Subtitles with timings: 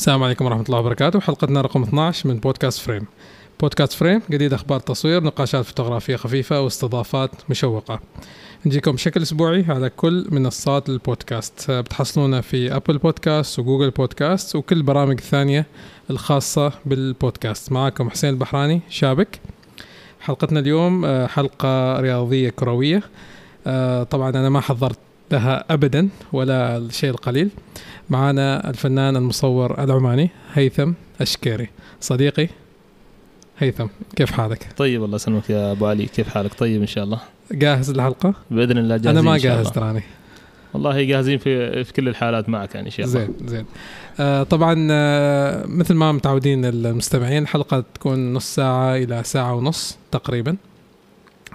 [0.00, 1.20] السلام عليكم ورحمة الله وبركاته.
[1.20, 3.06] حلقتنا رقم 12 من بودكاست فريم.
[3.60, 8.00] بودكاست فريم جديد أخبار تصوير نقاشات فوتوغرافية خفيفة واستضافات مشوقة.
[8.66, 11.70] نجيكم بشكل أسبوعي على كل منصات البودكاست.
[11.70, 15.66] بتحصلونا في أبل بودكاست وجوجل بودكاست وكل البرامج الثانية
[16.10, 17.72] الخاصة بالبودكاست.
[17.72, 19.40] معكم حسين البحراني شابك.
[20.20, 23.02] حلقتنا اليوم آه، حلقة رياضية كروية.
[23.66, 24.98] آه، طبعا أنا ما حضرت
[25.32, 27.50] لها أبدا ولا الشيء القليل.
[28.10, 31.68] معنا الفنان المصور العماني هيثم الشكيري
[32.00, 32.48] صديقي
[33.58, 36.06] هيثم كيف حالك؟ طيب الله يسلمك يا أبو علي.
[36.06, 37.20] كيف حالك؟ طيب إن شاء الله.
[37.52, 39.70] جاهز للحلقة؟ بإذن الله جاهزين أنا ما جاهز.
[39.70, 40.02] تراني.
[40.74, 43.18] والله جاهزين في في كل الحالات معك يعني إن شاء الله.
[43.20, 43.64] زين زين.
[44.20, 50.56] آه طبعا آه مثل ما متعودين المستمعين الحلقة تكون نص ساعة إلى ساعة ونص تقريبا.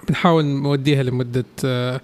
[0.08, 2.00] بنحاول نوديها لمدة آه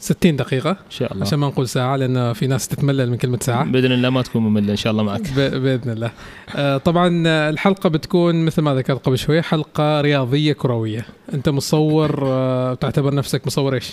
[0.00, 3.38] 60 دقيقة إن شاء الله عشان ما نقول ساعة لأن في ناس تتملل من كلمة
[3.42, 6.10] ساعة بإذن الله ما تكون مملة إن شاء الله معك ب- بإذن الله.
[6.56, 11.06] آه، طبعا آه، الحلقة بتكون مثل ما ذكرت قبل شوي حلقة رياضية كروية.
[11.34, 13.92] أنت مصور آه، تعتبر نفسك مصور إيش؟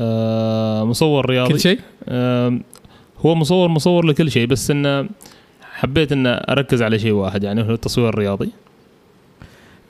[0.00, 1.78] آه مصور رياضي كل شيء؟
[2.08, 2.60] آه
[3.26, 5.08] هو مصور مصور لكل شيء بس إنه
[5.72, 8.50] حبيت ان أركز على شيء واحد يعني هو التصوير الرياضي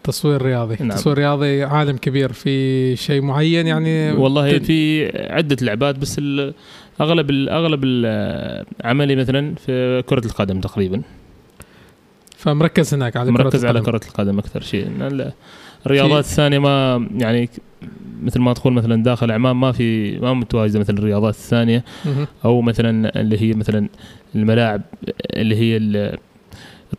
[0.04, 0.90] تصوير رياضي، نعم.
[0.96, 6.54] تصوير رياضي عالم كبير في شيء معين يعني والله تد- في عدة لعبات بس ال-
[7.00, 11.02] أغلب ال- أغلب ال- عملي مثلا في كرة القدم تقريبا
[12.36, 13.80] فمركز هناك على مركز كرة على.
[13.80, 14.90] كرة القدم أكثر شيء
[15.86, 17.48] الرياضات الثانية ما يعني
[18.22, 22.26] مثل ما تقول مثلا داخل عمان ما في ما متواجدة مثل الرياضات الثانية مهم.
[22.44, 23.88] أو مثلا اللي هي مثلا
[24.34, 24.82] الملاعب
[25.36, 25.76] اللي هي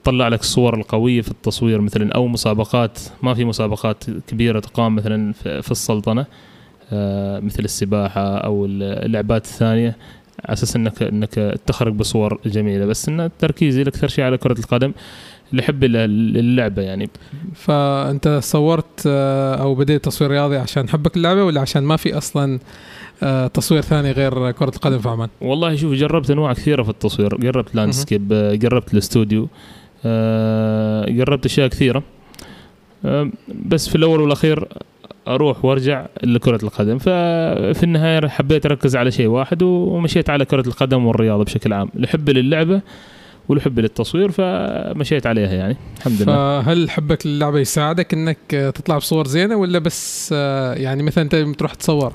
[0.04, 3.00] تطلع لك الصور القوية في التصوير مثلا أو مسابقات.
[3.24, 6.26] ما في مسابقات كبيرة تقام مثلا في السلطنة
[6.94, 9.96] آه، مثل السباحة أو ال- اللعبات الثانية
[10.46, 12.86] على أساس إنك إنك تخرج بصور جميلة.
[12.86, 14.92] بس إن تركيزي أكثر شيء على كرة القدم
[15.52, 15.96] اللي يحب ال-
[16.38, 17.10] اللعبة يعني.
[17.56, 22.60] فأنت صورت آه، أو بديت تصوير رياضي عشان حبك اللعبة ولا عشان ما في أصلا
[23.24, 27.38] آه، تصوير ثاني غير كرة القدم في عمان؟ والله شوف جربت أنواع كثيرة في التصوير.
[27.38, 29.48] جربت لاندسكيب جربت الاستوديو.
[31.10, 32.04] جربت أشياء كثيرة.
[33.06, 33.30] آه،
[33.66, 34.68] بس في الأول والأخير
[35.28, 36.98] أروح وأرجع لكرة القدم.
[36.98, 41.90] ففي النهاية حبيت أركز على شيء واحد ومشيت على كرة القدم والرياضة بشكل عام.
[41.96, 42.82] لحب للعبة
[43.50, 45.78] ولحب للتصوير فمشيت عليها يعني.
[45.98, 46.62] الحمد لله.
[46.62, 51.36] فهل حبك للعبة يساعدك إنك آه، تطلع بصور زينة ولا بس آه، يعني مثلا أنت
[51.36, 52.14] تروح تصور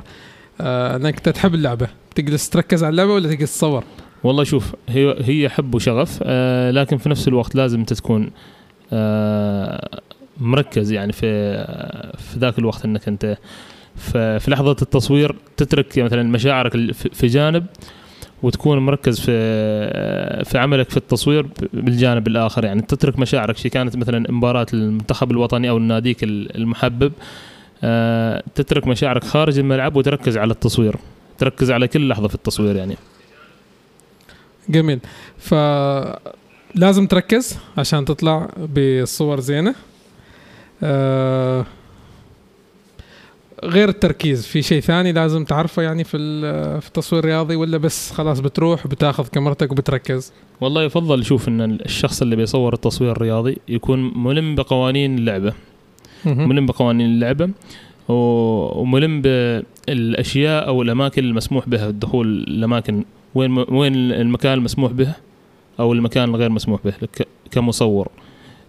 [0.61, 3.85] آه، إنك تحب اللعبة؟ تجلس تركز على اللعبة ولا تجلس تصور؟
[4.27, 8.31] والله شوف هي هي حب وشغف آه لكن في نفس الوقت لازم انت تكون
[8.93, 10.01] آه
[10.41, 11.57] مركز يعني في
[12.19, 13.39] في ذاك الوقت انك انت
[14.13, 17.67] في لحظة التصوير تترك مثلا مشاعرك في جانب
[18.43, 22.65] وتكون مركز في في عملك في التصوير بالجانب الآخر.
[22.65, 27.13] يعني تترك مشاعرك شي كانت مثلا مباراة المنتخب الوطني أو ناديك المحبب
[27.85, 30.97] آه تترك مشاعرك خارج الملعب وتركز على التصوير
[31.39, 32.97] تركز على كل لحظة في التصوير يعني.
[34.69, 35.01] جميل.
[35.39, 35.55] ف
[36.75, 39.75] لازم تركز عشان تطلع بصور زينة.
[40.83, 41.67] آه،
[43.65, 46.19] غير التركيز في شيء ثاني لازم تعرفه يعني في
[46.81, 52.23] في التصوير الرياضي ولا بس خلاص بتروح بتاخذ كاميرتك وبتركز؟ والله يفضل شوف إن الشخص
[52.23, 55.53] اللي بيصور التصوير الرياضي يكون ملم بقوانين اللعبة.
[56.25, 57.51] ملم بقوانين اللعبة
[58.09, 63.05] وملم بالأشياء أو الأماكن المسموح بها الدخول الأماكن
[63.37, 65.13] وين وين المكان المسموح به
[65.81, 68.09] أو المكان الغير مسموح به لك كمصور.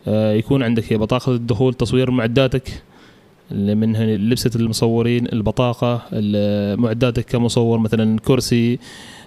[0.08, 2.84] آه، يكون عندك هي بطاقة الدخول تصوير معداتك
[3.52, 8.80] اللي منها لبسة المصورين البطاقة ال- معداتك كمصور مثلا كرسي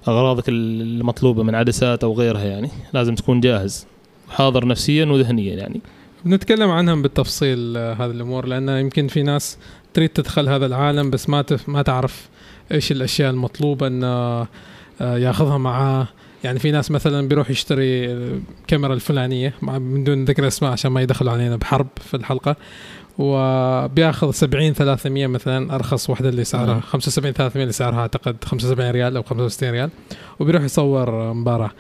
[0.09, 3.87] أغراضك المطلوبة من عدسات أو غيرها يعني لازم تكون جاهز
[4.31, 5.81] حاضر نفسيا وذهنيا يعني.
[6.25, 9.59] بنتكلم عنهم بالتفصيل آه، هذه الأمور لأن يمكن في ناس
[9.95, 12.29] تريد تدخل هذا العالم بس ما ما تعرف
[12.73, 14.47] إيش الأشياء المطلوبة إنه
[15.01, 16.09] ياخذها معاه
[16.45, 21.03] يعني في ناس مثلا بيروح يشتري الكاميرا الفلانية مع من دون ذكر اسماء عشان ما
[21.03, 22.57] يدخلوا علينا بحرب في الحلقة.
[23.19, 26.67] وبياخذ 70 300 مثلا أرخص واحدة اللي سعرها.
[26.67, 26.81] نعم.
[26.81, 29.91] 75 300 اللي سعرها أعتقد 75 ريال أو 65 ريال.
[30.41, 31.71] وبيروح يصور مباراة.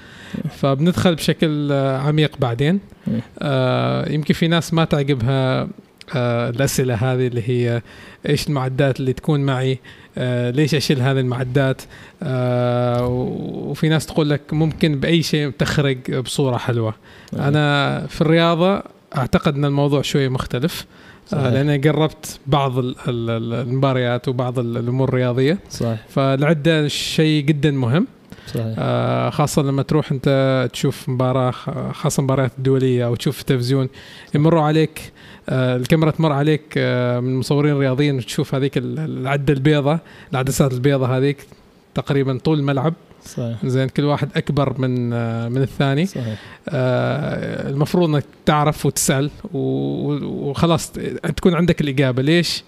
[0.51, 2.81] فبندخل بشكل آه، عميق بعدين.
[3.39, 5.69] آه يمكن في ناس ما تعجبها آه
[6.15, 7.83] الأسئلة هذه اللي هي
[8.29, 9.79] إيش المعدات اللي تكون معي؟
[10.19, 11.83] آه ليش أشيل هذه المعدات؟
[12.23, 16.95] آه وفي ناس تقول لك ممكن بأي شيء تخرج بصورة حلوة.
[17.39, 18.83] أنا في الرياضة
[19.17, 20.87] أعتقد إن الموضوع شوي مختلف.
[21.33, 21.47] آه صحيح.
[21.53, 25.59] لأني جربت بعض ال- ال- ال- المباريات وبعض ال- الأمور الرياضية.
[25.71, 25.99] صحيح.
[26.09, 28.07] فالعده شيء جدا مهم.
[28.47, 28.75] صحيح.
[28.79, 31.51] آه، خاصة لما تروح أنت تشوف مباراة
[31.93, 33.89] خاصة مباريات الدولية أو تشوف في التلفزيون
[34.35, 39.99] يمروا عليك آه، الكاميرا تمر عليك آه، من مصورين رياضيين وتشوف هذيك ال- العدة البيضة
[40.33, 41.37] العدسات البيضة هذيك
[41.95, 42.95] تقريبا طول الملعب.
[43.25, 43.67] صحيح.
[43.67, 46.07] زين كل واحد أكبر من آه، من الثاني.
[46.07, 46.39] صحيح.
[46.69, 50.93] آه، المفروض إنك تعرف وتسأل وخلاص
[51.37, 52.23] تكون عندك الإجابة.
[52.23, 52.65] ليش؟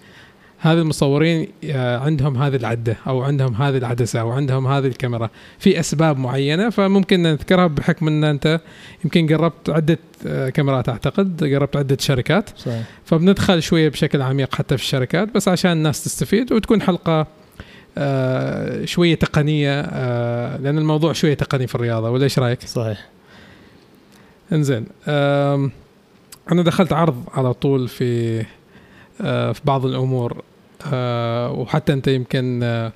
[0.63, 5.29] هذه المصورين آه، عندهم هذه العدة أو عندهم هذه العدسة أو عندهم هذه الكاميرا
[5.59, 8.59] في أسباب معينة فممكن نذكرها بحكم إن أنت
[9.03, 12.49] يمكن قربت عدة آه، كاميرات أعتقد قربت عدة شركات.
[12.57, 12.83] صحيح.
[13.05, 17.27] فبندخل شوية بشكل عميق حتى في الشركات بس عشان الناس تستفيد وتكون حلقة
[17.97, 23.09] آه، شوية تقنية آه، لأن الموضوع شوية تقني في الرياضة ولا إيش رأيك؟ صحيح.
[24.53, 24.85] إنزين
[26.51, 28.43] أنا دخلت عرض على طول في
[29.53, 30.43] في بعض الأمور.
[31.51, 32.91] وحتى أنت يمكن آه،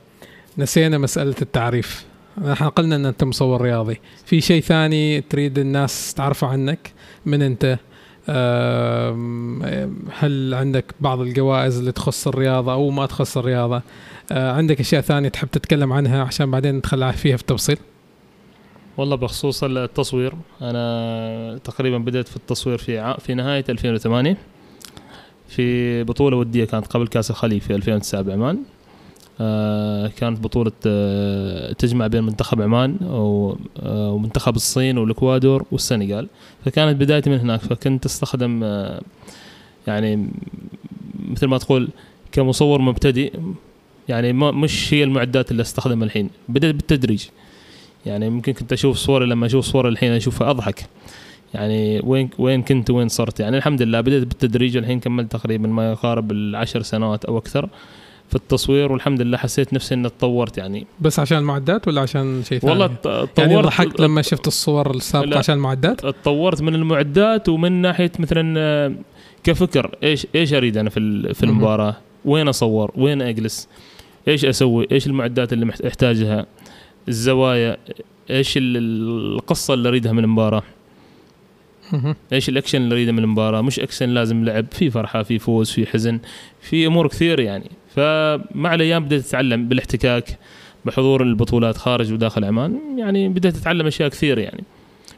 [0.58, 2.06] نسينا مسألة التعريف.
[2.52, 4.00] إحنا قلنا إن أنت مصور رياضي.
[4.26, 6.92] في شيء ثاني تريد الناس تعرفه عنك؟
[7.26, 7.78] من أنت؟
[10.20, 13.82] هل عندك بعض الجوائز اللي تخص الرياضة أو ما تخص الرياضة؟
[14.32, 17.78] آه، عندك أشياء ثانية تحب تتكلم عنها عشان بعدين ندخل فيها في التفصيل؟
[18.98, 20.34] والله بخصوص التصوير.
[20.62, 23.16] أنا تقريبا بدأت في التصوير في.
[23.20, 24.38] في نهاية 2008
[25.48, 28.58] في بطولة ودية كانت قبل كأس الخليج في 2009 بعمان.
[29.42, 33.58] آه كانت بطولة آه تجمع بين منتخب عمان آه
[34.12, 36.28] ومنتخب الصين والإكوادور والسنغال.
[36.66, 39.02] فكانت بدايتي من هناك فكنت أستخدم آه
[39.88, 40.30] يعني
[41.30, 41.90] مثل ما تقول
[42.32, 43.34] كمصور مبتدئ.
[44.10, 47.26] يعني ما مش هي المعدات اللي أستخدمها الحين بدأت بالتدريج.
[48.06, 50.86] يعني ممكن كنت أشوف صوري لما أشوف صوري الحين أشوفها أضحك.
[51.58, 55.92] يعني وين وين كنت وين صرت يعني الحمد لله بديت بالتدريج الحين كملت تقريبا ما
[55.92, 57.70] يقارب العشر سنوات أو أكثر
[58.30, 62.60] في التصوير والحمد لله حسيت نفسي إني تطورت يعني بس عشان المعدات ولا عشان شيء
[62.60, 65.38] ثاني؟ والله ت- يعني تطورت ضحكت لما شفت الصور السابقة.
[65.38, 68.94] عشان المعدات تطورت من المعدات ومن ناحية مثلا آه،
[69.44, 71.44] كفكر إيش إيش أريد أنا في في.
[71.44, 71.96] المباراة
[72.26, 73.68] وين أصور وين أجلس
[74.28, 76.46] إيش أسوي إيش المعدات اللي أحتاجها
[77.08, 77.78] الزوايا
[78.30, 78.78] إيش ال-
[79.36, 80.64] القصة اللي أريدها من المباراة.
[82.34, 84.66] إيش الاكشن اللي اريده من المباراة؟ مش اكشن لازم لعب.
[84.72, 86.20] في فرحة في فوز في حزن
[86.62, 87.72] في أمور كثير يعني.
[87.96, 90.38] فمع الأيام بديت أتعلم بالاحتكاك
[90.86, 92.80] بحضور البطولات خارج وداخل عمان.
[92.98, 94.64] يعني بديت أتعلم أشياء كثير يعني.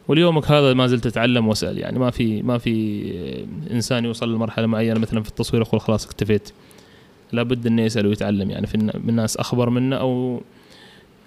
[0.08, 1.78] وليومك هذا ما زلت أتعلم وأسأل.
[1.78, 3.04] يعني ما في ما في
[3.72, 6.50] إنسان يوصل لمرحلة معينة مثلا في التصوير يقول خلاص اكتفيت.
[7.32, 8.68] لابد إنه يسأل ويتعلم يعني.
[8.68, 10.42] في من ناس أخبر منه أو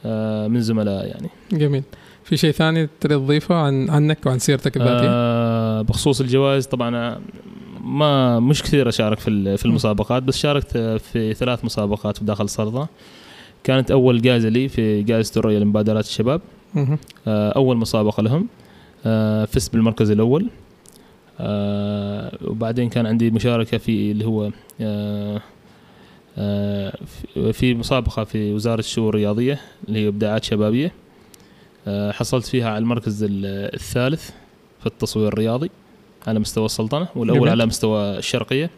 [0.05, 1.29] آه، من زملاء يعني.
[1.53, 1.83] جميل.
[2.25, 7.19] في شيء ثاني تريد تضيفه عن عنك وعن سيرتك الذاتيه؟ آه بخصوص الجوائز طبعا
[7.85, 12.87] ما مش كثير أشارك في في المسابقات بس شاركت في ثلاث مسابقات داخل صرده
[13.65, 16.41] كانت أول جائزة لي في جائزة الرؤية لمبادرات الشباب.
[17.27, 18.47] آه، أول مسابقة لهم.
[19.07, 20.47] آه، فزت بالمركز الأول.
[21.41, 25.41] آه، وبعدين كان عندي مشاركة في اللي هو آه،
[26.39, 26.99] آه،
[27.35, 30.93] في- في مسابقة في وزارة الشؤون الرياضية اللي هي إبداعات شبابية.
[32.13, 33.31] حصلت فيها على المركز ال-
[33.75, 34.31] الثالث
[34.81, 35.71] في التصوير الرياضي
[36.27, 37.49] على مستوى السلطنة والأول.
[37.49, 38.71] على مستوى الشرقية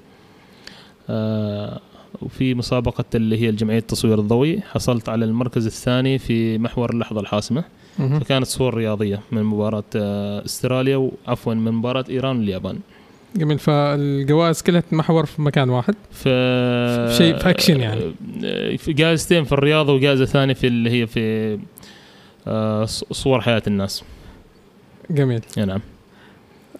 [1.10, 1.80] آه،
[2.22, 7.64] وفي مسابقة اللي هي الجمعية التصوير الضوئي حصلت على المركز الثاني في محور اللحظة الحاسمة
[7.98, 8.20] مهم.
[8.20, 12.78] فكانت صور رياضية من مباراة آه، استراليا وعفوا من مباراة إيران واليابان
[13.36, 18.00] جميل فالجوائز كلها تتمحور في مكان واحد في شيء- في أكشن يعني.
[18.44, 21.58] آه، في جائزتين في الرياضة وجائزة ثانية في اللي هي في آه،
[23.12, 24.04] صور حياة الناس.
[25.10, 25.40] جميل.
[25.56, 25.80] يعني نعم.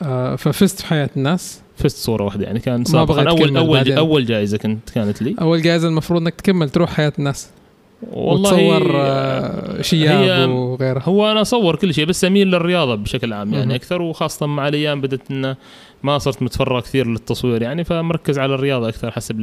[0.02, 1.60] آه ففزت في حياة الناس.
[1.76, 3.98] فزت صورة واحدة يعني كان سابقا تكمل أول بعدين.
[3.98, 5.34] أول جائزة كنت كانت لي.
[5.40, 7.50] أول جائزة المفروض إنك تكمل تروح حياة الناس.
[8.12, 13.66] وتصور آه شياب وغيرها هو أنا أصور كل شيء بس أميل للرياضة بشكل عام يعني
[13.66, 13.74] مهم.
[13.74, 15.56] أكثر وخاصة مع الأيام بدت إنه
[16.02, 19.40] ما صرت متفرغ كثير للتصوير يعني فمركز على الرياضة أكثر حسب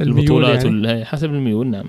[0.00, 1.04] البطولات يعني.
[1.04, 1.86] حسب الميول نعم.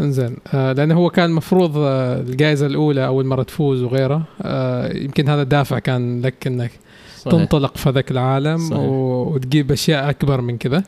[0.00, 0.36] انزين.
[0.54, 5.42] آه لأنه هو كان المفروض آه الجائزة الأولى أول مرة تفوز وغيرها آه يمكن هذا
[5.42, 6.70] دافع كان لك إنك
[7.18, 7.32] صحيح.
[7.38, 8.80] تنطلق في ذاك العالم صحيح.
[8.80, 10.82] وتجيب أشياء أكبر من كذا.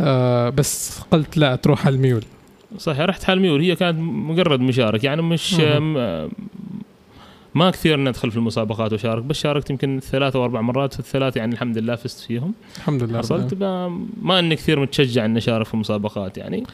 [0.00, 2.24] آه بس قلت لا تروح على الميول.
[2.78, 5.54] صحيح رحت حال ميول هي كانت مجرد مشارك يعني مش.
[5.60, 6.28] م-
[7.54, 11.36] ما كثير ندخل في المسابقات وشارك بس شاركت يمكن ثلاث أو أربع مرات في الثلاث
[11.36, 12.52] يعني الحمد لله فزت فيهم.
[12.76, 13.12] الحمد لله.
[13.18, 13.54] رب حصلت
[14.22, 16.64] ما, إني كثير متشجع إني أشارك في مسابقات يعني.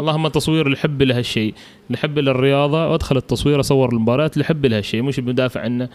[0.00, 1.54] اللهم التصوير اللي يحب له هالشيء
[1.86, 5.88] اللي يحب للرياضة وادخل التصوير أصور المباريات اللي يحب له هالشيء مش بدافع عنه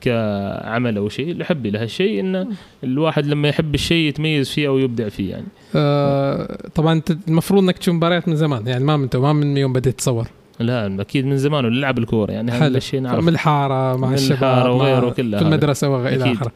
[0.00, 2.48] كعمل أو شيء اللي يحب له هالشيء انه
[2.84, 5.46] الواحد لما يحب الشيء يتميز فيه أو يبدع فيه يعني.
[5.76, 9.72] آه طبعا أنت المفروض إنك تشوف مباريات من زمان يعني ما من ما من يوم
[9.72, 10.26] بديت تصور.
[10.60, 13.22] لا أكيد من زمان ولعب الكورة يعني هذا الشيء نعرف.
[13.22, 15.46] من الحارة مع الشباب وغيره كلها في.
[15.46, 16.36] المدرسة والى أكيد.
[16.36, 16.52] آخره.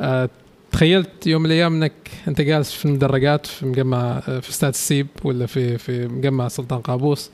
[0.00, 0.28] آه،
[0.76, 1.92] تخيلت يوم من الأيام إنك
[2.28, 6.80] أنت جالس في المدرجات في مجمع آه، في استاد السيب ولا في في مجمع سلطان
[6.80, 7.30] قابوس.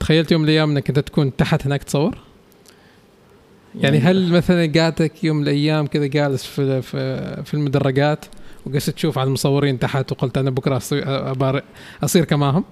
[0.00, 2.18] تخيلت يوم من الأيام إنك أنت تكون تحت هناك تصور؟
[3.80, 8.24] يعني هل مثلا قعدتك يوم من الأيام كذا جالس في في, المدرجات
[8.66, 11.04] وقست تشوف على المصورين تحت وقلت أنا بكرة أصير,
[12.04, 12.64] أصير كماهم؟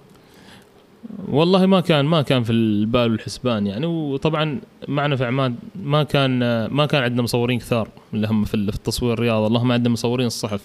[1.28, 3.86] والله ما كان ما كان في البال والحسبان يعني.
[3.86, 9.12] وطبعا معنا في عمان ما كان ما كان عندنا مصورين كثار اللي هم في التصوير
[9.12, 10.60] الرياضه اللهم عندنا مصورين الصحف.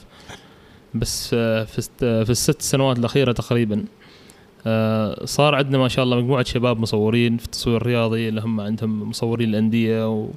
[0.94, 3.86] بس آه، في الست- في الست سنوات الأخيرة تقريبا
[4.68, 8.30] آه، صار عندنا ما شاء الله مجموعة شباب مصورين في التصوير الرياضي.
[8.30, 10.27] اللي هم عندهم مصورين الأندية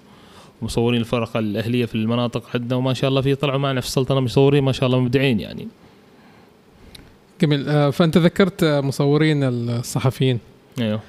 [0.62, 2.76] ومصورين الفرق الأهلية في المناطق عندنا.
[2.78, 5.69] وما شاء الله في طلعوا معنا في السلطنه مصورين ما شاء الله مبدعين يعني.
[7.42, 7.68] جميل.
[7.68, 10.38] آه، فأنت ذكرت مصورين الصحفيين.
[10.80, 11.00] أيوه.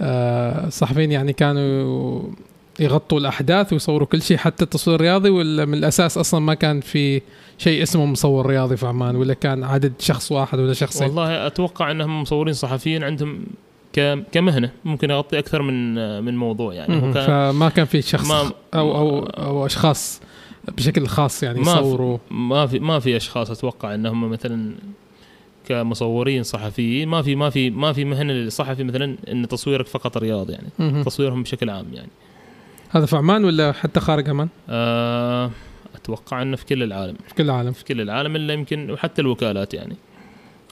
[0.00, 2.22] آه، الصحفيين يعني كانوا
[2.80, 7.22] يغطوا الأحداث ويصوروا كل شيء حتى التصوير الرياضي ولا من الأساس أصلا ما كان في
[7.58, 11.90] شيء اسمه مصور رياضي في عمان ولا كان عدد شخص واحد ولا شخصين؟ والله أتوقع
[11.90, 13.44] إنهم مصورين صحفيين عندهم
[14.32, 14.70] كمهنة.
[14.84, 17.00] ممكن يغطي أكثر من من موضوع يعني.
[17.00, 17.12] كان
[17.52, 20.20] فما كان في شخص ما- أو أو أو أشخاص
[20.76, 24.74] بشكل خاص يعني ما في- يصوروا؟ ما في ما في أشخاص أتوقع انهم مثلا
[25.68, 30.50] كمصورين صحفيين ما في ما في ما في مهنة للصحفي مثلا إن تصويرك فقط رياض
[30.50, 30.68] يعني.
[30.78, 31.02] مهم.
[31.02, 32.08] تصويرهم بشكل عام يعني.
[32.90, 35.50] هذا في عمان ولا حتى خارج عمان؟ آه،
[35.94, 37.14] أتوقع إنه في كل العالم.
[37.28, 37.72] في كل العالم.
[37.72, 39.96] في كل العالم إلا يمكن وحتى الوكالات يعني.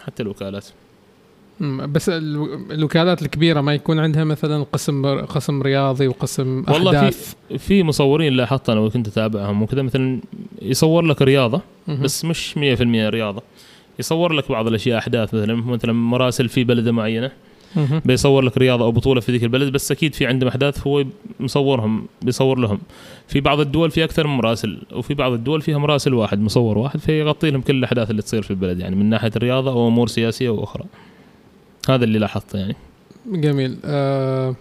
[0.04, 0.66] حتى الوكالات.
[1.60, 1.92] مم.
[1.92, 7.58] بس ال- الوكالات الكبيرة ما يكون عندها مثلا قسم قسم رياضي وقسم والله أحداث؟ في
[7.58, 10.20] في مصورين لاحظت أنا وكنت أتابعهم وكذا مثلا
[10.62, 11.60] يصور لك رياضة.
[11.88, 12.60] بس مش 100%
[13.08, 13.42] رياضة.
[13.98, 17.30] يصور لك بعض الأشياء أحداث مثلا مثلا مراسل في بلده معينة.
[18.04, 21.04] بيصور لك رياضة أو بطولة في ذيك البلد بس أكيد في عندهم أحداث هو
[21.40, 22.78] مصورهم بيصور لهم.
[23.28, 27.00] في بعض الدول في أكثر من مراسل وفي بعض الدول فيها مراسل واحد مصور واحد
[27.00, 30.48] فيغطي لهم كل الأحداث اللي تصير في البلد يعني من ناحية الرياضة أو أمور سياسية
[30.48, 30.84] وأخرى
[31.88, 32.76] هذا اللي لاحظته يعني.
[33.26, 33.76] جميل.
[33.84, 34.54] آه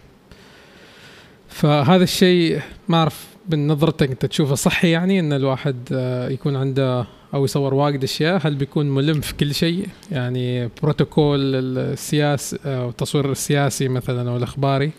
[1.50, 7.06] فهذا الشيء ما أعرف من نظرتك أنت تشوفه صحي يعني إن الواحد آه يكون عنده
[7.34, 13.32] أو يصور واجد أشياء هل بيكون ملم في كل شيء؟ يعني بروتوكول السياسي أو التصوير
[13.32, 14.92] السياسي مثلا أو الإخباري.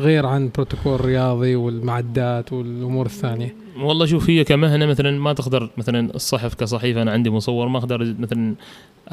[0.00, 6.14] غير عن بروتوكول رياضي والمعدات والأمور الثانية والله شوف هي كمهنة مثلا ما تقدر مثلا
[6.14, 8.54] الصحف كصحيفة أنا عندي مصور ما أقدر مثلا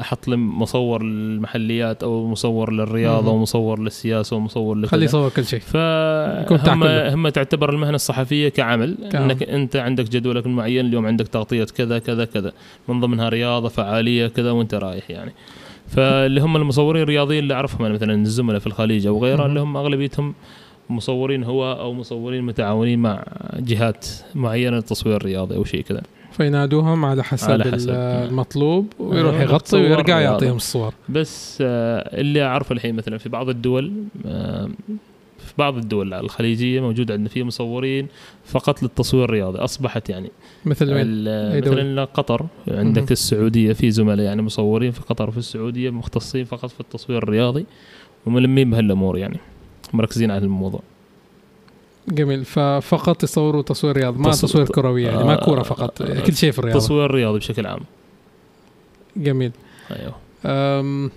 [0.00, 3.30] أحط لي مصور للمحليات أو مصور للرياضة.
[3.30, 7.14] ومصور للسياسة ومصور لكذا خليه يصور كل شيء فهم كله.
[7.14, 9.30] هم تعتبر المهنة الصحفية كعمل كعمل.
[9.30, 12.52] إنك أنت عندك جدولك المعين اليوم عندك تغطية كذا كذا كذا
[12.88, 15.32] من ضمنها رياضة فعالية كذا وأنت رايح يعني
[15.88, 19.46] فاللي هم المصورين الرياضيين اللي أعرفهم أنا مثلا الزملاء في الخليج أو غيره.
[19.46, 20.34] اللي هم أغلبيتهم
[20.90, 23.24] مصورين هو أو مصورين متعاونين مع
[23.56, 27.90] جهات معينة للتصوير الرياضي أو شيء كذا فينادوهم على حسب, على حسب.
[27.90, 30.20] المطلوب ويروح يغطي ويرجع.
[30.20, 33.92] يعطيهم الصور بس آه، اللي أعرفه الحين مثلا في بعض الدول
[34.26, 34.70] آه،
[35.38, 38.06] في بعض الدول الخليجية موجود عندنا فيها مصورين
[38.44, 40.30] فقط للتصوير الرياضي أصبحت يعني
[40.64, 41.02] مثل دولة؟
[41.60, 43.08] مثلا قطر عندك مهم.
[43.10, 47.66] السعودية في زملاء يعني مصورين في قطر وفي السعودية مختصين فقط في التصوير الرياضي
[48.26, 49.38] وملمين بهالأمور يعني
[49.96, 50.80] مركزين على الموضوع.
[52.08, 52.44] جميل.
[52.44, 56.34] ففقط يصوروا تصوير رياض ما تص- تصوير كروي يعني ما آه، كورة فقط آه، كل
[56.36, 57.80] شيء في الرياضه التصوير الرياضي بشكل عام.
[59.16, 59.52] جميل.
[59.90, 60.14] أيوه.
[60.46, 61.10] أم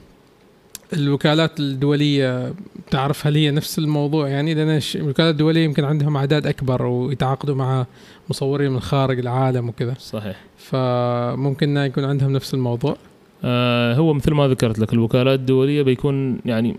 [0.93, 2.53] الوكالات الدولية
[2.91, 7.55] تعرف هل هي نفس الموضوع؟ يعني لأن الش- الوكالات الدولية يمكن عندهم أعداد أكبر ويتعاقدوا
[7.55, 7.85] مع
[8.29, 9.93] مصورين من خارج العالم وكذا.
[9.99, 10.41] صحيح.
[10.57, 12.95] فممكن يكون عندهم نفس الموضوع؟
[13.43, 16.77] آه هو مثل ما ذكرت لك الوكالات الدولية بيكون يعني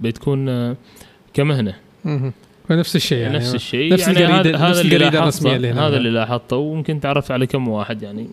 [0.00, 0.76] بتكون آه
[1.34, 1.74] كمهنه.
[2.68, 3.36] فنفس الشيء يعني.
[3.36, 3.92] نفس الشيء.
[3.92, 5.70] نفس يعني الجريدة- هذا نفس الجريدة لاحظته الرسمية اللي.
[5.70, 8.26] هذا اللي لاحظته وممكن تعرفت على كم واحد يعني.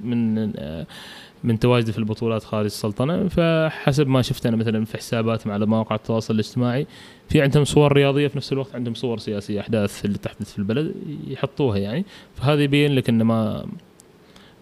[0.00, 0.52] من
[1.44, 3.28] من تواجدي في البطولات خارج السلطنة.
[3.28, 6.86] فحسب ما شفت أنا مثلا في حساباتهم على مواقع التواصل الاجتماعي
[7.28, 10.94] في عندهم صور رياضية في نفس الوقت عندهم صور سياسية أحداث اللي تحدث في البلد
[11.28, 12.04] يحطوها يعني.
[12.36, 13.66] فهذا يبين لك انه ما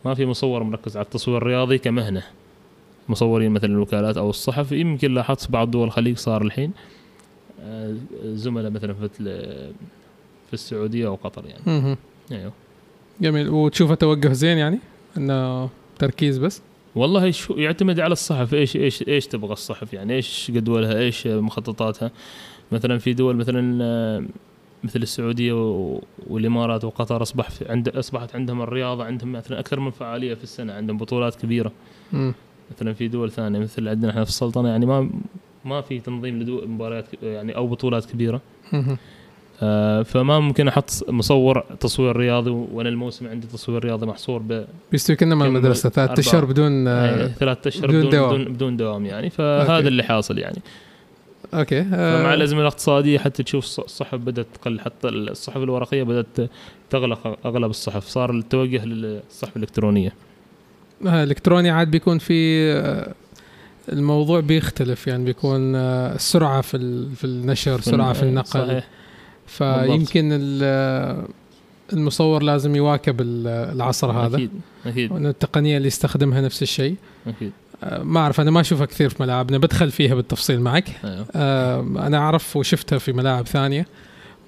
[0.05, 2.23] ما في مصور مركز على التصوير الرياضي كمهنة.
[3.09, 6.73] مصورين مثلا الوكالات أو الصحف يمكن لاحظت في بعض دول الخليج صار الحين.
[8.25, 9.09] زملاء مثلا في
[10.47, 11.63] في السعودية أو قطر يعني.
[11.67, 11.97] مهم.
[12.33, 12.53] أيوه.
[13.21, 13.49] جميل.
[13.49, 14.79] وتشوفه توجه زين يعني؟
[15.17, 16.63] إنه تركيز بس؟
[16.95, 18.55] والله شو يعتمد على الصحف.
[18.55, 22.11] إيش إيش إيش تبغى الصحف يعني؟ إيش جدولها؟ إيش مخططاتها؟
[22.73, 24.25] مثلا في دول مثلا آه،
[24.85, 25.53] مثل السعودية
[26.27, 30.99] والإمارات وقطر أصبح عند أصبحت عندهم الرياضة عندهم مثلا أكثر من فعالية في السنة عندهم
[30.99, 31.73] بطولات كبيرة.
[32.13, 32.35] مم.
[32.77, 35.11] مثلا في دول ثانية مثل عندنا إحنا في السلطنة يعني ما
[35.67, 38.41] ما في تنظيم لمباريات يعني أو بطولات كبيرة.
[39.63, 45.17] آه فما ممكن أحط مصور تصوير رياضي وأنا الموسم عندي تصوير رياضي محصور ب بيستوي
[45.17, 46.19] كنا مع المدرسة ثلاث.
[46.19, 48.31] أشهر بدون يعني آه ثلاث أشهر بدون بدون دوام.
[48.43, 49.89] بدون, بدون دوام يعني فهذا okay.
[49.89, 50.59] اللي حاصل يعني
[51.55, 56.51] okay آه فمع الأزمة الاقتصادية حتى تشوف الص- الصحف بدأت تقل حتى الصحف الورقية بدأت
[56.91, 60.13] تغلق أغلب الصحف صار التوجه للصحف الإلكترونية
[61.07, 63.15] آه، الكتروني عاد بيكون في آه،
[63.93, 68.47] الموضوع بيختلف يعني بيكون آه، السرعه في ال- في النشر سرعة في النقل.
[68.47, 68.89] صحيح.
[69.47, 71.25] فيمكن آه،
[71.93, 74.37] المصور لازم يواكب ال- العصر هذا.
[74.37, 74.51] أكيد
[74.87, 75.13] أكيد.
[75.13, 76.97] التقنية اللي يستخدمها نفس الشيء.
[77.27, 77.53] أكيد.
[77.85, 80.89] آه، ما أعرف أنا ما أشوفها كثير في ملاعبنا بدخل فيها بالتفصيل معك.
[81.37, 83.87] آه، أنا أعرف وشفتها في ملاعب ثانية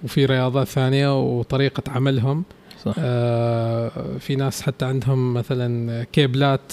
[0.04, 2.44] وفي رياضات ثانية وطريقة عملهم.
[2.84, 2.94] صح.
[2.98, 3.90] آه،
[4.20, 6.72] في ناس حتى عندهم مثلا كيبلات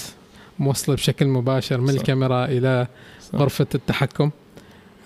[0.60, 1.94] موصلة بشكل مباشر من صح.
[1.94, 2.88] الكاميرا إلى
[3.22, 3.36] صح.
[3.40, 4.32] غرفة التحكم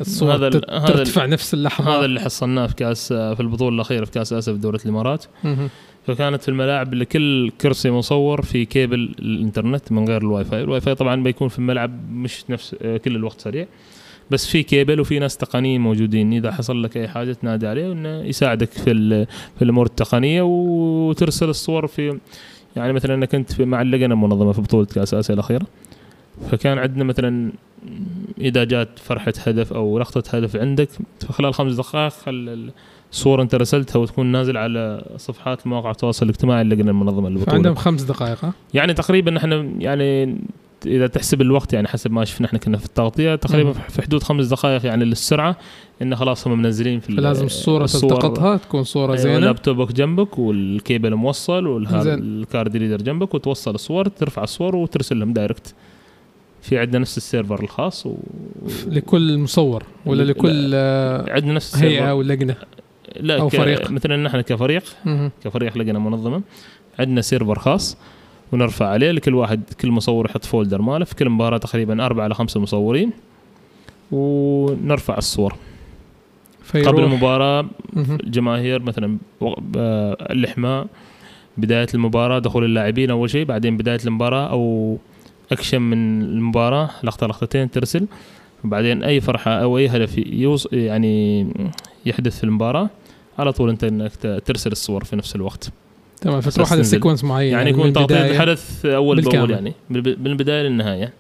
[0.02, 4.06] الصور هذا تت- هذا ترتفع نفس اللحظة هذا اللي حصلناه في كأس في البطولة الأخيرة
[4.06, 5.26] في كأس آسيا في دوله الإمارات.
[6.08, 10.96] فكانت في الملاعب لكل كرسي مصور في كيبل الإنترنت من غير ال WiFi ال WiFi
[10.96, 13.66] طبعا بيكون في الملعب مش نفس كل الوقت سريع
[14.32, 18.10] بس في كيبل وفي ناس تقنيين موجودين إذا حصل لك أي حاجة تنادي عليه إنه
[18.24, 19.26] يساعدك في
[19.58, 22.20] في الأمور التقنية وترسل الصور في
[22.76, 25.66] يعني مثلا أنا كنت مع اللجنه المنظمه في بطولة كأس آسيا الأخيرة
[26.52, 27.52] فكان عندنا مثلا
[28.38, 32.72] إذا جات فرحة هدف أو لقطة هدف عندك في خلال خمس دقائق خل
[33.12, 38.02] الصور أنت رسلتها وتكون نازل على صفحات مواقع التواصل الاجتماعي اللجنه المنظمة للبطولة فعندهم خمس
[38.02, 40.38] دقائق؟ يعني تقريبا إحنا يعني
[40.86, 43.74] إذا تحسب الوقت يعني حسب ما شفنا إحنا كنا في التغطية تقريبا.
[43.74, 45.58] في حدود خمس دقائق يعني للسرعة
[46.02, 51.16] انه خلاص هم منزلين في فلازم الصورة تلتقطها تكون صورة أيوة زينة لابتوبك جنبك والكيبل
[51.16, 51.68] موصل.
[51.68, 55.74] وال card reader جنبك وتوصل الصور ترفع الصور وترسلهم direct
[56.62, 58.16] في عندنا نفس ال server الخاص و...
[58.88, 60.32] لكل مصور ولا لا.
[60.32, 62.56] لكل آه، عندنا نفس هيئة ال server أو لجنة
[63.20, 63.56] لا أو ك...
[63.56, 63.92] فريق.
[63.92, 64.84] مثلا نحن كفريق.
[65.44, 66.42] كفريق لجنة منظمة
[67.00, 67.98] عندنا server خاص
[68.52, 72.34] ونرفع عليه لكل واحد كل مصور يحط folder ماله في كل مباراة تقريبا أربعة إلى
[72.36, 73.12] خمسة مصورين.
[74.12, 75.56] ونرفع الصور.
[76.64, 76.88] فيروح.
[76.94, 77.66] قبل المباراة.
[77.98, 79.78] الجماهير مثلا ب-
[80.32, 80.88] الاحماء
[81.58, 84.98] بداية المباراة دخول اللاعبين أول شيء بعدين بداية المباراة أو
[85.52, 88.08] أكشن من المباراة لقطة لقطتين ترسل.
[88.64, 91.48] وبعدين أي فرحة أو أي هدف يوص يعني
[92.06, 92.90] يحدث في المباراة
[93.40, 94.12] على طول أنت إنك
[94.46, 95.72] ترسل الصور في نفس الوقت.
[96.22, 96.84] تمام فتروح على.
[96.84, 98.32] sequence معين يعني يكون من تغطيه البداية.
[98.36, 99.22] الحدث أول.
[99.22, 101.14] بأول يعني من الب- من البداية للنهاية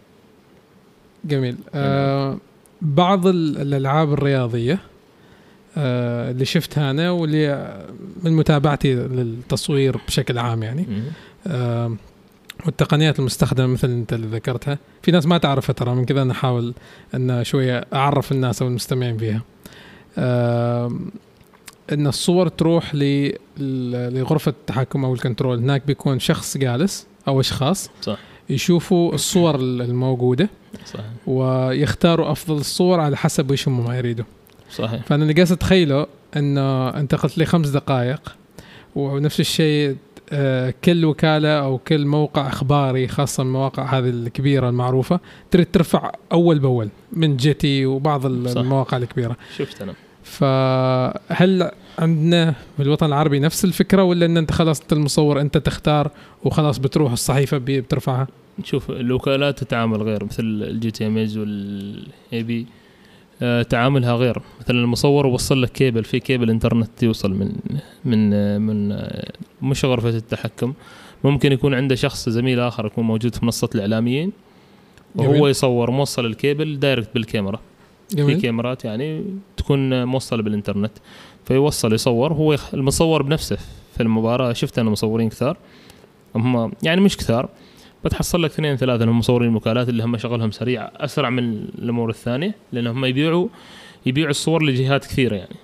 [1.26, 2.38] جميل آه
[2.82, 4.80] بعض ال- الألعاب الرياضية
[5.78, 7.78] آه اللي شفتها أنا واللي
[8.24, 10.86] من متابعتي للتصوير بشكل عام يعني
[11.48, 11.96] آه
[12.66, 16.74] والتقنيات المستخدمة مثل أنت اللي ذكرتها في ناس ما تعرفها ترى من كذا أنا أحاول
[17.16, 19.42] إن شوية أعرف الناس أو المستمعين فيها
[20.18, 20.92] آه
[21.91, 22.91] إن الصور تروح
[23.58, 25.58] لغرفة التحكم أو الكنترول.
[25.58, 28.17] هناك بيكون شخص جالس أو أشخاص صح.
[28.49, 30.49] يشوفوا الصور الموجودة
[30.86, 34.25] صح ويختاروا أفضل الصور على حسب إيش هم ما يريدوا.
[34.71, 35.04] صحيح.
[35.04, 38.36] فأنا اللي قاعد أتخيله انه انت قلت لي خمس دقائق
[38.95, 39.95] ونفس الشيء
[40.32, 45.19] آه، كل وكالة أو كل موقع إخباري خاصة المواقع هذه الكبيرة المعروفة
[45.52, 48.58] تريد ترفع أول بأول من جيتي وبعض صح.
[48.62, 49.38] المواقع الكبيرة.
[49.58, 49.93] شفت أنا.
[50.30, 56.12] فهل عندنا في الوطن العربي نفس الفكرة ولا إن أنت خلاص أنت المصور أنت تختار
[56.44, 58.28] وخلاص بتروح الصحيفة بي- بترفعها؟
[58.63, 62.65] شوف الوكالات تتعامل غير مثل ال Getty Images وال AP
[63.42, 64.42] آه، تعاملها غير.
[64.62, 67.52] مثلا المصور وصل لك كيبل في كيبل إنترنت يوصل من
[68.06, 70.74] من آه، من آه، مش غرفة التحكم.
[71.24, 74.32] ممكن يكون عنده شخص زميل آخر يكون موجود في منصة الإعلاميين
[75.15, 75.48] وهو.
[75.48, 77.60] يصور موصل ال cable direct بالكاميرا.
[78.10, 79.26] في جميل كاميرات يعني
[79.58, 80.91] تكون موصلة بالإنترنت.
[81.45, 82.34] فيوصل يصور.
[82.34, 82.56] هو.
[82.74, 83.58] المصور بنفسه
[83.95, 84.54] في المباراة.
[84.54, 85.58] شفت أنا مصورين كثار.
[86.36, 87.50] هم يعني مش كثار.
[88.06, 92.56] بتحصل لك اثنين ثلاثة هم مصورين الوكالات اللي هم شغلهم سريع أسرع من الأمور الثانية.
[92.72, 93.48] لأن هم يبيعوا
[94.06, 95.56] يبيعوا الصور لجهات كثيرة يعني.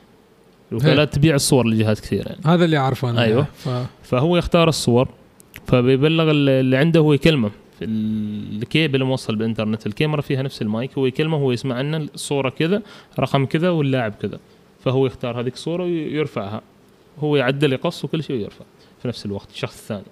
[0.72, 2.42] الوكالات تبيع الصور لجهات كثيرة يعني.
[2.46, 3.22] هذا اللي أعرفه أنا.
[3.22, 3.48] أيوة.
[3.54, 3.70] ف...
[4.04, 5.08] فهو يختار الصور.
[5.68, 7.50] فبيبلغ اللي عنده هو يكلمه.
[7.50, 12.82] في الكيبل موصل بالانترنت الكاميرا فيها نفس المايك هو يكلمه هو يسمع عنا الصورة كذا
[13.20, 14.40] رقم كذا واللاعب كذا.
[14.84, 16.62] فهو يختار هذيك الصورة ويرفعها.
[17.20, 18.66] هو يعدل يقص وكل شيء ويرفع
[19.02, 20.04] في نفس الوقت الشخص الثاني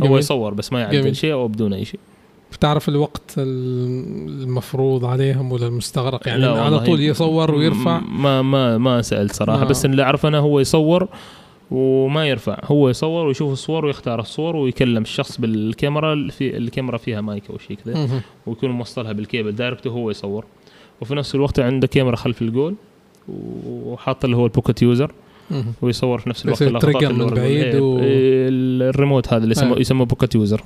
[0.00, 0.18] هو جميل.
[0.18, 1.16] يصور بس ما يعدل جميل.
[1.16, 2.00] شيء أو بدون أي شيء.
[2.52, 9.02] بتعرف الوقت ال- المفروض عليهم ولا المستغرق؟ يعني على طول يصور ويرفع؟ ما ما ما
[9.02, 11.08] سألت صراحة ما- بس اللي اعرف أنا هو يصور
[11.70, 17.50] وما يرفع هو يصور ويشوف الصور ويختار الصور ويكلم الشخص بالكاميرا في الكاميرا فيها مايك
[17.50, 18.22] أو شيء كذا.
[18.46, 20.44] ويكون موصلها بال cable direct وهو يصور
[21.00, 22.74] وفي نفس الوقت عنده كاميرا خلف الجول
[23.68, 25.12] وحاط اللي هو ال PocketWizard.
[25.82, 27.74] ويصور في نفس الوقت اللي من بعيد.
[27.74, 27.98] و-
[28.90, 29.78] الريموت هذا اللي يسموه.
[29.78, 30.62] يسموه PocketWizard.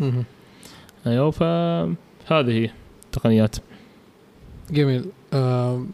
[1.07, 2.71] أيوه فهذه هي
[3.05, 3.57] التقنيات
[4.71, 5.87] جميل آه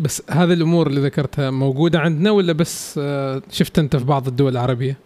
[0.00, 4.52] بس هذه الأمور اللي ذكرتها موجودة عندنا ولا بس آه شفت أنت في بعض الدول
[4.52, 4.96] العربية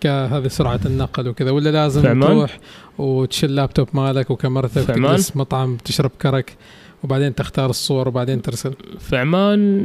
[0.00, 2.58] كهذه سرعة النقل وكذا ولا لازم في عمان؟ تروح
[2.98, 6.56] وتشيل لابتوب مالك وكاميرتك؟ وتجلس مطعم تشرب كرك
[7.04, 9.82] وبعدين تختار الصور وبعدين ترسل في عمان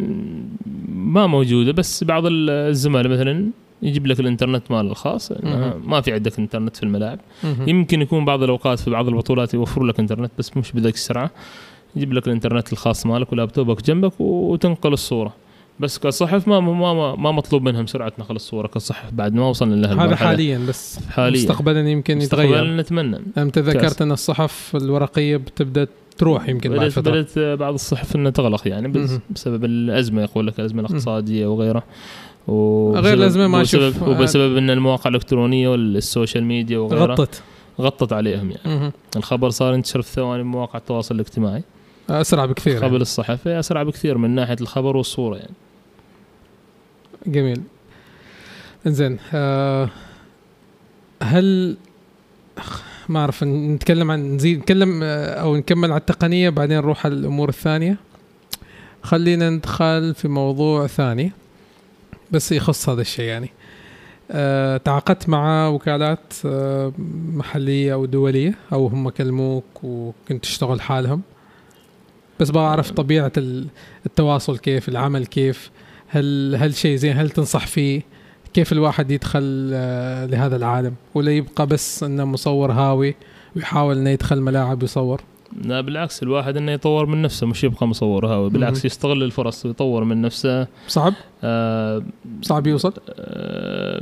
[0.95, 3.49] ما موجودة بس بعض الزملاء مثلا
[3.81, 5.31] يجيب لك الإنترنت مال الخاص.
[5.85, 7.19] ما في عندك إنترنت في الملاعب.
[7.67, 11.31] يمكن يكون بعض الأوقات في بعض البطولات يوفروا لك إنترنت بس مش بذاك السرعة
[11.95, 15.33] يجيب لك الإنترنت الخاص مالك ولابتوبك جنبك وتنقل الصورة.
[15.79, 19.13] بس كصحف ما ما ما, ما مطلوب منهم سرعة نقل الصورة كصحف.
[19.13, 20.15] بعد ما وصلنا لها هذا.
[20.15, 20.99] حاليا بس.
[21.09, 21.41] حاليا.
[21.41, 22.49] مستقبلا يمكن يتغير.
[22.49, 28.15] مستقبلا نتمنى انت ذكرت أن الصحف الورقية بتبدأ تروح يمكن بعد فترة؟ بدأت بعض الصحف
[28.15, 29.19] إنها تغلق يعني بس.
[29.35, 31.83] بسبب الأزمة يقول لك الأزمة الاقتصادية وغيرها.
[32.99, 37.41] غير الأزمة ما أشوف- وبسبب إن المواقع الإلكترونية والسوشيال ميديا وغيرها غطت.
[37.81, 38.91] غطت عليهم يعني.
[39.15, 41.63] الخبر صار ينتشر في ثواني بمواقع التواصل الاجتماعي.
[42.09, 42.97] أسرع بكثير قبل يعني.
[42.97, 43.47] الصحف.
[43.47, 45.53] هي أسرع بكثير من ناحية الخبر والصورة يعني.
[47.27, 47.61] جميل.
[48.87, 49.89] إنزين آه
[51.23, 51.77] هل
[53.09, 57.49] ما أعرف نتكلم عن نزيد نتكلم آه، أو نكمل على التقنية بعدين نروح على الأمور
[57.49, 57.97] الثانية.
[59.03, 61.31] خلينا ندخل في موضوع ثاني
[62.31, 63.49] بس يخص هذا الشيء يعني.
[64.31, 66.93] آه تعاقدت مع وكالات آه
[67.33, 71.21] محلية أو دولية أو هم كلموك وكنت تشتغل حالهم.
[72.43, 73.67] بس بعرف طبيعة ال-
[74.05, 75.71] التواصل كيف العمل كيف
[76.07, 78.01] هل هل شيء زين هل تنصح فيه؟
[78.53, 83.15] كيف الواحد يدخل آه، لهذا العالم؟ ولا يبقى بس إنه مصور هاوي
[83.55, 85.21] ويحاول إنه يدخل ملاعب يصور
[85.65, 88.49] لا بالعكس الواحد إنه يطور من نفسه مش يبقى مصور هاوي.
[88.49, 88.85] بالعكس.
[88.85, 90.67] يستغل الفرص ويطور من نفسه.
[90.87, 92.03] صعب؟ آه
[92.41, 94.01] صعب يوصل؟ آه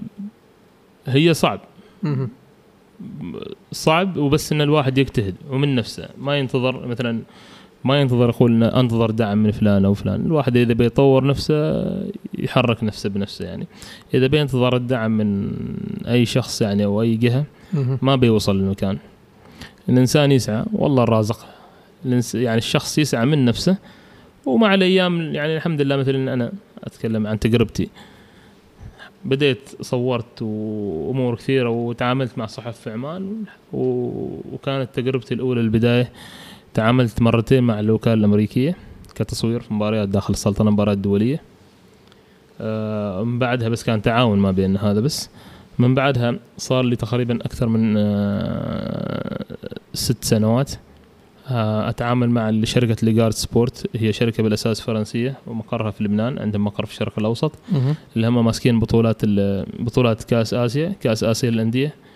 [1.08, 1.60] هي صعب.
[2.04, 2.30] مهم.
[3.71, 6.10] صعب وبس إن الواحد يجتهد ومن نفسه.
[6.17, 7.21] ما ينتظر مثلا
[7.83, 10.25] ما ينتظر يقول أنتظر دعم من فلان أو فلان.
[10.25, 11.85] الواحد إذا بيطور نفسه
[12.37, 13.67] يحرك نفسه بنفسه يعني.
[14.13, 15.51] إذا بينتظر الدعم من
[16.07, 17.43] أي شخص يعني أو أي جهة.
[18.01, 18.97] ما بيوصل للمكان.
[19.89, 21.45] الإنسان يسعى والله الرازق.
[22.33, 23.77] يعني الشخص يسعى من نفسه.
[24.45, 26.51] ومع الأيام يعني الحمد لله مثلا أنا
[26.83, 27.89] أتكلم عن تجربتي.
[29.25, 36.11] بديت صورت وامور كثيرة وتعاملت مع صحف في عمان وكانت تجربتي الأولى البداية.
[36.73, 38.75] تعاملت مرتين مع الوكالة الأمريكية
[39.15, 41.41] كتصوير في مباريات داخل السلطنة مباريات دولية.
[42.62, 45.29] آه، من بعدها بس كان تعاون ما بين هذا بس.
[45.79, 49.45] من بعدها صار لي تقريبا أكثر من آه،
[49.93, 50.71] ست سنوات
[51.47, 56.86] آه، أتعامل مع شركة Lagardère Sports هي شركة بالأساس فرنسية ومقرها في لبنان عندهم مقر
[56.86, 57.51] في الشرق الأوسط.
[57.71, 57.95] مهم.
[58.15, 59.21] اللي هم ماسكين بطولات
[59.79, 61.88] بطولات كأس آسيا كأس آسيا للأندية.
[61.88, 62.11] آه،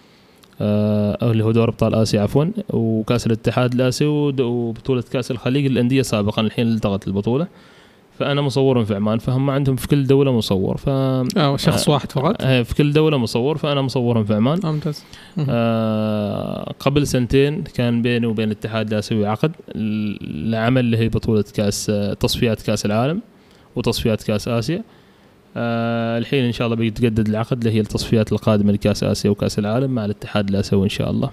[0.61, 6.41] أو اللي هو دوري أبطال آسيا عفوا وكأس الاتحاد الاسيوي وبطولة كأس الخليج للأندية سابقا
[6.41, 7.47] الحين التغت البطولة.
[8.19, 12.11] فأنا مصور في عمان فهم عندهم في كل دولة مصور ف آه شخص آه، واحد
[12.11, 14.59] فقط؟ آه، في كل دولة مصور فأنا مصور في عمان.
[14.65, 15.03] آه، ممتاز.
[15.49, 22.13] آه قبل سنتين كان بيني وبين الاتحاد الآسيوي عقد العمل اللي هي بطولة كأس آه،
[22.13, 23.21] تصفيات كأس العالم
[23.75, 24.83] وتصفيات كأس آسيا.
[25.57, 29.91] آه الحين إن شاء الله بيتجدد العقد اللي هي التصفيات القادمة لكأس آسيا وكأس العالم
[29.91, 31.29] مع الاتحاد الآسيوي إن شاء الله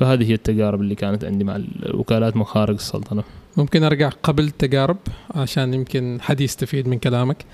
[0.00, 3.22] فهذه هي التجارب اللي كانت عندي مع الوكالات من خارج السلطنة
[3.56, 4.96] ممكن أرجع قبل التجارب
[5.34, 7.44] عشان يمكن حد يستفيد من كلامك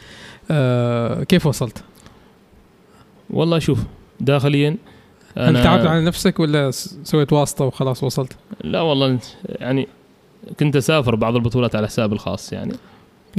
[0.51, 1.85] آه كيف وصلت؟
[3.31, 3.79] والله شوف
[4.21, 4.77] داخليا
[5.38, 6.71] هل تعبت على نفسك ولا
[7.05, 8.33] سويت واسطة وخلاص وصلت؟
[8.64, 9.88] لا والله يعني
[10.61, 12.73] كنت أسافر بعض البطولات على حسابي الخاص يعني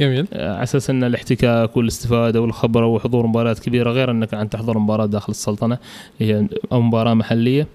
[0.00, 0.26] جميل.
[0.32, 5.30] على أساس أن الاحتكاك والاستفادة والخبرة وحضور مباريات كبيرة غير أنك عن تحضر مباراة داخل
[5.30, 5.78] السلطنة
[6.18, 7.66] هي أو مباراة محلية.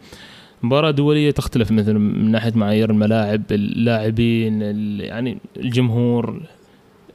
[0.64, 6.42] مباراة دولية تختلف مثلا من ناحية معايير الملاعب اللاعبين ال- يعني الجمهور.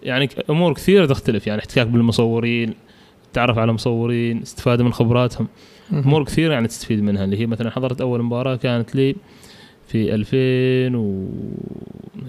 [0.03, 2.75] يعني أمور كثيرة تختلف يعني احتكاك بالمصورين
[3.33, 5.49] تعرف على مصورين استفادة من خبراتهم.
[5.93, 9.17] أمور كثيرة يعني تستفيد منها اللي هي مثلا حضرت أول مباراة كانت لي
[9.89, 11.27] في 2000 و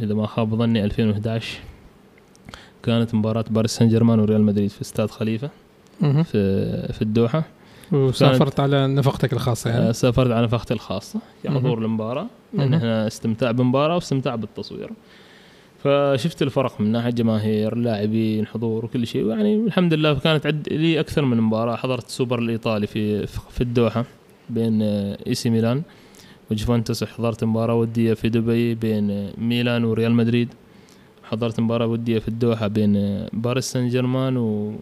[0.03, 1.57] إذا ما خاب ظني 2011
[2.83, 5.49] كانت مباراة باريس سان جيرمان وريال مدريد في استاد خليفة.
[6.01, 6.23] مهم.
[6.23, 7.43] في في الدوحة.
[7.91, 11.19] وسافرت على نفقتك الخاصة يعني؟ آه، سافرت على نفقتي الخاصة.
[11.43, 12.27] كحضور المباراة.
[12.53, 12.79] لأن مهم.
[12.81, 14.89] هنا استمتاع بالمباراة واستمتاع بالتصوير.
[15.83, 19.27] فشفت الفرق من ناحية جماهير لاعبين حضور وكل شيء.
[19.27, 21.75] يعني الحمد لله كانت عد لي أكثر من مباراة.
[21.75, 24.05] حضرت السوبر الإيطالي في في الدوحة
[24.49, 25.81] بين آه، AC ميلان
[26.51, 27.03] وجوفنتوس.
[27.03, 30.53] حضرت مباراة ودية في دبي بين آه، ميلان وريال مدريد.
[31.31, 34.75] حضرت مباراة ودية في الدوحة بين باريس سان جيرمان و...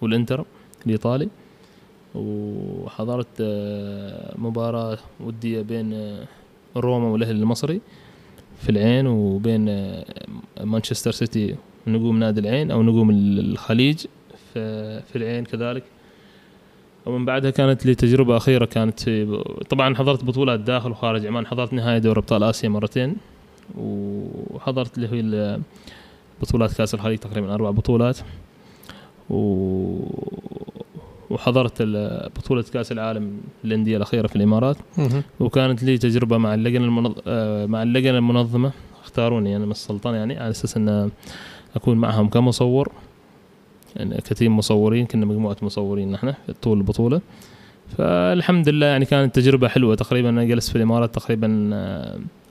[0.00, 0.44] والإنتر
[0.86, 1.28] الإيطالي.
[2.14, 6.24] وحضرت آه، مباراة ودية بين آه،
[6.76, 7.80] روما والأهلي المصري
[8.62, 10.04] في العين وبين آه،
[10.60, 11.56] مانشستر سيتي
[11.86, 14.06] ونجوم نادي العين أو نجوم الخليج
[14.54, 15.82] في العين كذلك.
[17.06, 21.72] ومن بعدها كانت لي تجربة أخيرة كانت في طبعا حضرت بطولات داخل وخارج عمان حضرت
[21.72, 23.16] نهائي دوري أبطال آسيا مرتين.
[23.78, 25.60] وحضرت اللي هي
[26.42, 28.18] بطولات كأس الخليج تقريبا أربع بطولات.
[29.30, 29.36] و
[31.30, 31.82] وحضرت
[32.36, 34.76] بطولة كأس العالم الأندية الأخيرة في الإمارات.
[35.40, 37.14] وكانت لي تجربة مع اللجنة المنظ...
[37.26, 38.72] آه، مع اللجنة المنظمة.
[39.04, 41.10] اختاروني أنا من السلطنة يعني على أساس أن
[41.76, 42.92] أكون معهم كمصور.
[43.96, 47.20] يعني كتيم مصورين كنا مجموعة مصورين نحن طول البطولة.
[47.98, 50.28] فالحمد لله يعني كانت تجربة حلوة تقريبا.
[50.28, 51.70] أنا جلست في الإمارات تقريبا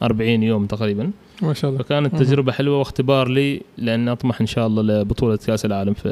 [0.04, 1.12] 40 آه، يوم تقريبا.
[1.42, 1.84] ما شاء الله.
[1.84, 6.10] فكانت تجربة حلوة واختبار لي لأني أطمح إن شاء الله لبطولة كأس العالم في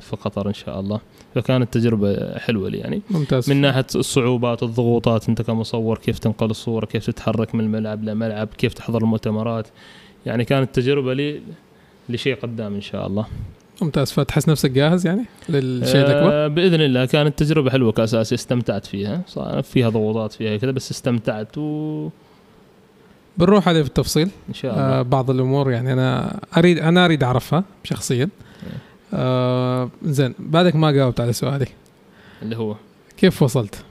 [0.00, 1.00] في قطر إن شاء الله.
[1.34, 3.02] فكانت تجربة حلوة لي يعني.
[3.10, 3.50] ممتاز.
[3.50, 8.74] من ناحية الصعوبات الضغوطات أنت كمصور كيف تنقل الصورة كيف تتحرك من الملعب لملعب كيف
[8.74, 9.68] تحضر المؤتمرات.
[10.26, 11.40] يعني كانت تجربة لي
[12.08, 13.26] لشيء قدام إن شا الله.
[13.82, 14.12] ممتاز.
[14.12, 17.04] فتحس نفسك جاهز يعني للشيء الأكبر؟ آه بإذن الله.
[17.04, 19.22] كانت تجربة حلوة كاساسي استمتعت فيها.
[19.62, 22.08] فيها ضغوطات فيها كذا بس استمتعت و
[23.38, 24.30] بنروح عليه بالتفصيل.
[24.48, 24.84] إن شاء الله.
[24.84, 28.28] آه بعض الأمور يعني أنا أريد أنا أريد أعرفها شخصيا.
[29.14, 31.66] آه زين بعدك ما جاوبت على سؤالي.
[32.42, 32.76] اللي هو؟
[33.16, 33.84] كيف وصلت؟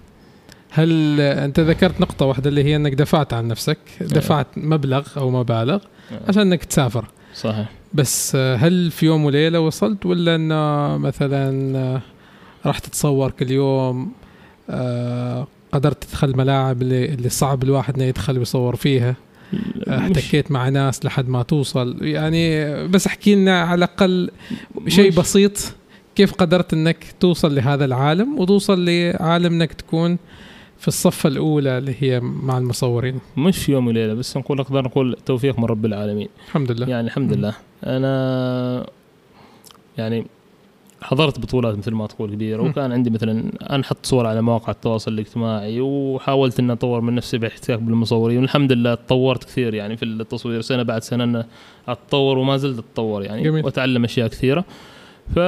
[0.70, 5.80] هل أنت ذكرت نقطة واحدة اللي هي إنك دفعت عن نفسك، دفعت مبلغ أو مبالغ
[6.28, 7.06] عشان إنك تسافر.
[7.36, 7.70] صحيح.
[7.94, 12.02] بس هل في يوم وليلة وصلت ولا انه مثلا
[12.66, 14.12] راح تتصور كل يوم
[14.70, 19.16] آه، قدرت تدخل ملاعب اللي صعب الواحد إنه يدخل ويصور فيها؟
[19.90, 21.98] احتكيت مع ناس لحد ما توصل.
[22.06, 24.32] يعني بس احكي لنا على الأقل
[24.88, 25.58] شيء بسيط
[26.16, 30.18] كيف قدرت إنك توصل لهذا العالم وتوصل لعالم إنك تكون
[30.80, 35.60] في الصفة الأولى اللي هي مع المصورين؟ مش يوم وليلة بس نقول أقدر نقول توفيق
[35.60, 36.28] من رب العالمين.
[36.48, 36.88] الحمد لله.
[36.88, 37.54] يعني الحمد لله.
[37.86, 38.88] أنا
[39.98, 40.26] يعني
[41.02, 45.82] حضرت بطولات مثل ما تقول كبيرة وكان عندي مثلا انحط صور على مواقع التواصل الاجتماعي
[45.82, 50.62] وحاولت ان أطور من نفسي باحتكاك بالمصورين والحمد لله تطورت كثير يعني في التصوير.
[50.62, 51.46] سنة بعد سنة
[51.88, 53.66] أتطور وما زلت أتطور يعني جميل.
[53.66, 54.66] وأتعلم أشياء كثيرة.
[55.36, 55.40] ف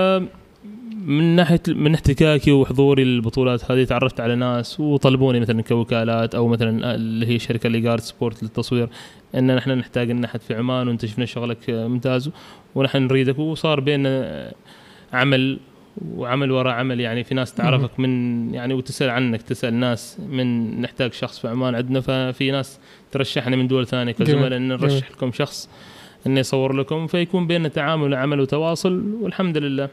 [1.06, 6.96] من ناحية من احتكاكي وحضوري للبطولات هذه تعرفت على ناس وطلبوني مثلا كوكالات أو مثلا
[6.96, 8.90] اللي هي الشركة اللي جارد سبورت للتصوير
[9.36, 12.32] إن نحن نحتاج إن أحد في عمان وأنت شفنا شغلك ممتاز
[12.76, 13.40] ونحن نريدك.
[13.40, 14.54] وصار بيننا
[15.14, 15.60] عمل
[16.16, 21.14] وعمل وراء عمل يعني في ناس تعرفك من يعني وتسأل عنك تسأل ناس من نحتاج
[21.14, 22.02] شخص في عمان عندنا.
[22.02, 22.80] ففي ناس
[23.12, 25.70] ترشحنا من دول ثانية كزملاء إن نرشح لكم شخص
[26.28, 27.08] انه يصور لكم.
[27.08, 29.90] فيكون بيننا تعامل وعمل وتواصل والحمد لله.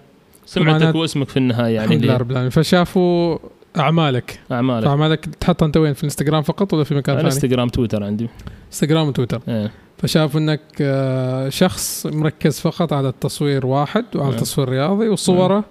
[0.47, 2.51] سمعتك واسمك في النهاية يعني الحمد لله رب العالمين.
[2.51, 3.39] فشافوا
[3.79, 4.41] أعمالك.
[4.53, 4.85] أعمالك.
[4.85, 8.29] فأعمالك تحطها أنت وين؟ في الإنستغرام فقط ولا في مكان ثاني؟ إنستغرام تويتر عندي.
[8.67, 9.41] إنستغرام وتويتر.
[9.49, 9.71] إيه.
[9.99, 14.37] فشافوا إنك آه، شخص مركز فقط على التصوير واحد وعلى أيه.
[14.37, 15.65] التصوير الرياضي وصوره أيه.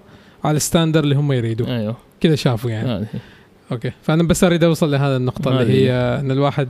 [0.43, 1.67] على ال standard اللي هم يريدوا.
[1.67, 1.95] أيوه.
[2.21, 2.97] كذا شافوا يعني.
[2.97, 3.07] أيه.
[3.71, 3.91] okay.
[4.01, 6.69] فأنا بس أريد أوصل لهذه النقطة اللي هي إن الواحد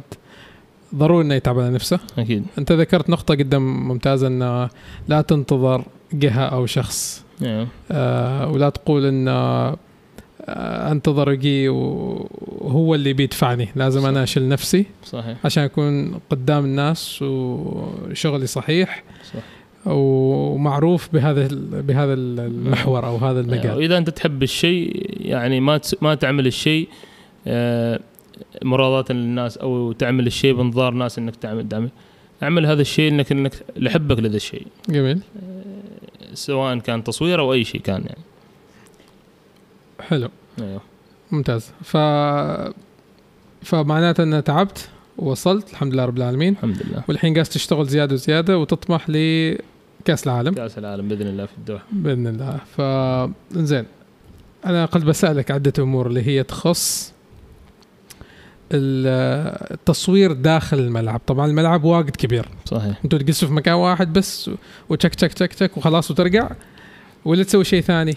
[0.96, 2.00] ضروري إنه يتعب على نفسه.
[2.18, 2.46] أكيد.
[2.58, 4.70] أنت ذكرت نقطة قدام ممتازة إنه
[5.08, 7.25] لا تنتظر جهة أو شخص.
[7.92, 9.78] آه ولا تقول إن آه
[10.92, 13.70] أنتظر يجي وهو اللي بيدفعني.
[13.76, 14.08] لازم صح.
[14.08, 15.38] أنا أشيل نفسي صحيح.
[15.46, 19.40] عشان أكون قدام الناس وشغلي صحيح صح.
[19.86, 21.48] ومعروف بهذا
[21.82, 23.78] بهذا المحور أو هذا المجال.
[23.78, 26.88] وإذا أنت تحب الشيء يعني ما ما تعمل الشيء
[27.48, 28.00] آه،
[28.64, 31.90] مرادة للناس أو تعمل الشيء بانظار ناس إنك تعمل دعم
[32.44, 34.68] اعمل هذا الشيء انك انك لحبك لهذا الشيء.
[34.90, 35.20] جميل.
[36.34, 38.22] سواء كان تصوير أو أي شيء كان يعني.
[40.00, 40.30] حلو.
[40.62, 40.82] أيوه.
[41.32, 41.72] ممتاز.
[41.84, 41.98] ف
[43.64, 46.54] فمعناته ان تعبت ووصلت الحمد لله رب العالمين.
[46.54, 47.04] الحمد لله.
[47.08, 50.54] والحين قاعد تشتغل زيادة وزيادة وتطمح لكاس العالم.
[50.54, 52.60] كأس العالم بإذن الله في الدوحه بإذن الله.
[52.78, 52.82] ف
[53.58, 53.86] زين
[54.66, 57.15] أنا قلت بسألك عدة أمور اللي هي تخص
[58.72, 61.22] التصوير داخل الملعب.
[61.28, 62.46] طبعا الملعب واجد كبير.
[62.66, 63.00] صحيح.
[63.04, 64.52] أنتوا تجلسوا في مكان واحد بس
[64.90, 66.50] وتشك تشك تشك تشك وخلاص وترجع
[67.26, 68.14] ولا تسوي شيء ثاني؟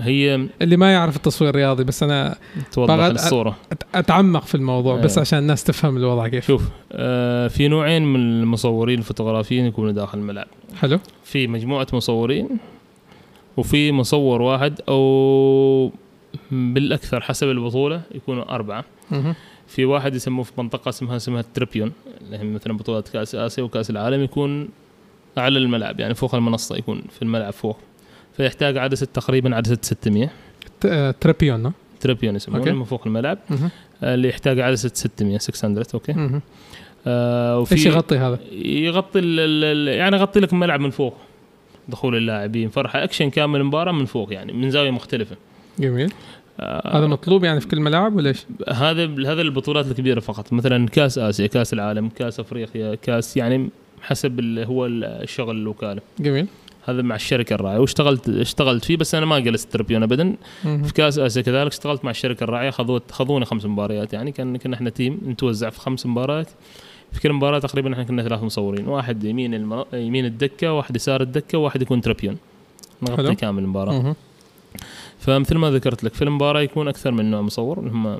[0.00, 2.36] هي اللي ما يعرف التصوير الرياضي بس أنا
[2.72, 3.56] توضح الصورة.
[3.94, 5.20] أتعمق في الموضوع بس أيوه.
[5.20, 6.46] عشان الناس تفهم الوضع كيف.
[6.46, 10.46] شوف آه في نوعين من المصورين الفوتوغرافيين يكونوا داخل الملعب.
[10.80, 10.98] حلو.
[11.24, 12.48] في مجموعة مصورين
[13.56, 15.92] وفي مصور واحد أو
[16.50, 18.84] بالأكثر حسب البطولة يكونوا أربعة.
[19.68, 23.62] في واحد يسموه في منطقة اسمها اسمها ال tribune اللي هي مثلا بطولات كأس آسيا
[23.62, 24.68] وكأس العالم يكون
[25.36, 27.78] على الملعب يعني فوق المنصة يكون في الملعب فوق
[28.36, 30.30] فيحتاج عدسه تقريبا عدسه 600
[30.80, 32.72] ت- آه، tribune ها؟ tribune يسمونه.
[32.72, 33.38] من فوق الملعب.
[34.02, 36.42] آه، اللي يحتاج عدسه 600 600 okay مهم.
[37.06, 41.14] آه وفي إيش يغطي هذا؟ يغطي ال- ال- ال- يعني يغطي لك الملعب من فوق
[41.88, 45.36] دخول اللاعبين فرحة اكشن كامل المباراه من فوق يعني من زاوية مختلفة
[45.78, 46.12] جميل
[46.60, 50.52] آه هذا مطلوب يعني في كل ملعب ولا إيش؟ هذا هذا البطولات الكبيرة فقط.
[50.52, 53.68] مثلا كأس آسيا كأس العالم كأس أفريقيا كأس يعني
[54.02, 56.00] حسب ال- هو الشغل الوكالة.
[56.20, 56.46] جميل.
[56.84, 60.36] هذا مع الشركة الراعيه واشتغلت اشتغلت فيه بس أنا ما جلست tribune ابدا.
[60.62, 64.32] في كأس آسيا كذلك اشتغلت مع الشركة الراعيه خذوت خذونا خمس مباريات يعني.
[64.32, 66.48] كان كنا إحنا team نتوزع في خمس مباريات.
[67.12, 68.88] في كل مباراة تقريبا إحنا كنا ثلاث مصورين.
[68.88, 69.84] واحد يمين الم...
[69.92, 72.36] يمين الدكة واحد يسار الدكة وواحد يكون tribune.
[73.06, 73.16] حلو.
[73.16, 74.16] نغطي كامل المباراة.
[75.18, 78.18] فمثل ما ذكرت لك في المباراه يكون أكثر من نوع مصور اللي هم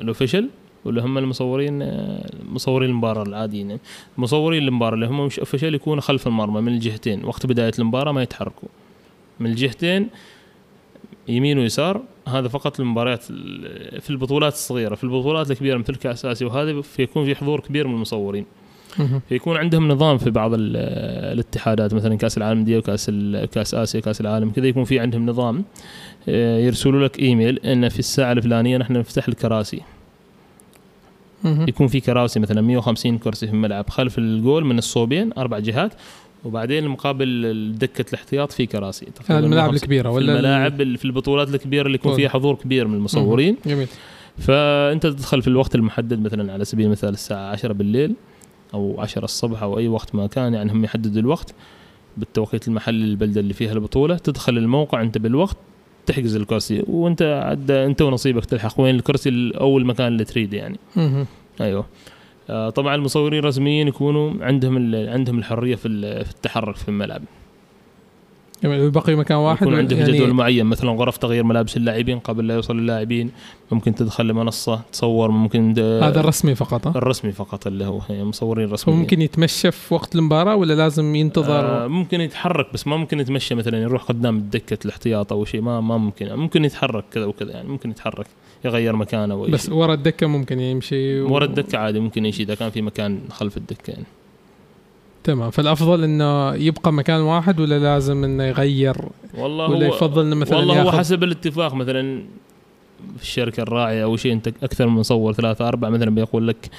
[0.00, 0.48] ال official
[0.84, 1.90] واللي هم المصورين
[2.52, 3.80] مصورين المباراة العاديين يعني.
[4.18, 8.22] مصورين المباراة اللي هم مش اوفيشال يكونوا خلف المرمى من الجهتين وقت بداية المباراة ما
[8.22, 8.68] يتحركوا
[9.40, 10.08] من الجهتين
[11.28, 16.46] يمين ويسار هذا فقط المباريات ال- في البطولات الصغيرة في البطولات الكبيرة مثل كاس اسيا
[16.46, 18.46] وهذه فيكون في حضور كبير من المصورين.
[19.28, 20.76] فيكون عندهم نظام في بعض ال-
[21.32, 23.10] الاتحادات مثلا كأس العالم للانديه وكأس
[23.52, 25.64] كأس آسيا كأس العالم كذا يكون في عندهم نظام
[26.28, 29.80] آه، يرسلوا لك إيميل إن في الساعة الفلانية نحن نفتح الكراسي.
[31.44, 35.92] يكون في كراسي مثلا 150 كرسي في الملعب خلف الجول من الصوبين أربع جهات
[36.44, 39.06] وبعدين مقابل دكه الاحتياط في كراسي.
[39.30, 42.20] الملاعب 150 الكبيرة ولا ال- الملاعب ال- في البطولات الكبيرة اللي يكون طول.
[42.20, 43.56] فيها حضور كبير من المصورين.
[43.66, 43.86] جميل.
[44.38, 48.14] فأنت تدخل في الوقت المحدد مثلا على سبيل المثال الساعة 10 بالليل.
[48.74, 51.54] أو 10 الصبح أو أي وقت ما كان يعني هم يحددوا الوقت
[52.16, 54.16] بالتوقيت المحلي للبلدة اللي فيها البطولة.
[54.16, 55.56] تدخل الموقع أنت بالوقت
[56.06, 60.78] تحجز الكرسي وأنت عد أنت ونصيبك تلحق وين الكرسي ال- أو المكان اللي تريد يعني.
[61.60, 61.86] أيوه.
[62.50, 67.22] آه، طبعا المصورين الرسميين يكونوا عندهم عندهم الحرية في ال- في التحرك في الملعب.
[68.64, 70.66] جميل بقي مكان واحد يكون عندهم يعني جدول معين.
[70.66, 73.30] مثلا غرف تغيير ملابس اللاعبين قبل لا يوصل اللاعبين.
[73.72, 75.30] ممكن تدخل لمنصة تصور.
[75.30, 79.94] ممكن هذا الرسمي فقط؟ الرسمي فقط اللي هو هي مصورين هو رسميين ممكن يتمشى في
[79.94, 84.48] وقت المباراة ولا لازم ينتظر؟ آه ممكن يتحرك بس ما ممكن يتمشى مثلا يروح قدام
[84.52, 85.60] دكه الاحتياط أو شيء.
[85.60, 86.34] ما ما ممكن.
[86.34, 88.26] ممكن يتحرك كذا وكذا يعني ممكن يتحرك
[88.64, 89.68] يغير مكانه بس.
[89.68, 91.34] ورا الدكة ممكن يمشي و...
[91.34, 94.04] ورا الدكة عادي ممكن يمشي إذا كان في مكان خلف الدكة يعني.
[95.24, 95.50] تمام.
[95.50, 98.96] فالأفضل إنه يبقى مكان واحد ولا لازم إنه يغير
[99.38, 101.74] والله ولا هو يفضل إنه مثلا والله هو حسب الاتفاق.
[101.74, 102.22] مثلا
[103.16, 106.70] في الشركة الراعية أو شيء أنت أكثر من مصور ثلاثة أربعة مثلا بيقول لك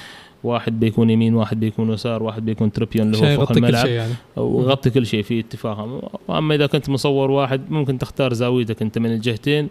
[0.44, 3.86] واحد بيكون يمين واحد بيكون يسار واحد بيكون تربيون اللي هو فوق يغطي كل الملعب.
[3.86, 4.14] يعني.
[4.36, 9.12] ويغطي كل شيء في اتفاق واما إذا كنت مصور واحد ممكن تختار زاويتك أنت من
[9.14, 9.70] الجهتين.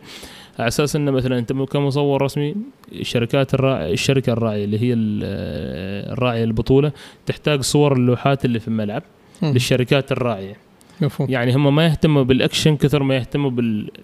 [0.58, 2.54] على أساس إنه مثلا أنت كمصور رسمي
[2.92, 6.92] الشركات الراعي الشركة الراعيه اللي هي ال- الراعيه البطولة
[7.26, 9.02] تحتاج صور اللوحات اللي في الملعب
[9.42, 9.52] مم.
[9.52, 10.56] للشركات الراعيه
[11.00, 13.50] مفهوم يعني هم ما يهتموا بالأكشن كثر ما يهتموا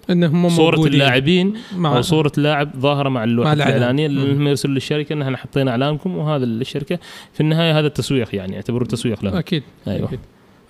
[0.09, 3.53] إنهم بصوره موجودين اللاعبين مع أو صورة لاعب ظاهرة مع اللوحة.
[3.53, 4.33] الاعلانيه اللي.
[4.33, 6.99] هم يرسلوا للشركة ان إحنا حطينا إعلانكم وهذا الشركة
[7.33, 10.19] في النهاية هذا التسويق يعني يعتبروه تسويق لهم أكيد أيوه أكيد.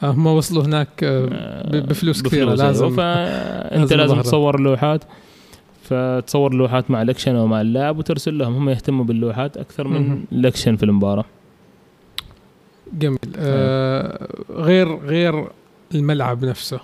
[0.04, 1.26] آه، هم وصلوا هناك آه،
[1.72, 2.96] ب- بفلوس كثيرة بفلوس، لازم أيوة.
[2.96, 4.22] فأنت لازم لازم.
[4.22, 5.04] تصور اللوحات
[5.92, 10.24] فتصور اللوحات مع الاكشن أو مع اللاعب وترسل لهم هم يهتموا باللوحات أكثر من.
[10.32, 11.26] الاكشن في المباراة.
[12.94, 13.20] جميل.
[13.36, 14.28] آه.
[14.50, 15.48] غير غير
[15.96, 16.80] الملعب نفسه.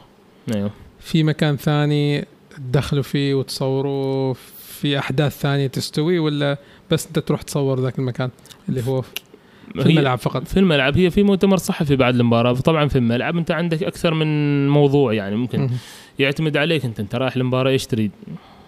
[0.55, 0.71] أيوه.
[0.99, 6.57] في مكان ثاني تدخلوا فيه وتصوروا في أحداث ثانية تستوي ولا
[6.91, 8.29] بس أنت تروح تصور ذاك المكان
[8.69, 12.53] اللي هو في الملعب فقط؟ في الملعب هي في مؤتمر صحفي بعد المباراة.
[12.53, 15.69] طبعا في الملعب أنت عندك أكثر من موضوع يعني ممكن.
[16.19, 18.11] يعتمد عليك أنت أنت رايح المباراة إيش تريد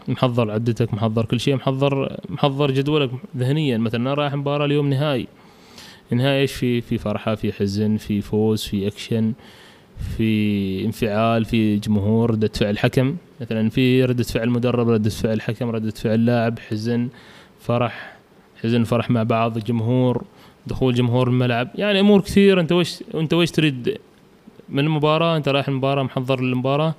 [0.09, 3.77] محضر عدتك محضر كل شيء محضر محضر جدولك ذهنيا.
[3.77, 5.27] مثلا رايح مباراة اليوم نهائي.
[6.11, 9.33] نهائي إيش؟ في في فرحة في حزن في فوز في أكشن
[10.17, 13.15] في انفعال في جمهور ردة فعل حكم.
[13.41, 17.09] مثلا في ردة فعل مدرب ردة فعل حكم ردة فعل لاعب حزن
[17.59, 18.17] فرح
[18.63, 20.23] حزن فرح مع بعض جمهور
[20.67, 21.69] دخول جمهور الملعب.
[21.75, 23.97] يعني أمور كثير أنت وش أنت وش تريد
[24.69, 26.95] من المباراة؟ أنت رايح المباراة محضر للمباراة.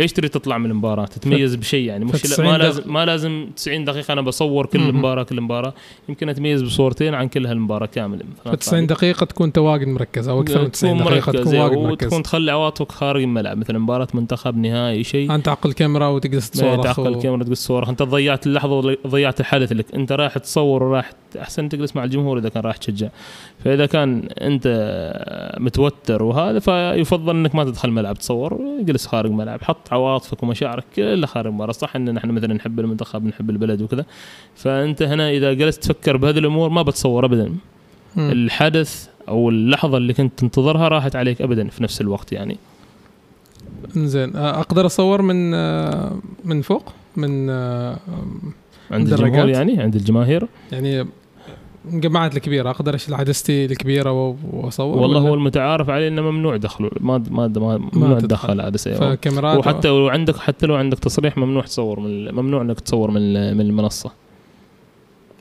[0.00, 2.58] إيش تريد تطلع من المباراة؟ تتميز بشيء يعني مش لا 90 ما.
[2.58, 4.92] لازم ما لازم 90 دقيقة أنا بصور كل.
[4.92, 5.74] مباراه كل مباراه
[6.08, 8.22] يمكن أتميز بصورتين عن كل هالمباراة كاملة.
[8.44, 11.76] ف 90 دقيقة تكون أنت واجد مركز أو أكثر من 90 تكون دقيقة تكون واجد
[11.76, 12.06] مركز.
[12.06, 13.58] وتكون تخلي عواطفك خارج الملعب.
[13.58, 15.34] مثلا مباراة منتخب نهائي شيء.
[15.34, 17.06] أنت تعقل كاميرا وتجلس تصورخ تعقل و...
[17.14, 21.96] الكاميرا تقول صورك أنت ضيعت اللحظة ضيعت الحدث لك أنت رايح تصور وراح أحسن تجلس
[21.96, 23.08] مع الجمهور إذا كان راح تشجع.
[23.64, 24.66] فإذا كان أنت
[25.60, 31.26] متوتر وهذا فيفضل إنك ما تدخل الملعب تصور اجلس خارج الملعب حط عواطفك ومشاعرك كلها
[31.26, 31.72] خارج المباراة.
[31.72, 34.04] صح إن نحن مثلا نحب المنتخب نحب البلد وكذا.
[34.54, 37.52] فأنت هنا إذا جلست تفكر بهذه الأمور ما بتصور ابدا.
[38.16, 38.30] مم.
[38.30, 42.56] الحدث أو اللحظة اللي كنت تنتظرها راحت عليك ابدا في نفس الوقت يعني.
[43.94, 47.98] زين آه، أقدر أصور من آه، من فوق؟ من آه،
[48.90, 51.06] عند؟ الجمهور يعني عند الجماهير؟ يعني
[51.92, 57.22] الجماعات الكبيرة أقدر أشيل عدستي الكبيرة وأصور والله هو المتعارف عليه إنه ممنوع دخله ما
[57.30, 58.60] ما ما ممنوع تدخل.
[58.60, 58.94] عدسة.
[58.94, 63.56] فكاميرات وحتى لو عندك حتى لو عندك تصريح ممنوع تصور من ممنوع إنك تصور من
[63.56, 64.10] من المنصة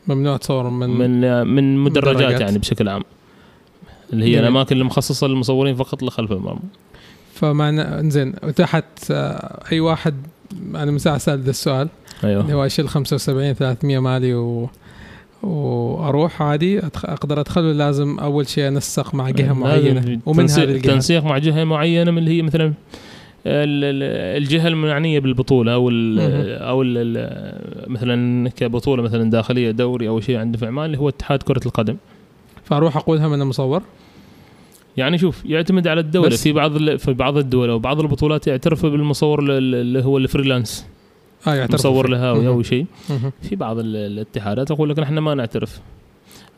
[0.08, 2.41] ممنوع تصور من, من من مدرجات مدرجات.
[2.41, 3.04] يعني بشكل عام
[4.14, 4.43] اللي هي جميل.
[4.43, 6.60] الأماكن المخصصة للمصورين فقط لخلف المرمى
[7.34, 10.16] فمعنى زين تحت آه، أي واحد
[10.76, 11.89] أنا من ساعه سال ذا السؤال
[12.24, 14.70] اللي أيوه هو أشيل 75 300 مالي و
[15.46, 16.80] وأروح عادي.
[16.96, 21.24] أقدر أدخل ولا لازم أول شيء أنسق مع جهة معينة ومن تنسيق, هذه الجهة تنسيق
[21.24, 22.74] مع جهة معينة من اللي هي مثلا ال-
[23.84, 26.68] ال- الجهة المعنية بالبطولة أو ال مهم.
[26.68, 31.10] أو ال ال مثلا كبطولة مثلا داخلية دوري أو شيء عنده في عمان اللي هو
[31.10, 31.96] اتحاد كرة القدم
[32.64, 33.82] فأروح اقولها من المصور
[34.98, 39.39] يعني شوف يعتمد على الدولة في بعض في بعض الدول أو بعض البطولات يعترف بالمصور
[39.43, 40.86] ال- ال- اللي هو ال freelance
[41.48, 42.48] يعترف مصور مهم.
[42.48, 42.86] أو شيء.
[43.41, 45.80] في بعض ال- الاتحادات أقول لك إحنا ما نعترف.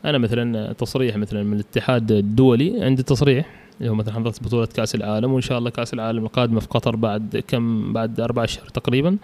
[0.04, 3.46] أنا مثلا تصريح مثلا من الاتحاد الدولي عندي تصريح
[3.80, 6.96] اللي هو مثلا حضرت بطولة كأس العالم وإن شاء الله كأس العالم القادمه في قطر
[6.96, 9.16] بعد كم؟ بعد أربع أشهر تقريبا.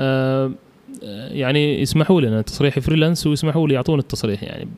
[0.00, 0.50] آه
[1.04, 4.68] آه، يعني يسمحوا لنا تصريح freelance ويسمحوا لي يعطون التصريح يعني.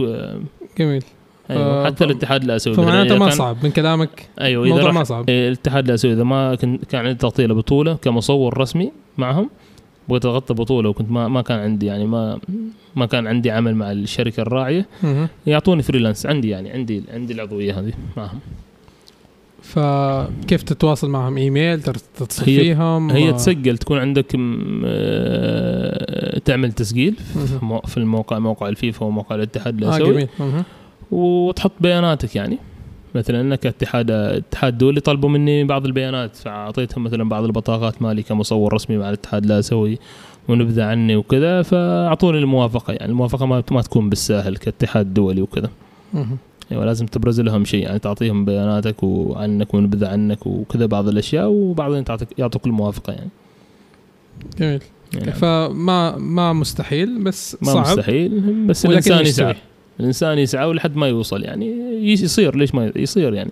[0.00, 0.40] آه،
[0.78, 1.04] جميل.
[1.50, 5.30] أيوه آه، حتى الاتحاد الاسيوي فمعناته ما صعب من كلامك أيوه إذا الموضوع ما صعب.
[5.30, 9.50] إيه، الاتحاد الاسيوي إذا ما كان عندي تغطيه لبطوله كمصور رسمي معهم
[10.08, 12.38] بغيت أغطي بطولة وكنت ما ما كان عندي يعني ما
[12.96, 14.86] ما كان عندي عمل مع الشركة الراعية.
[15.46, 18.38] يعطوني freelance عندي يعني عندي عندي العضوية هذه معهم.
[19.62, 24.36] فكيف تتواصل معهم؟ إيميل تتصل فيهم؟ هي آه، تسجل تكون عندك
[24.84, 27.16] آه، تعمل تسجيل
[27.86, 30.12] في الموقع موقع الفيفا وموقع الاتحاد آه الأسيوي.
[30.12, 30.28] جميل.
[30.40, 30.64] مهم.
[31.10, 32.58] وتحط بياناتك يعني.
[33.14, 38.74] مثلا إنك اتحاد اتحاد دولي طلبوا مني بعض البيانات فأعطيتهم مثلا بعض البطاقات مالي كمصور
[38.74, 39.98] رسمي مع الاتحاد الاسيوي
[40.48, 42.92] ونبذة عني وكذا فأعطوني الموافقة.
[42.92, 45.70] يعني الموافقة ما ما تكون بالساهل كاتحاد دولي وكذا.
[46.72, 47.82] أيوه لازم تبرز لهم شيء.
[47.82, 53.30] يعني تعطيهم بياناتك وعنك ونبذة عنك وكذا بعض الأشياء وبعضهم تعطيك يعطوك الموافقة يعني,
[54.58, 54.82] جميل.
[55.14, 57.98] يعني فما ما مستحيل بس ما صعب.
[57.98, 59.20] مستحيل بس الإنسان.
[59.20, 59.54] يسعى
[60.00, 61.66] الإنسان يسعى ولحد ما يوصل يعني
[62.12, 63.50] يصير ليش ما يصير يعني.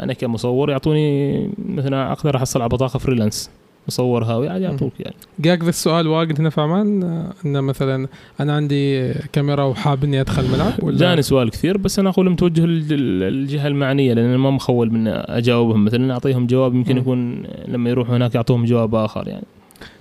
[0.00, 3.50] أنا كمصور يعطوني مثلا أقدر أحصل على بطاقة freelance
[3.88, 5.14] مصور هاوي عادي يعطوك يعني.
[5.38, 7.02] جاك ذا السؤال واجد هنا في عمان
[7.44, 8.08] انه مثلا
[8.40, 12.60] أنا عندي كاميرا وحاب اني أدخل الملعب ولا؟ جاني سؤال كثير بس أنا أقول متوجه
[12.66, 15.84] للج- للجهة المعنية لأن أنا ما مخول من أجاوبهم.
[15.84, 16.96] مثلا أعطيهم جواب يمكن.
[16.96, 19.44] يكون لما يروحوا هناك يعطوهم جواب آخر يعني.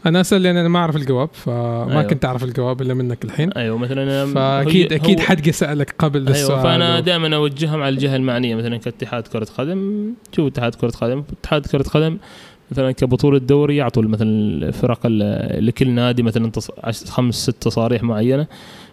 [0.05, 2.03] أنا أسأل لأن أنا ما أعرف الجواب فما أيوة.
[2.03, 3.51] كنت أعرف الجواب إلا منك الحين.
[3.51, 6.61] أيوه مثلا فاكيد أكيد حد سالك قبل أيوه السؤال.
[6.63, 10.11] فأنا و- دائما أوجههم على الجهة المعنية مثلا كاتحاد كرة قدم.
[10.35, 11.23] شوف اتحاد كرة قدم.
[11.41, 12.17] اتحاد كرة قدم
[12.71, 16.51] مثلا كبطولة دوري يعطوا مثلا الفرق ال- لكل نادي مثلا
[17.05, 18.47] خمس ست تصاريح معينة.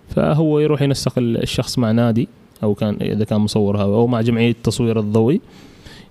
[0.09, 2.29] فهو يروح ينسق ال- الشخص مع نادي
[2.63, 5.41] أو كان إذا كان مصور أو مع جمعية التصوير الضوئي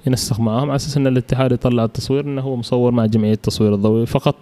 [0.07, 4.05] ينسق معاهم على أساس إن الاتحاد يطلع التصوير إنه هو مصور مع جمعية التصوير الضوئي.
[4.05, 4.35] فقط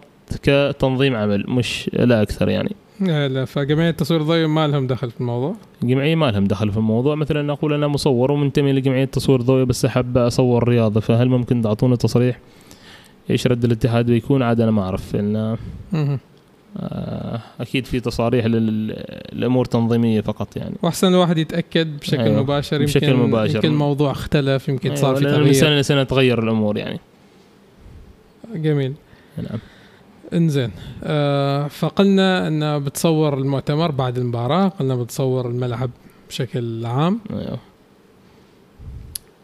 [0.44, 2.76] كتنظيم عمل مش لا أكثر يعني.
[3.00, 6.78] لا لا فجميع التصوير الضوئي ما لهم دخل في الموضوع؟ جمعيه ما لهم دخل في
[6.78, 7.16] الموضوع.
[7.16, 11.98] مثلا أقول أنا مصور ومنتمي لجمعية تصوير ضوئي بس أحب أصور رياضة فهل ممكن تعطوني
[11.98, 12.40] تصريح
[13.30, 15.16] إيش رد الاتحاد بيكون؟ عاد أنا ما أعرف.
[15.16, 15.58] لأن.
[16.78, 20.76] آه، أكيد في تصاريح للأمور تنظيمية فقط يعني.
[20.84, 22.44] وأحسن الواحد يتأكد بشكل أيوة.
[22.44, 23.56] مباشر يمكن بشكل مباشر.
[23.56, 25.54] يمكن الموضوع اختلف يمكن صار أيوة، في لأن من تغيير.
[25.54, 27.00] سنه لسنة تغير الأمور يعني.
[28.56, 28.94] جميل.
[29.38, 29.60] نعم.
[30.34, 30.72] إنزين.
[31.04, 35.90] آه فقلنا أن بتصور المؤتمر بعد المباراة قلنا بتصور الملعب
[36.30, 37.20] بشكل عام.
[37.32, 37.60] أيوة.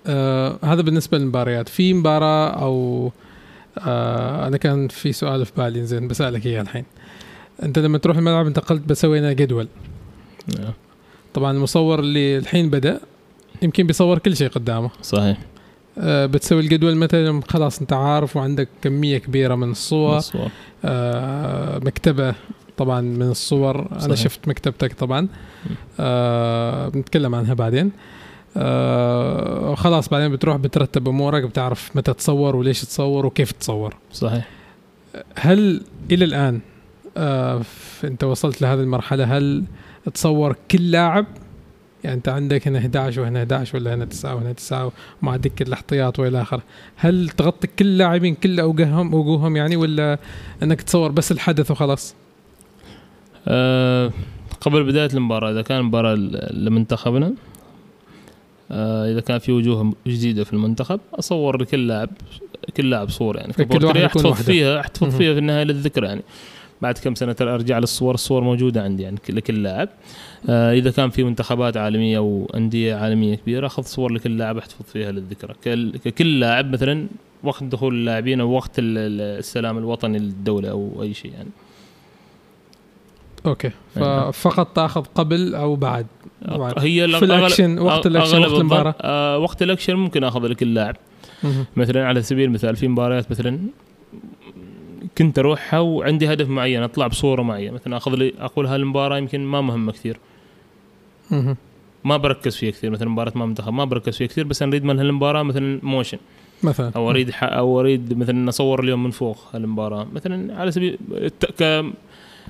[0.08, 1.70] آه هذا بالنسبة للمباريات.
[1.70, 3.12] في مباراة أو
[3.80, 6.86] آه أنا كان في سؤال في بالي زين بسألك إياه الحين.
[7.64, 9.68] أنت لما تروح الملعب انت قلت بسوي لنا جدول.
[10.60, 10.74] أيوة.
[11.34, 13.00] طبعا المصور اللي الحين بدأ
[13.62, 14.90] يمكن بيصور كل شيء قدامه.
[15.02, 15.38] صحيح.
[16.00, 20.18] آه بتسوي الجدول مثلا خلاص أنت عارف وعندك كمية كبيرة من الصور.
[20.18, 20.50] الصور.
[20.86, 22.36] آه مكتبة
[22.78, 23.80] طبعا من الصور.
[23.92, 24.16] أنا صحيح.
[24.16, 25.28] شفت مكتبتك طبعا.
[26.00, 27.92] آه بنتكلم عنها بعدين.
[28.58, 33.96] آه خلاص بعدين بتروح بترتب أمورك بتعرف متى تصور وليش تصور وكيف تصور.
[34.14, 34.48] صحيح.
[35.36, 35.82] هل
[36.12, 36.60] إلى الآن
[37.18, 37.62] آه
[38.04, 39.64] أنت وصلت لهذه المرحلة هل
[40.14, 41.26] تصور كل لاعب؟
[42.06, 44.92] يعني انت عندك هنا 11 وهنا 11 ولا هنا 9 وهنا 9
[45.22, 46.64] ومع دكه الاحتياط والى اخره
[46.96, 50.20] هل تغطي كل اللاعبين كل اوجههم وجوههم يعني ولا
[50.64, 52.16] أنك تصور بس الحدث وخلاص
[53.48, 54.12] أه
[54.62, 56.16] قبل بداية المباراة إذا كان مباراة
[56.52, 57.34] لمنتخبنا
[58.72, 62.10] آه إذا كان في وجوه جديدة في المنتخب أصور لكل لاعب
[62.78, 64.46] كل لاعب صورة يعني فكل واحد يكون أحتفظ.
[64.46, 65.18] فيها أحتفظ.
[65.18, 66.22] فيها في النهاية للذكرى يعني
[66.82, 69.90] بعد كم سنة ارجع للصور الصور موجودة عندي يعني لكل لاعب.
[70.50, 75.12] آه إذا كان في منتخبات عالمية وانديه عالمية كبيرة أخذ صور لكل لاعب أحتفظ فيها
[75.12, 75.54] للذكرى.
[75.64, 77.08] كل- ككل لاعب مثلا
[77.44, 81.50] وقت دخول اللاعبين أو وقت ال- ال- السلام الوطني للدولة أو أي شيء يعني.
[83.46, 83.72] okay.
[83.98, 84.32] أيوة.
[84.32, 86.06] ففقط تأخذ قبل أو بعد.
[86.78, 88.96] هي في الأكشن وقت الأكشن وقت المباراة.
[89.02, 90.96] آه وقت الأكشن ممكن أخذ لكل لاعب.
[91.76, 93.60] مثلا على سبيل المثال في مباريات مثلا
[95.18, 97.72] كنت أروحها وعندي هدف معين أطلع بصورة معينة.
[97.74, 100.18] مثلا أخذ لي أقول هالمباراه يمكن ما مهمة كثير.
[102.04, 102.90] ما بركز فيها كثير.
[102.90, 106.18] مثلا مباراة ما منتخب ما بركز فيها كثير بس أنا أريد من هالمباراه مثلا motion.
[106.64, 106.92] مثلا.
[106.96, 110.08] أو أريد أو أريد مثلا أصور اليوم من فوق هالمباراة.
[110.14, 110.98] مثلا على سبيل
[111.60, 111.94] ك- من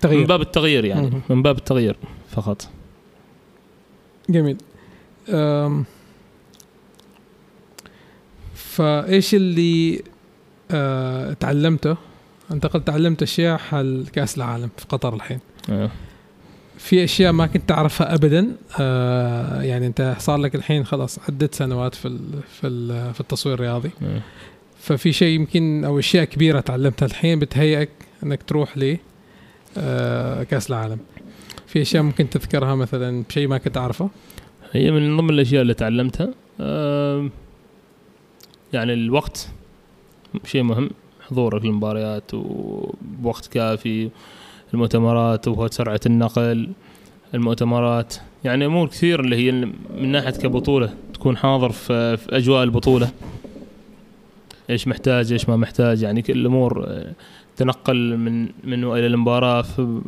[0.02, 1.10] تغيير باب التغيير يعني.
[1.10, 1.22] مهم.
[1.30, 1.96] من باب التغيير
[2.30, 2.70] فقط.
[4.30, 4.58] جميل.
[5.30, 5.86] أم،
[8.56, 10.02] فإيش اللي
[10.72, 11.98] أه تعلمته
[12.52, 15.40] انت قلت تعلمت أشياء حال كأس العالم في قطر الحين.
[15.70, 15.90] آه.
[16.78, 21.96] في أشياء ما كنت تعرفها ابدا أه يعني أنت صار لك الحين خلاص عدة سنوات
[21.96, 22.20] في ال
[22.62, 23.92] في ال في التصوير الرياضي.
[24.04, 24.22] آه.
[24.80, 27.90] ففي شيء يمكن أو أشياء كبيرة تعلمتها الحين بتهيئك
[28.24, 28.98] أنك تروح ل
[29.78, 31.00] أه كأس العالم.
[31.68, 34.10] في أشياء ممكن تذكرها مثلا بشيء ما كنت أعرفه؟
[34.72, 36.30] هي من ضمن الأشياء اللي تعلمتها
[36.62, 37.32] آم،
[38.74, 39.50] يعني الوقت
[40.46, 40.90] شيء مهم.
[41.30, 44.10] حضورك للمباريات وبوقت كافي
[44.74, 46.70] المؤتمرات وسرعة النقل
[47.34, 48.16] المؤتمرات.
[48.44, 53.10] يعني أمور كثير اللي هي من ناحية كبطولة تكون حاضر في, أجواء البطولة.
[54.70, 56.02] إيش محتاج إيش ما محتاج.
[56.02, 56.90] يعني كل الأمور
[57.58, 59.62] تنقل من من إلى المباراة.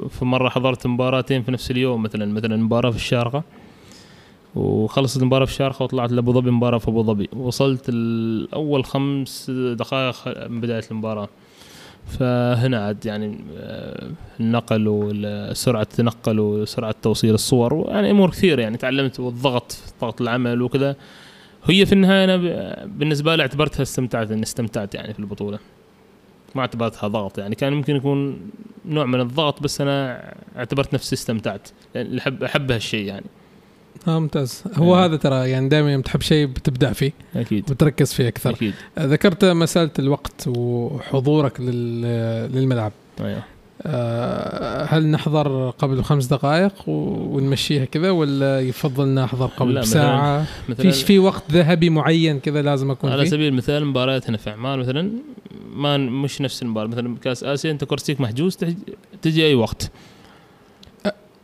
[0.09, 3.43] في مره حضرت مباراتين في نفس اليوم مثلا مثلا مباراة في الشارقة.
[4.55, 7.29] وخلصت المباراة في الشارقة وطلعت لأبو ظبي مباراة في أبو ظبي.
[7.35, 11.29] وصلت الأول خمس دقائق من بداية المباراة.
[12.07, 19.19] فهنا عاد يعني آه، النقل وسرعة التنقل وسرعة توصيل الصور يعني أمور كثيرة يعني تعلمت
[19.19, 20.95] والضغط ضغط العمل وكذا.
[21.65, 25.59] هي في النهاية أنا ب- بالنسبة لي اعتبرتها استمتعت إني استمتعت يعني في البطولة.
[26.55, 28.37] ما اعتبرتها ضغط يعني كان ممكن يكون
[28.85, 30.23] نوع من الضغط بس أنا
[30.57, 31.69] اعتبرت نفسي استمتعت.
[31.95, 33.25] يعني أحب أحب هالشيء يعني.
[34.07, 34.63] آه ممتاز.
[34.75, 35.05] هو آه.
[35.05, 37.71] هذا ترى يعني دائما يوم تحب شيء بتبدع فيه أكيد.
[37.71, 38.49] وتركز فيه أكثر.
[38.49, 38.73] أكيد.
[38.99, 42.91] ذكرت مسألة الوقت وحضورك لل- للملعب.
[43.21, 43.43] أيوه.
[43.85, 50.91] آه، هل نحضر قبل خمس دقائق ونمشيها كذا ولا يفضل نحضر قبل لا، بساعة؟ مثلا
[50.91, 54.49] في في وقت ذهبي معين كذا لازم أكون على فيه؟ سبيل المثال مباريات هنا في
[54.49, 55.11] عمان مثلا
[55.75, 56.87] ما مش نفس المباراة.
[56.87, 58.75] مثلا كأس آسيا أنت كرسيك محجوز تج-
[59.21, 59.91] تجي أي وقت.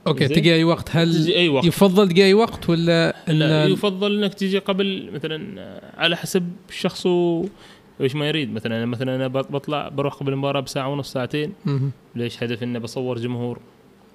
[0.07, 0.27] okay.
[0.27, 4.23] تجي أي وقت؟ هل تجي أي وقت؟ يفضل تجي أي وقت ولا لا إن- يفضل
[4.23, 8.53] إنك تجي قبل مثلا على حسب الشخص وإيش ما يريد.
[8.53, 11.53] مثلا أنا مثلا أنا بط- بطلع بروح قبل المباراة بساعة ونص ساعتين.
[11.65, 11.91] مهم.
[12.15, 13.59] ليش؟ هدف إني بصور جمهور.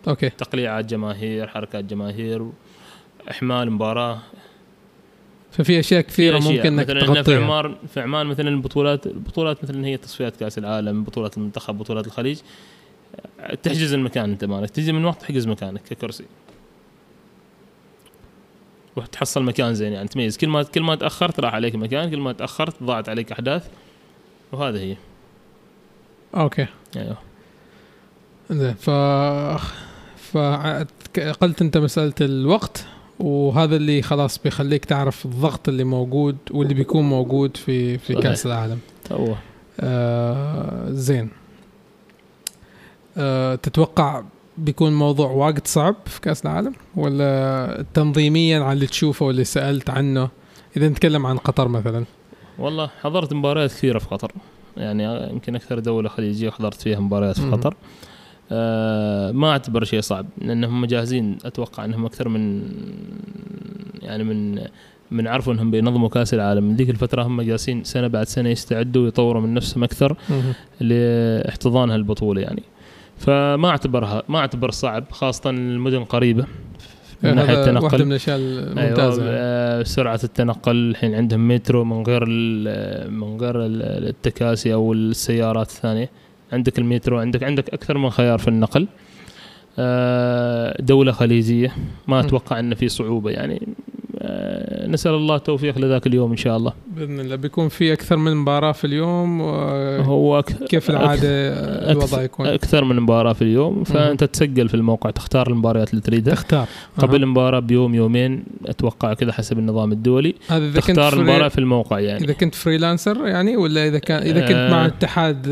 [0.09, 0.29] okay.
[0.31, 2.47] تقليعات جماهير حركات جماهير
[3.31, 4.19] إحمال مباراة.
[5.51, 6.53] ففي أشياء كثيرة أشياء.
[6.57, 11.05] ممكن إنك مثلا في عمان في عمان مثلا البطولات البطولات مثلا هي تصفيات كأس العالم
[11.05, 12.39] بطولات المنتخب بطولات الخليج.
[13.63, 16.25] تحجز المكان انت مالك تجي من وقت تحجز مكانك ككرسي.
[18.97, 20.37] وتحصل مكان زين يعني تميز.
[20.37, 23.69] كل ما كل ما تأخرت راح عليك مكان كل ما تأخرت ضاعت عليك أحداث
[24.53, 24.97] وهذا هي.
[26.35, 26.67] أوكي.
[26.97, 27.19] أيوه.
[28.51, 28.91] زين ف
[30.17, 32.87] فقلت أنت مسألة الوقت
[33.19, 38.15] وهذا اللي خلاص بيخليك تعرف الضغط اللي موجود واللي بيكون موجود في في.
[38.15, 38.79] كأس العالم.
[39.13, 39.35] هو
[39.81, 41.31] آه زين.
[43.17, 44.23] آه تتوقع
[44.59, 50.29] بيكون موضوع واجد صعب في كأس العالم ولا تنظيميا على اللي تشوفه واللي سألت عنه؟
[50.77, 52.05] إذا نتكلم عن قطر مثلا.
[52.59, 54.33] والله حضرت مباريات كثيرة في قطر.
[54.77, 57.51] يعني يمكن أكثر دولة خليجية حضرت فيها مباريات في.
[57.51, 57.75] قطر.
[58.53, 62.63] آه ما أعتبر شيء صعب لأنهم جاهزين أتوقع أنهم أكثر من
[64.03, 64.63] يعني من
[65.11, 66.65] من عرفوا أنهم بينظموا كأس العالم.
[66.65, 70.17] من ذيك الفترة هم جالسين سنة بعد سنة يستعدوا ويطوروا من نفسهم أكثر
[70.81, 72.63] لاحتضان هالبطولة يعني.
[73.19, 76.47] فما اعتبرها ما أعتبر صعب خاصة المدن قريبة
[77.23, 79.23] من ناحية هذا واحدة التنقل من الأشياء الممتازة.
[79.23, 82.25] أيوة آه، سرعة التنقل الحين عندهم مترو من غير
[83.11, 86.11] من غير ال- التكاسي أو السيارات الثانية.
[86.53, 88.87] عندك المترو عندك عندك أكثر من خيار في النقل.
[89.79, 91.73] آه، دولة خليجية.
[92.09, 92.21] ما.
[92.21, 93.69] أتوقع إن في صعوبة يعني.
[94.89, 96.73] نسأل الله التوفيق لذاك اليوم إن شاء الله.
[96.97, 97.37] بإذن الله.
[97.37, 99.41] بيكون في أكثر من مباراة في اليوم
[100.01, 100.53] هو أك...
[100.53, 101.29] كيف العادة
[101.93, 106.35] الوضع يكون؟ أكثر من مباراة في اليوم فأنت تسجل في الموقع تختار المباريات اللي تريدها.
[106.35, 106.67] تختار.
[106.99, 110.35] قبل المباراة بيوم يومين أتوقع كذا حسب النظام الدولي.
[110.49, 112.25] هذا إذا تختار كنت المباراة في الموقع يعني.
[112.25, 115.43] إذا كنت freelancer يعني ولا إذا كان إذا كنت مع الاتحاد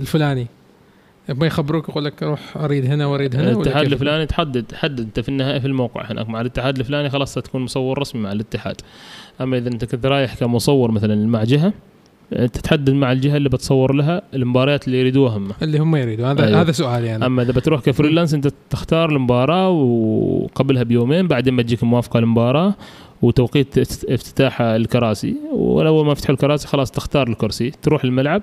[0.00, 0.46] الفلاني؟
[1.28, 5.00] ما يخبروك يقول لك روح أريد هنا وأريد هنا الاتحاد الفلاني تحدد تحدد.
[5.00, 8.76] أنت في النهايه في الموقع هناك مع الاتحاد الفلاني خلاص تكون مصور رسمي مع الاتحاد.
[9.40, 11.72] أما إذا أنت كنت رايح كمصور مثلا مع جهة
[12.32, 15.48] أنت تحدد مع الجهة اللي بتصور لها المباريات اللي يريدوها هم.
[15.62, 16.26] اللي هم يريدوا.
[16.26, 16.60] هذا أيوه.
[16.60, 17.26] هذا سؤالي يعني.
[17.26, 22.74] أما إذا بتروح ك freelance أنت تختار المباراة وقبلها بيومين بعدين بتجيك موافقة المباراة
[23.22, 25.36] وتوقيت افتتاح الكراسي.
[25.52, 27.70] ولو ما فتحوا الكراسي خلاص تختار الكرسي.
[27.70, 28.42] تروح الملعب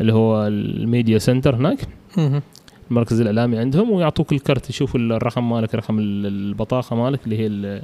[0.00, 1.78] اللي هو ال media center هناك.
[2.90, 4.70] المركز الإعلامي عندهم ويعطوك الكرت.
[4.70, 7.82] يشوف الرقم مالك رقم البطاقة مالك اللي هي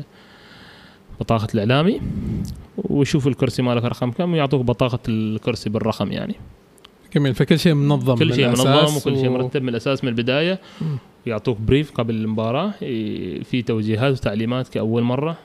[1.20, 2.00] بطاقة الإعلامي
[2.76, 6.34] ويشوف الكرسي مالك رقم كم ويعطوك بطاقة الكرسي بالرقم يعني.
[7.14, 7.34] جميل.
[7.34, 10.60] فكل شيء منظم كل شيء منظم وكل شيء مرتب من الأساس من البداية.
[11.26, 12.70] يعطوك brief قبل المباراة
[13.42, 15.36] في توجيهات وتعليمات كأول مرة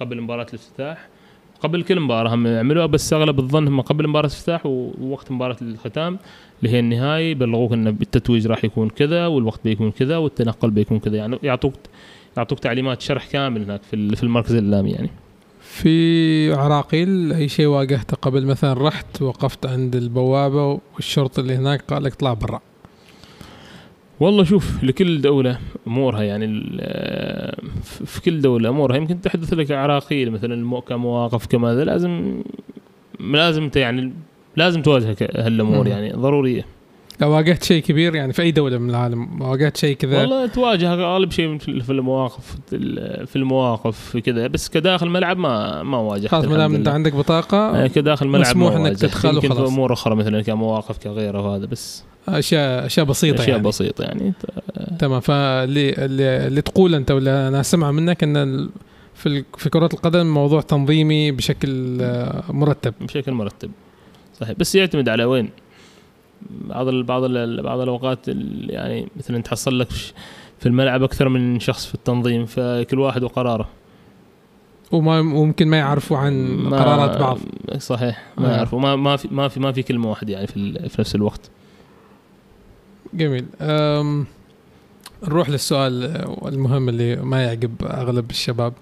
[0.00, 1.08] قبل مباراة الافتتاح.
[1.60, 6.18] قبل كل مباراة هم يعملوها بس أغلب الظن هم قبل مباراة الافتتاح ووقت مباراة الختام
[6.62, 11.16] اللي هي النهائي يبلغوك إن التتويج راح يكون كذا والوقت بيكون كذا والتنقل بيكون كذا.
[11.16, 11.74] يعني يعطوك
[12.36, 15.10] يعطوك تعليمات شرح كامل هناك في في المركز الإعلامي يعني.
[15.60, 22.02] في عراقيل أي شيء واجهته قبل؟ مثلا رحت وقفت عند البوابة والشرطي اللي هناك قال
[22.04, 22.60] لك اطلع برا.
[24.20, 26.46] والله شوف لكل دولة أمورها يعني
[28.04, 32.42] في كل دولة أمورها يمكن تحدث لك عراقيل مثلا كمواقف كماذا لازم
[33.20, 34.12] لازم يعني
[34.56, 36.66] لازم تواجه هالأمور يعني ضرورية.
[37.20, 40.20] لو واجهت شيء كبير يعني في أي دولة من العالم واجهت شيء كذا.
[40.20, 42.56] والله تواجه غالب شيء في المواقف
[43.26, 44.46] في المواقف في كذا.
[44.46, 48.46] بس كداخل الملعب ما ما واجهت خلاص ما دام أنت عندك بطاقة يعني كداخل الملعب
[48.46, 49.44] مسموح إنك تدخل وخلاص.
[49.44, 53.68] يمكن أمور أخرى مثلا كمواقف كغيرة وهذا بس اشياء أشياء بسيطة أشياء يعني.
[53.68, 54.32] بسيطة يعني.
[54.98, 55.20] تمام.
[55.20, 58.68] فاللي اللي, اللي تقول أنت ولا أنا أسمع منك إن
[59.14, 62.94] في في كرة القدم موضوع تنظيمي بشكل آه، مرتب.
[63.00, 63.70] بشكل مرتب.
[64.40, 64.56] صحيح.
[64.58, 65.50] بس يعتمد على وين؟
[66.50, 67.22] بعض بعض
[67.62, 68.28] بعض الأوقات
[68.68, 69.88] يعني مثلا تحصل لك
[70.58, 73.68] في الملعب أكثر من شخص في التنظيم فكل واحد وقراره.
[74.92, 77.38] وما ممكن ما يعرفوا عن قرارات بعض.
[77.78, 78.56] صحيح ما آه.
[78.56, 78.80] يعرفوا.
[78.80, 81.50] ما ما في ما في ما في كلمة واحدة يعني في, في نفس الوقت.
[83.14, 83.46] جميل.
[85.22, 86.04] نروح للسؤال
[86.46, 88.72] المهم اللي ما يعجب أغلب الشباب.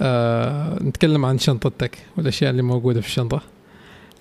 [0.00, 3.40] أه نتكلم عن شنطتك والأشياء اللي موجودة في الشنطة.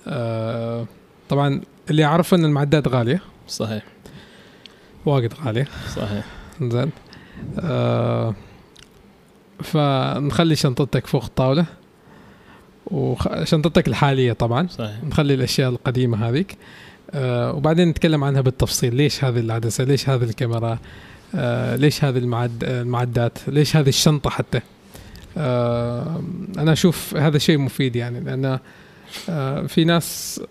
[0.08, 0.86] أه
[1.30, 3.22] طبعا اللي يعرف إن المعدات غالية.
[3.48, 3.84] صحيح.
[5.06, 5.68] واجد غالية.
[5.96, 6.26] صحيح.
[6.62, 6.92] زين.
[7.60, 8.36] أه
[9.64, 11.66] فنخلي شنطتك فوق الطاولة
[12.88, 14.68] وشنطتك الحالية طبعا.
[14.68, 15.04] صحيح.
[15.04, 16.58] نخلي الأشياء القديمة هذيك.
[17.12, 18.96] آه وبعدين نتكلم عنها بالتفصيل.
[18.96, 20.80] ليش هذه العدسة؟ ليش هذه الكاميرا؟
[21.36, 24.62] آه ليش هذه المعد المعدات؟ ليش هذه الشنطة حتى؟
[25.38, 26.22] آه
[26.58, 28.60] أنا أشوف هذا شيء مفيد يعني لأن
[29.30, 30.42] آه في ناس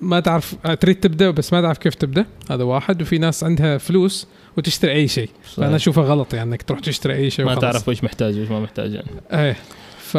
[0.00, 2.26] ما تعرف تريد تبدأ بس ما تعرف كيف تبدأ.
[2.50, 4.26] هذا واحد وفي ناس عندها فلوس
[4.56, 5.30] وتشتري أي شيء.
[5.42, 7.62] فأنا أشوفها غلط يعني إنك تروح تشتري أي شيء ما وخلص.
[7.62, 9.08] تعرف إيش محتاج وايش ما محتاج يعني.
[9.32, 9.56] إيه.
[9.98, 10.16] ف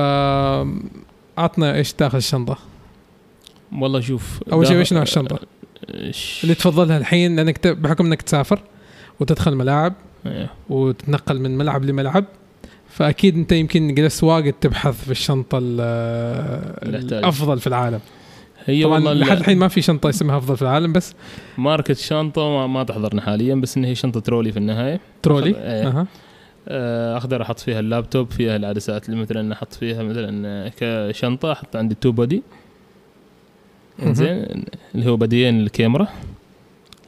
[1.38, 2.58] عطنا إيش داخل الشنطة.
[3.72, 5.40] والله شوف أول شيء إيش نوع الشنطة؟
[6.44, 8.62] اللي تفضلها الحين لأنك بحكم إنك تسافر
[9.20, 9.94] وتدخل ملاعب
[10.26, 10.50] أيه.
[10.70, 12.26] وتتنقل من ملعب لملعب
[12.90, 15.60] فأكيد أنت يمكن جلست واجد تبحث في الشنطة
[16.84, 18.00] الأفضل في العالم.
[18.66, 21.16] هي طبعا لحد الحين ما في شنطة اسمها أفضل في العالم بس
[21.58, 26.06] ماركة شنطة ما, ما تحضرنا حاليا بس إن هي شنطة ترولي في النهاية ترولي؟ أه.
[26.68, 27.18] أه.
[27.18, 32.12] أقدر أحط فيها اللابتوب فيها العدسات اللي مثلا أحط فيها مثلا كشنطة أحط عندي two
[32.12, 32.44] body
[34.04, 34.46] زين
[34.96, 36.08] اللي هو بديين الكاميرا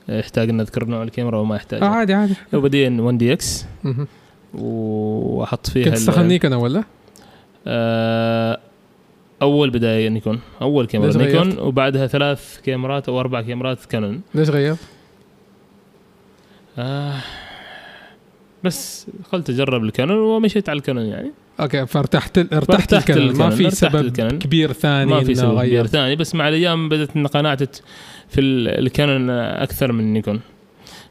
[0.10, 3.66] يحتاج إن أذكر نوع الكاميرا وما يحتاج آه عادي عادي هو بديين 1 DX
[4.54, 6.84] وأحط فيها كنت تستخدم نيكون ولا؟
[7.68, 8.60] آه
[9.42, 14.78] أول بداية نيكون أول كاميرا نيكون وبعدها ثلاث كاميرات أو أربع كاميرات كانون ليش غيرت؟
[16.78, 17.14] آه
[18.64, 23.96] بس قلت أجرب الكانون ومشيت على الكانون يعني okay فارتحت ارتحت الكانون ما في سبب
[23.96, 24.40] الكانون.
[24.40, 25.68] كبير ثاني ما في سبب غير.
[25.68, 27.68] كبير ثاني بس مع الأيام بدأت قناعتي
[28.30, 30.40] في الكانون أكثر من نيكون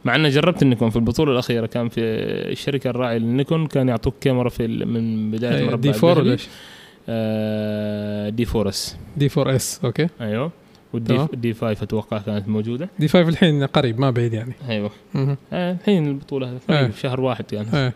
[0.05, 4.49] مع إني جربت النيكون في البطولة الأخيرة كان في الشركة الراعية للنيكون كان يعطوك كاميرا
[4.49, 6.37] في من بداية مربع D 4 ولا؟
[8.30, 10.09] D 4 S D 4 S okay.
[10.20, 10.51] أيوه.
[10.92, 12.88] والدي دي 5 أتوقع كانت موجودة.
[12.98, 14.53] دي 5 الحين قريب ما بعيد يعني.
[14.68, 14.90] أيوه.
[15.53, 17.68] آه الحين البطولة هذه في شهر واحد يعني.
[17.74, 17.92] أيوه.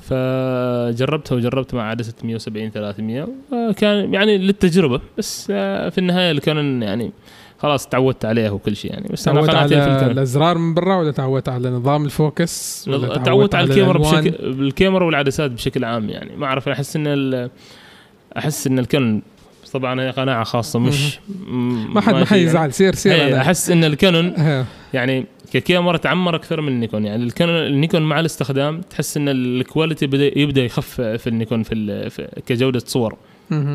[0.00, 3.28] فجربتها وجربت مع عدسة 170 300
[3.76, 7.12] كان يعني للتجربة بس آه، في النهاية الكانون يعني
[7.58, 9.08] خلاص تعودت عليها وكل شيء يعني.
[9.12, 10.10] بس تعودت على الكاميرا.
[10.12, 15.04] الأزرار من برا ولا تعودت على نظام الفوكس؟ ولا تعودت على الكاميرا الألوان؟ بشكل الكاميرا
[15.04, 16.36] والعدسات بشكل عام يعني.
[16.36, 17.50] ما أعرف أحس إن
[18.36, 19.22] أحس إن الكانون
[19.72, 21.18] طبعا هي قناعة خاصة مش
[21.48, 22.48] ما حد ما حد يعني.
[22.48, 23.40] يزعل سير سير إيه، أنا.
[23.40, 24.66] أحس إن الكانون ها.
[24.94, 30.06] يعني ككاميرا تعمر أكثر من النيكون يعني الكانون النيكون مع الاستخدام تحس إن ال quality
[30.06, 33.16] بدا يبدأ يخف في النيكون في, في كجودة صور.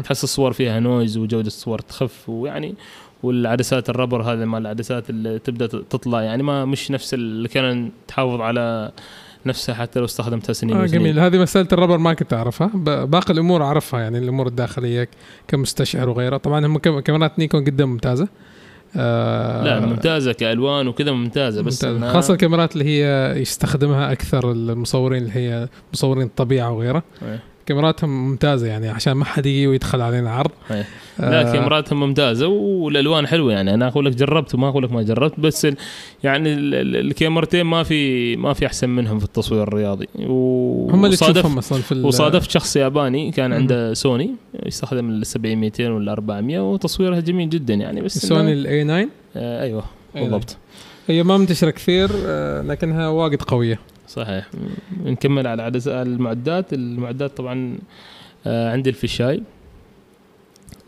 [0.03, 2.75] تحس الصور فيها noise وجودة الصور تخف ويعني
[3.23, 7.15] والعدسات ال rubber هذا مال العدسات اللي تبدأ تطلع يعني ما مش نفس
[7.53, 8.91] كان تحافظ على
[9.47, 10.85] نفسها حتى لو استخدمتها سنين آه.
[10.85, 15.07] جميل هذه مسألة الربر ما كنت أعرفها ب- باقي الأمور أعرفها يعني الأمور الداخلية
[15.47, 18.27] كمستشعر وغيره طبعا هم كاميرات نيكون جدا ممتازة
[18.97, 22.13] آه لا ممتازة كألوان وكذا ممتازة بس ممتازة.
[22.13, 27.39] خاصة الكاميرات اللي هي يستخدمها أكثر المصورين اللي هي مصورين الطبيعة وغيره إيه.
[27.65, 30.51] كاميراتهم ممتازة يعني عشان ما حد يجي ويدخل علينا عرض.
[30.71, 30.85] إيه.
[31.19, 33.73] لا آه، كاميراتهم ممتازة والألوان حلوة يعني.
[33.73, 35.75] أنا أقول لك جربت وما أقول لك ما جربت بس ال
[36.23, 40.07] يعني ال- ال- الكاميرتين ما في ما في أحسن منهم في التصوير الرياضي.
[40.19, 43.53] و- هم اللي وصادف- تشوفهم أصلا في وصادفت شخص ياباني كان.
[43.53, 44.31] عنده سوني
[44.65, 48.01] يستخدم ال 700 200 ولا 400 وتصويرها جميل جدا يعني.
[48.01, 49.83] بس سوني ال A9 آه أيوه
[50.15, 50.57] بالضبط.
[51.07, 53.79] هي ما منتشرة كثير آه، لكنها واجد قوية.
[54.07, 54.47] صحيح.
[55.03, 56.73] نكمل على عدد المعدات.
[56.73, 57.77] المعدات طبعا
[58.47, 59.41] آه عندي ال fisheye.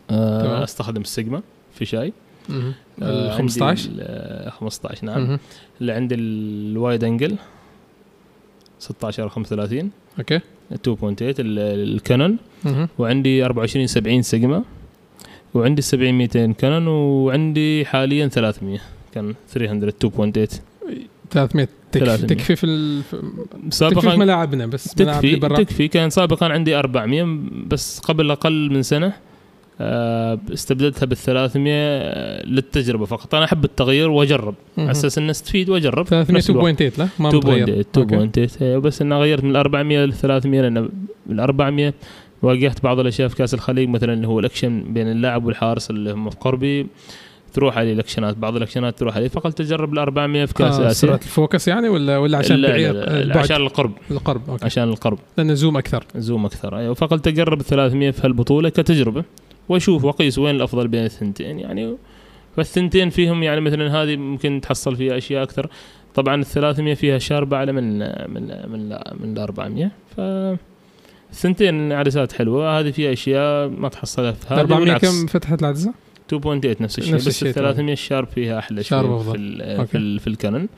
[0.08, 0.46] تمام.
[0.46, 1.42] آه أستخدم السيجما
[1.74, 2.12] fisheye.
[2.48, 2.72] مهم.
[3.02, 5.20] آه، ال عندي 15 ال- آه، 15 نعم.
[5.22, 5.38] مهم.
[5.80, 7.36] اللي عندي ال wide angle
[8.78, 10.40] 16 35 أوكي.
[10.72, 11.58] 2.8 ال-
[11.94, 12.36] الكانون.
[12.98, 14.64] وعندي 24 70 سيجما.
[15.54, 18.78] وعندي 70 200 كانون وعندي حاليا 300
[19.14, 20.60] كان 300 2.8
[21.30, 22.26] 300 تكفي 300.
[22.26, 23.02] تكفي في ال...
[23.02, 25.56] في- تكفي في سابقا ملاعبنا بس ملاعب تكفي برا.
[25.56, 25.88] تكفي.
[25.88, 29.12] كان سابقا عندي 400 بس قبل أقل من سنة
[29.80, 33.34] آه، استبدلتها بال 300 آه، للتجربة فقط.
[33.34, 34.54] أنا أحب التغيير وأجرب.
[34.78, 36.82] على أساس اني استفيد وأجرب في 300 نفس الوقت.
[36.82, 37.82] 2.8 لا؟ ما متغير.
[37.82, 37.86] 2.8
[38.58, 40.76] 2.8 إيه، بس اني غيرت من ال 400 لل 300 لأن
[41.30, 41.94] ال 400
[42.42, 46.30] واجهت بعض الأشياء في كأس الخليج مثلا اللي هو الأكشن بين اللاعب والحارس اللي هم
[46.30, 46.86] في قربي.
[47.52, 51.14] تروح عليه الاكشنات بعض الاكشنات تروح عليه فقلت أجرب ال 400 في كاس آه آسيا.
[51.14, 53.92] ال focus يعني ولا ولا عشان بعيد؟ البعد عشان القرب.
[54.10, 54.64] القرب أوكي.
[54.64, 55.18] عشان القرب.
[55.36, 56.04] لأنه zoom أكثر.
[56.16, 56.94] zoom أكثر أيوه.
[56.94, 59.24] فقلت أجرب ال 300 في هالبطولة كتجربة
[59.68, 61.96] وأشوف وأقيس وين الأفضل بين الثنتين يعني.
[62.56, 65.68] فالثنتين فيهم يعني مثلا هذه ممكن تحصل فيها أشياء أكثر.
[66.14, 67.98] طبعا ال 300 فيها sharp ة اعلى من
[68.30, 68.88] من من
[69.20, 70.20] من ال 400 ف
[71.32, 75.20] الثنتين عدسات حلوة هذه فيها أشياء ما تحصلها في هذه 400 والعكس.
[75.20, 75.94] كم فتحت العدسة؟
[76.34, 79.32] 2.8 نفس الشيء نفس بس ال 300 ال sharp فيها أحلى sharp أفضل.
[79.32, 79.86] في ال.
[79.86, 80.68] في, ال في الكانون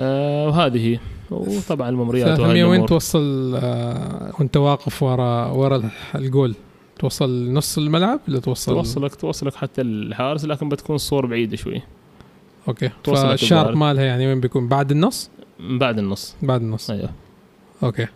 [0.00, 0.98] آه وهذه هي.
[1.30, 6.54] وطبعا الممريات 300 وهاي وين توصل آه وانت واقف ورا ورا الجول
[6.98, 11.82] توصل نص الملعب ولا توصل؟ توصلك توصلك حتى الحارس لكن بتكون الصور بعيدة شوي.
[12.68, 12.90] أوكي.
[13.04, 13.76] فالشارب.
[13.76, 16.34] مالها يعني وين بيكون؟ بعد النص؟ بعد النص.
[16.42, 16.90] بعد النص.
[16.90, 17.10] أيوه.
[17.82, 18.06] أوكي.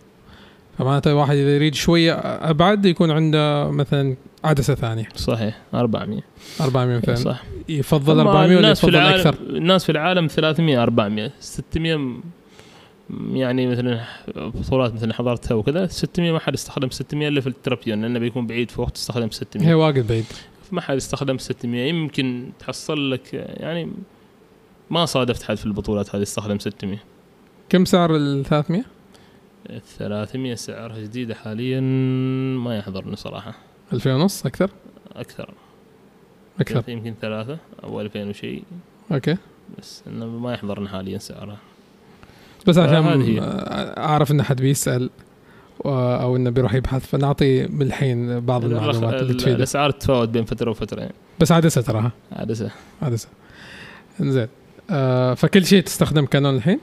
[0.77, 2.13] فمعناته واحد إذا يريد شوية
[2.49, 5.09] أبعد يكون عنده مثلا عدسة ثانية.
[5.15, 6.19] صحيح 400
[6.61, 7.43] 400 مثلا صح.
[7.69, 12.21] يفضل أما 400 ولا في يفضل العالم أكثر؟ الناس في العالم 300 400 600 م-
[13.35, 14.01] يعني مثلا
[14.35, 18.71] بطولات مثلا حضرتها وكذا 600 ما حد استخدم 600 إلا في الترابيون لأنه بيكون بعيد
[18.71, 20.25] فوق تستخدم 600 هي واجد بعيد.
[20.71, 23.91] ما حد استخدم 600 يمكن تحصل لك يعني
[24.89, 26.97] ما صادفت حد في البطولات هذه استخدم 600
[27.69, 28.71] كم سعر ال 300؟
[29.69, 31.79] ال 300 سعرها جديدة حاليا
[32.59, 33.53] ما يحضرني صراحة.
[33.93, 34.69] 2000 ونص أكثر؟
[35.15, 35.49] أكثر.
[36.59, 36.83] أكثر.
[36.87, 38.63] يمكن ثلاثة أو 2000 وشيء.
[39.11, 39.37] أوكي.
[39.79, 41.57] بس إنه ما يحضرني حاليا سعرها
[42.67, 43.39] بس عشان.
[43.97, 45.09] أعرف إن حد بيسأل
[45.85, 50.45] أو إنه بيروح يبحث فنعطي من الحين بعض المعلومات اللي ال- تفيده الأسعار تتفاوت بين
[50.45, 50.99] فترة وفترة.
[50.99, 52.11] يعني بس عدسه تراها.
[52.31, 52.71] عدسة
[53.01, 53.27] عدسه
[54.21, 54.47] إنزين.
[54.89, 56.79] آه فكل شيء تستخدم كانون الحين؟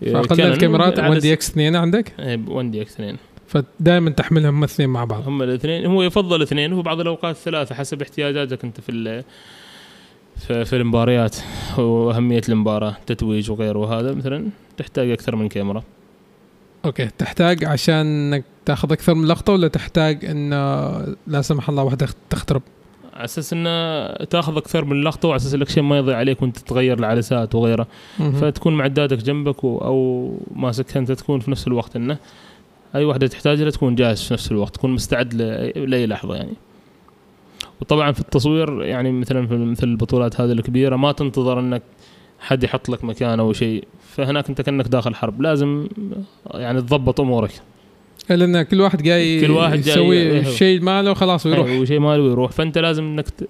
[0.00, 2.12] فأقل كانون الكاميرات 1 عدسة- DX 2 عندك؟
[2.48, 3.16] 1 DX 2
[3.54, 5.28] فدائما تحملهم هم الاثنين مع بعض.
[5.28, 9.24] هم الاثنين هو يفضل اثنين وفي بعض الأوقات ثلاثة حسب احتياجاتك أنت في ال-
[10.36, 11.36] في, في المباريات
[11.78, 13.78] وأهمية المباراة تتويج وغيره.
[13.78, 15.82] وهذا مثلا تحتاج أكثر من كاميرا.
[16.84, 20.56] أوكي تحتاج عشان إنك تأخذ أكثر من لقطة ولا تحتاج انه
[21.26, 22.62] لا سمح الله واحدة تخترب؟
[23.14, 26.98] على أساس انه تأخذ أكثر من لقطة وعلى أساس الاكشن ما يضيع عليك وأنت تغير
[26.98, 27.86] العدسات وغيره.
[28.40, 32.18] فتكون معداتك جنبك أو ماسكها أنت تكون في نفس الوقت إنه
[32.94, 36.54] أي واحدة تحتاجها تكون جاهز في نفس الوقت تكون مستعد ل- لأي لحظة يعني.
[37.80, 41.82] وطبعا في التصوير يعني مثلا في مثل البطولات هذه الكبيرة ما تنتظر إنك
[42.40, 43.84] حد يحط لك مكان أو شيء.
[44.10, 45.88] فهناك أنت كأنك داخل حرب لازم
[46.54, 47.50] يعني تضبط أمورك.
[48.30, 50.40] لأن كل واحد جاي كل واحد جاي- يسوي إيه.
[50.40, 51.66] الشيء ماله خلاص ويروح.
[51.66, 53.48] أيوة، وشيء ماله ويروح فأنت لازم إنك ت-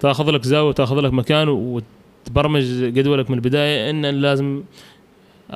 [0.00, 4.62] تأخذ لك زاوية وتاخذ لك مكان وتبرمج جدولك من البداية إن لازم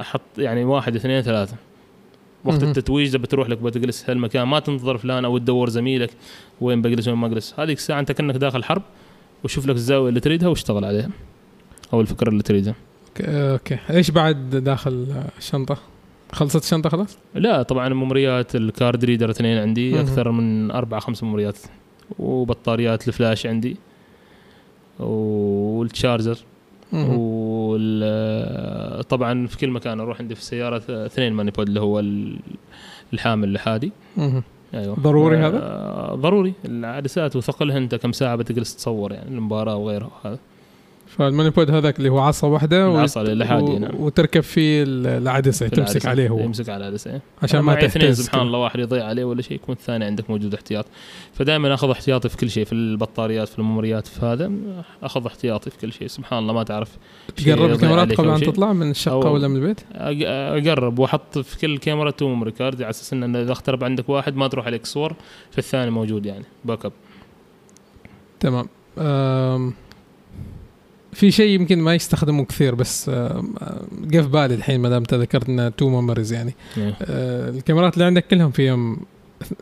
[0.00, 1.56] أحط يعني واحد اثنين ثلاثة.
[2.44, 2.62] وقت.
[2.62, 6.10] التتويج اذا بتروح لك بتجلس هالمكان ما تنتظر فلان أو تدور زميلك
[6.60, 8.82] وين بجلس وين ما اجلس هذيك الساعة أنت كأنك داخل حرب
[9.44, 11.10] وشوف لك الزاوية اللي تريدها واشتغل عليها
[11.92, 12.74] أو الفكرة اللي تريدها
[13.20, 15.06] أوكي إيش بعد داخل
[15.38, 15.76] الشنطة؟
[16.32, 20.00] خلصت الشنطة خلاص؟ لا طبعا memory ات ال card reader اثنين عندي مهم.
[20.00, 21.58] أكثر من أربع خمس memory ات
[22.18, 23.76] وبطاريات الفلاش عندي
[24.98, 26.38] والتشارجر
[26.92, 27.18] مهم.
[27.18, 32.38] وال طبعا في كل مكان أروح عندي في السيارة اثنين ماني بود اللي هو ال-
[33.12, 33.92] الحامل الحادي.
[34.74, 40.10] أيوه ضروري آه، هذا؟ ضروري العدسات وثقلها أنت كم ساعة بتجلس تصور يعني المباراة وغيرها
[40.24, 40.38] هذا
[41.08, 43.90] فالماني بود هذاك اللي هو عصا واحدة العصا الحادي، و- نعم.
[44.00, 46.10] وتركب فيه ال- العدسة في تمسك العدسة.
[46.10, 47.20] عليه هو يمسك على العدسة.
[47.42, 48.46] عشان ما اثنين سبحان.
[48.46, 50.86] الله واحد يضيع عليه ولا شيء يكون الثاني عندك موجود احتياط
[51.32, 54.52] فدائما أخذ احتياطي في كل شيء في البطاريات في ال memory ات في هذا
[55.02, 56.88] أخذ احتياطي في كل شيء سبحان الله ما تعرف
[57.36, 58.40] تقرب الكاميرات قبل أن.
[58.40, 62.90] تطلع من الشقة ولا من البيت؟ اقرب وأحط في كل كاميرا two memory card على
[62.90, 65.12] أساس إن إذا اخترب عندك واحد ما تروح عليك صور
[65.50, 66.92] في الثاني موجود يعني backup
[68.40, 68.68] تمام
[71.18, 73.10] في شيء يمكن ما يستخدمه كثير بس
[73.92, 76.54] جه في بالي الحين ما دام انت ذكرت انها two memories يعني.
[76.76, 76.96] إيه.
[77.02, 79.00] أه، الكاميرات اللي عندك كلهم فيهم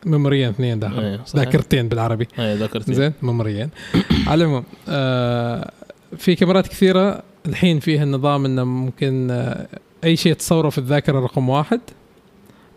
[0.05, 0.99] memory ين اثنين داخل.
[0.99, 1.19] إيه،.
[1.35, 2.27] ذاكرتين بالعربي.
[2.39, 3.69] اي ذكرت زين memory ين
[4.27, 5.71] على العموم أه،
[6.17, 9.67] في كاميرات كثيرة الحين فيها النظام إنه ممكن أه،
[10.03, 11.81] أي شيء تصوره في الذاكرة رقم واحد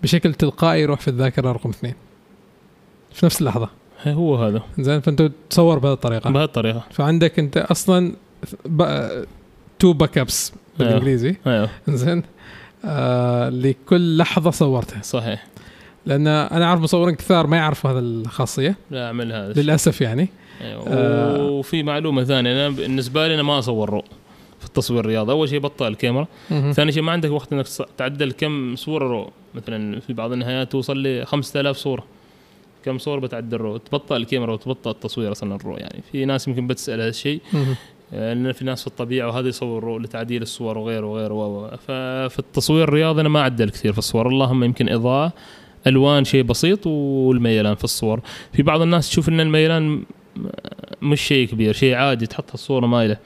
[0.03, 1.95] بشكل تلقائي يروح في الذاكرة رقم اثنين.
[3.13, 3.69] في نفس اللحظة.
[4.07, 4.63] هو هذا.
[4.79, 6.31] زين فأنت تصور بهذه الطريقة.
[6.31, 8.13] بهالطريقه فعندك أنت أصلا.
[9.79, 11.37] two backups بالإنجليزي.
[11.47, 11.71] أيوه.
[11.89, 12.23] زين.
[12.85, 15.03] آه لكل لحظة صورتها.
[15.03, 15.47] صحيح.
[16.07, 18.77] لأن أنا أعرف مصورين كثار ما يعرفوا هذه الخاصية.
[18.91, 19.63] لا أعمل هذا.
[19.63, 20.29] للأسف يعني.
[20.61, 20.85] أيوة.
[20.87, 21.43] آه.
[21.43, 22.53] وفي معلومة ثانية.
[22.53, 24.05] أنا بالنسبة لي أنا ما أصور RAW
[24.61, 25.33] في التصوير الرياضي.
[25.33, 26.27] أول شيء تبطئ الكاميرا.
[26.51, 26.73] مهم.
[26.73, 27.67] ثاني شيء ما عندك وقت إنك
[27.97, 32.05] تعدل كم صورة RAW مثلا في بعض النهايات توصل لي 5000 صورة.
[32.85, 36.67] كم صورة بتعدل RAW تبطئ الكاميرا وتبطئ التصوير أصلا ال RAW يعني في ناس يمكن
[36.67, 37.41] بتسأل هذا الشيء.
[38.13, 42.85] لأن في ناس في الطبيعة وهذا يصور رو لتعديل الصور وغيره وغيره و- ففي التصوير
[42.89, 44.29] الرياضي أنا ما أعدل كثير في الصور.
[44.29, 45.33] اللهم يمكن إضاءة
[45.87, 48.21] ألوان شيء بسيط والميلان في الصور.
[48.53, 50.03] في بعض الناس تشوف إن الميلان
[51.03, 53.17] مش شيء كبير شيء عادي تحط الصورة مايله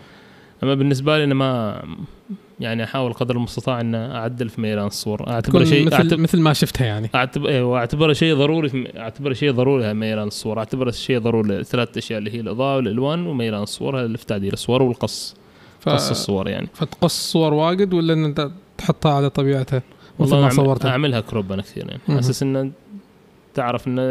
[0.62, 1.82] أما بالنسبة لي أنا ما
[2.61, 5.30] يعني أحاول قدر المستطاع ان أعدل في ميلان الصور.
[5.30, 7.11] اعتبره شيء مثل أعتبر مثل ما شفتها يعني.
[7.14, 10.59] اعتبر أيوه اعتبره شيء ضروري في اعتبره شيء ضروري ميلان الصور.
[10.59, 13.98] اعتبره شيء ضروري ثلاث أشياء اللي هي الإضاءة والألوان وميلان الصور.
[13.98, 15.36] هذا اللي في تعديل الصور والقص.
[15.80, 15.88] ف...
[15.88, 16.68] قص الصور يعني.
[16.74, 19.82] فتقص صور واجد ولا إن أنت تحطها على طبيعتها؟
[20.18, 20.90] مثل ما صورتها.
[20.90, 22.00] أعملها كروب أنا كثير يعني.
[22.09, 22.70] على أساس انه
[23.55, 24.02] تعرف انه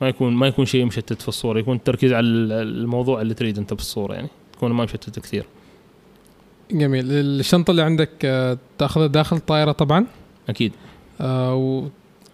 [0.00, 3.74] ما يكون ما يكون شيء مشتت في الصورة يكون التركيز على الموضوع اللي تريد أنت
[3.74, 4.28] في الصورة يعني.
[4.52, 5.44] تكون ما مشتت كثير.
[6.72, 7.04] جميل.
[7.10, 10.06] الشنطة اللي عندك آه، تأخذها داخل الطائره طبعا؟
[10.48, 10.72] أكيد.
[11.20, 11.86] آه و-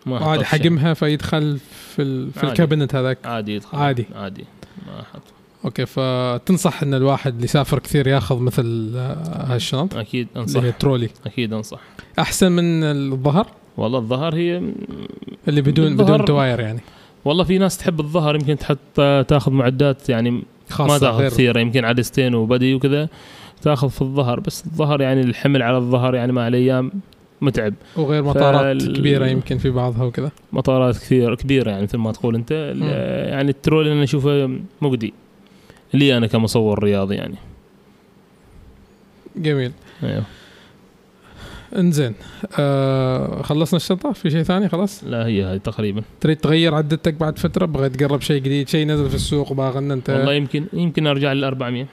[0.09, 0.95] أحط شيء.
[0.95, 1.59] فيدخل
[1.97, 2.31] في ال...
[2.33, 2.53] في عادي.
[2.53, 3.79] الكابينت هذاك؟ عادي يدخل.
[3.79, 4.07] عادي.
[4.15, 4.45] عادي.
[4.87, 5.23] ما أحط.
[5.65, 9.97] okay فتنصح إن الواحد اللي يسافر كثير ياخذ مثل آه، هالشنط.
[9.97, 10.63] أكيد اللي أنصح.
[10.63, 11.09] هي ترولي.
[11.27, 11.81] أكيد أنصح.
[12.19, 14.63] أحسن من الظهر؟ والله الظهر هي
[15.49, 16.81] اللي بدون بدون تواير يعني.
[17.25, 18.79] والله في ناس تحب الظهر يمكن تحط
[19.29, 23.09] تاخذ معدات يعني خاصة ما تاخذ كثيرة يمكن عدستين و body وكذا.
[23.63, 26.93] تاخذ في الظهر بس الظهر يعني الحمل على الظهر يعني مع الأيام
[27.41, 27.75] متعب.
[27.97, 30.31] وغير مطارات فال- كبيرة يمكن في بعضها وكذا.
[30.53, 32.51] مطارات كثير كبيرة يعني مثل ما تقول أنت.
[33.31, 35.15] يعني الترول أنا أشوفه مجدي.
[35.95, 37.35] لي أنا كمصور رياضي يعني.
[39.37, 39.73] جميل.
[40.03, 40.23] أيوه.
[41.77, 42.15] إنزين
[42.59, 46.03] آه خلصنا الشنطه في شيء ثاني خلاص؟ لا هي هذه تقريبا.
[46.21, 49.91] تريد تغير عدتك بعد فترة؟ بغيت تقرب شيء جديد شيء نزل في السوق باغى ان
[49.91, 51.87] أنت؟ والله يمكن يمكن أرجع لل 400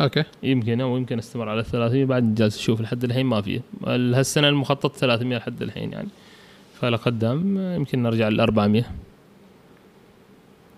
[0.00, 0.24] okay.
[0.42, 3.60] يمكن أو يمكن استمر على 300 بعد جالس أشوف لحد الحين ما في.
[3.86, 6.08] هالسنة المخطط 300 لحد الحين يعني.
[6.80, 8.84] فلقدام يمكن نرجع لل 400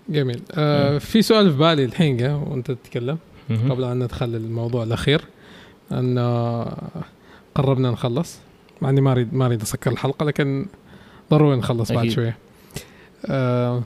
[0.09, 0.43] جميل.
[0.53, 3.19] آه في سؤال في بالي الحين وأنت تتكلم.
[3.71, 5.21] قبل أن ندخل الموضوع الأخير
[5.93, 6.19] أن
[7.55, 8.39] قربنا نخلص.
[8.83, 10.66] مع إني ما اريد ما أريد أسكر الحلقة لكن
[11.31, 12.09] ضروري نخلص بعد.
[12.09, 12.37] شوية.
[13.27, 13.83] آه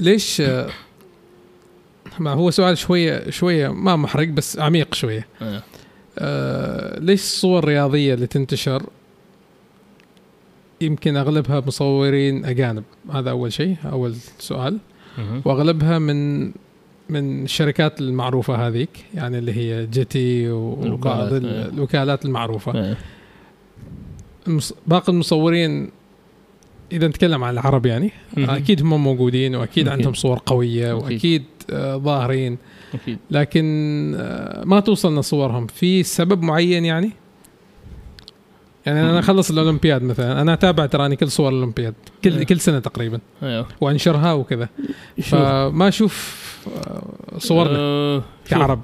[0.00, 0.68] ليش آه
[2.18, 5.62] ما هو سؤال شوية شوية ما محرق بس عميق شوية آه.
[6.18, 8.82] آه ليش الصور الرياضية اللي تنتشر
[10.80, 14.78] يمكن أغلبها مصورين أجانب هذا أول شيء أول سؤال
[15.18, 15.42] مهم.
[15.44, 16.44] وأغلبها من
[17.08, 20.84] من الشركات المعروفة هذيك يعني اللي هي جيتي وبعض
[21.32, 22.18] الوكالات، ال- إيه.
[22.24, 22.96] المعروفة آه.
[24.46, 25.90] المص- باقي المصورين
[26.92, 28.10] إذا نتكلم عن العرب يعني.
[28.38, 29.88] أكيد هم موجودين وأكيد أكيد.
[29.98, 30.92] عندهم صور قوية.
[30.92, 31.42] وأكيد
[31.96, 32.58] ظاهرين.
[32.94, 33.18] أكيد.
[33.30, 33.64] لكن
[34.16, 35.66] آه، ما توصلنا صورهم.
[35.66, 37.10] في سبب معين يعني؟
[38.86, 39.18] يعني أنا.
[39.18, 40.40] أخلص الأولمبياد مثلا.
[40.40, 41.94] أنا أتابع تراني كل صور الأولمبياد.
[42.24, 42.44] كل أيوه.
[42.44, 43.20] كل سنة تقريبا.
[43.42, 44.68] أيوه وأنشرها وكذا.
[45.22, 46.42] فما أشوف
[46.86, 48.80] آه، صورنا آه كعرب.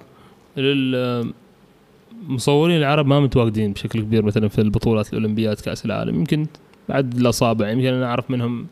[2.28, 6.14] المصورين العرب ما متواجدين بشكل كبير مثلا في البطولات الأولمبياد كأس العالم.
[6.14, 6.46] يمكن
[6.88, 8.66] بعد الأصابع يمكن أنا أعرف منهم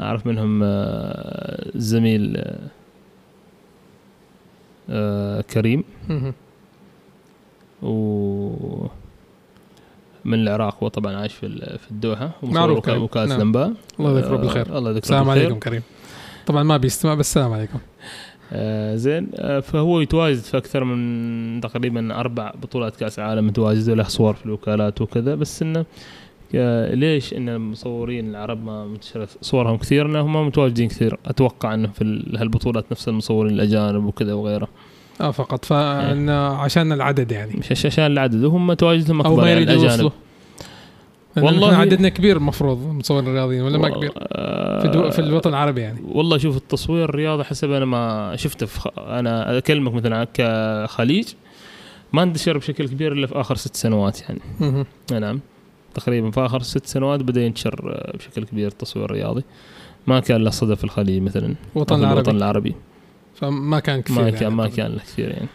[0.00, 2.58] أعرف منهم آه، الزميل آه، آه،
[5.52, 6.32] كريم مهم.
[7.82, 8.86] و
[10.24, 13.02] من العراق هو طبعا عايش في في الدوحة معروف كريم.
[13.02, 13.36] وكاله نعم.
[13.36, 15.30] الانباء الله يذكره آه، بالخير الله يذكره السلام.
[15.30, 15.82] عليكم كريم
[16.46, 17.78] طبعا ما بيستمع بس السلام عليكم
[18.52, 24.02] آه زين آه فهو يتواجد في أكثر من تقريبا أربع بطولات كأس عالم متواجد له
[24.02, 25.84] صور في الوكالات وكذا بس إنه آه
[26.94, 31.18] ليش إن المصورين العرب ما منتشرة صورهم كثير؟ انهم ما متواجدين كثير.
[31.26, 34.68] أتوقع إنه في ال- هالبطولات نفس المصورين الأجانب وكذا وغيره
[35.20, 35.64] آه فقط.
[35.64, 37.52] فان عشان العدد يعني.
[37.70, 38.44] مش عشان العدد.
[38.44, 40.10] هم تواجدهم أو أكبر ما يعني يريدوا يوصلوا.
[41.36, 45.10] والله والله- عددنا كبير المفروض مصورين رياضيين ولا ما كبير؟ آه، في, دو...
[45.10, 45.98] في الوطن العربي يعني.
[46.08, 48.86] والله شوف التصوير الرياضي حسب أنا ما شفته في خ...
[48.98, 51.28] أنا أكلمك مثلا كخليج.
[52.12, 54.40] ما انتشر بشكل كبير إلا في آخر ست سنوات يعني.
[55.20, 55.40] نعم.
[55.96, 59.44] تقريبا في آخر ست سنوات بدأ ينتشر آه، بشكل كبير التصوير الرياضي
[60.06, 61.54] ما كان له صدى في الخليج مثلا.
[61.76, 62.20] الوطن العربي.
[62.20, 62.74] الوطن العربي.
[63.34, 64.76] فما كان كثير ما يعني كان ما طبعاً.
[64.76, 65.48] كان له كثير يعني.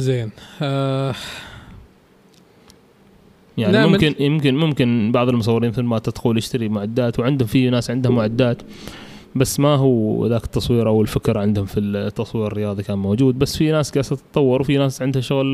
[0.00, 0.30] زين.
[0.62, 1.14] آه
[3.58, 8.16] يعني ممكن يمكن ممكن بعض المصورين مثل ما تدخل يشتري معدات وعندهم في ناس عندهم
[8.16, 8.62] معدات
[9.34, 13.38] بس ما هو ذاك التصوير أو الفكر عندهم في التصوير الرياضي كان موجود.
[13.38, 15.46] بس في ناس قاعدة تتطور وفي ناس عندها شغل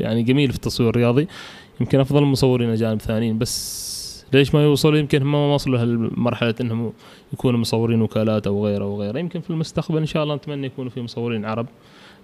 [0.00, 1.28] يعني جميل في التصوير الرياضي.
[1.80, 3.80] يمكن أفضل مصورين أجانب ثانيين بس
[4.32, 6.92] ليش ما يوصلوا؟ يمكن هم ما وصلوا لهالمرحلة إنهم
[7.32, 10.90] يكونوا مصورين وكالات أو غيره أو غيره يمكن في المستقبل إن شاء الله نتمنى يكونوا
[10.90, 11.66] في مصورين عرب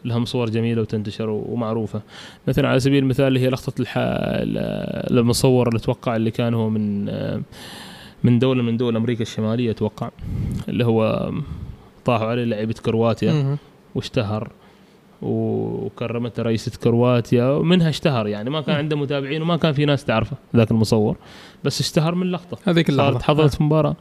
[0.05, 2.01] لهم صور جميلة وتنتشر ومعروفة.
[2.49, 3.95] مثلا على سبيل المثال اللي هي لقطة الح...
[3.97, 7.05] ال- المصور اللي أتوقع اللي كان هو من
[8.25, 10.11] من دولة من دول أمريكا الشمالية أتوقع
[10.69, 11.31] اللي هو
[12.05, 13.33] طاحوا عليه لعيبة كرواتيا.
[13.95, 14.51] واشتهر.
[15.23, 20.37] وكرمته رئيسة كرواتيا ومنها اشتهر يعني ما كان عنده متابعين وما كان في ناس تعرفه
[20.57, 21.17] ذاك المصور
[21.65, 22.59] بس اشتهر من لقطة.
[22.65, 23.11] هذيك اللحظة.
[23.11, 23.97] صارت حضرت في مباراة.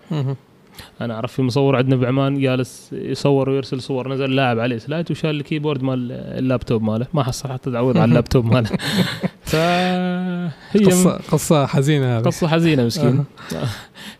[1.01, 5.29] أنا أعرف في مصور عندنا بعمان جالس يصور ويرسل صور نزل لاعب عليه slide وشال
[5.29, 7.07] ال keyboard مال اللابتوب ماله.
[7.13, 8.69] ما حصل حتى تعويض على اللابتوب ماله.
[10.73, 12.23] فهي قصه قصة حزينة هذه.
[12.23, 13.25] قصة حزينة مسكين
[13.55, 13.67] آه.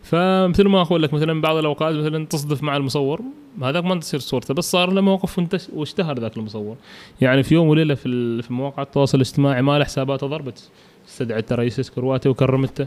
[0.02, 3.20] فمثل ما أقول لك مثلا بعض الأوقات مثلا تصدف مع المصور
[3.62, 5.40] هذاك ما تصير صورته بس صار له موقف
[5.72, 6.76] واشتهر ذاك المصور.
[7.20, 10.70] يعني في يوم وليلة في في مواقع التواصل الاجتماعي ما له حساباته ضربت.
[11.08, 12.86] استدعت رئيس كرواتيا وكرمته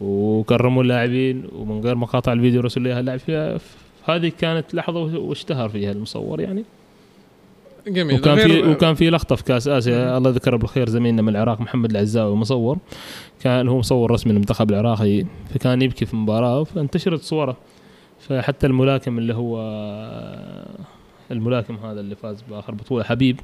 [0.00, 3.18] وكرموا اللاعبين ومن غير مقاطع الفيديو رسل لها اللاعب.
[3.18, 3.58] فيها
[4.04, 6.64] هذه كانت لحظة واشتهر فيها المصور يعني.
[7.88, 8.20] جميل.
[8.20, 11.90] وكان في وكان في لقطة في كأس آسيا الله يذكره بالخير زميلنا من العراق محمد
[11.90, 12.78] العزاوي مصور
[13.40, 15.24] كان هو مصور رسمي للمنتخب العراقي
[15.54, 17.56] فكان يبكي في مباراه فانتشرت صوره.
[18.28, 19.58] فحتى الملاكم اللي هو
[21.30, 23.40] الملاكم هذا اللي فاز بآخر بطولة حبيب.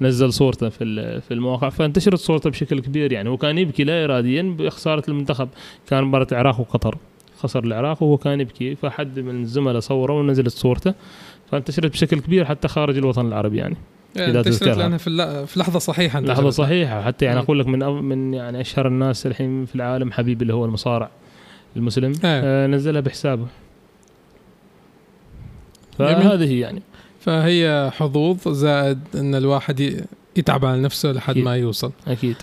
[0.00, 1.68] نزل صورته في في المواقع.
[1.68, 3.28] فانتشرت صورته بشكل كبير يعني.
[3.28, 5.48] هو كان يبكي لا اراديا بخسارة المنتخب.
[5.86, 6.98] كان مباراة العراق وقطر.
[7.38, 8.74] خسر العراق وهو كان يبكي.
[8.74, 10.94] فحد من الزملاء صوره ونزلت صورته.
[11.52, 13.76] فانتشرت بشكل كبير حتى خارج الوطن العربي يعني
[14.16, 14.78] يعني إذا انتشرت.
[14.78, 14.98] لأنها
[15.44, 16.52] في لحظة صحيحة لحظة انتشرت.
[16.52, 17.42] صحيحة حتى يعني مم.
[17.42, 21.10] أقول لك من من يعني أشهر الناس الحين في العالم حبيب اللي هو المصارع
[21.76, 22.20] المسلم إيه.
[22.24, 23.46] آه نزلها بحسابه.
[25.98, 26.82] فهذه يعني
[27.20, 30.04] فهي حظوظ زائد إن الواحد
[30.36, 31.38] يتعب على نفسه لحد.
[31.38, 32.36] ما يوصل أكيد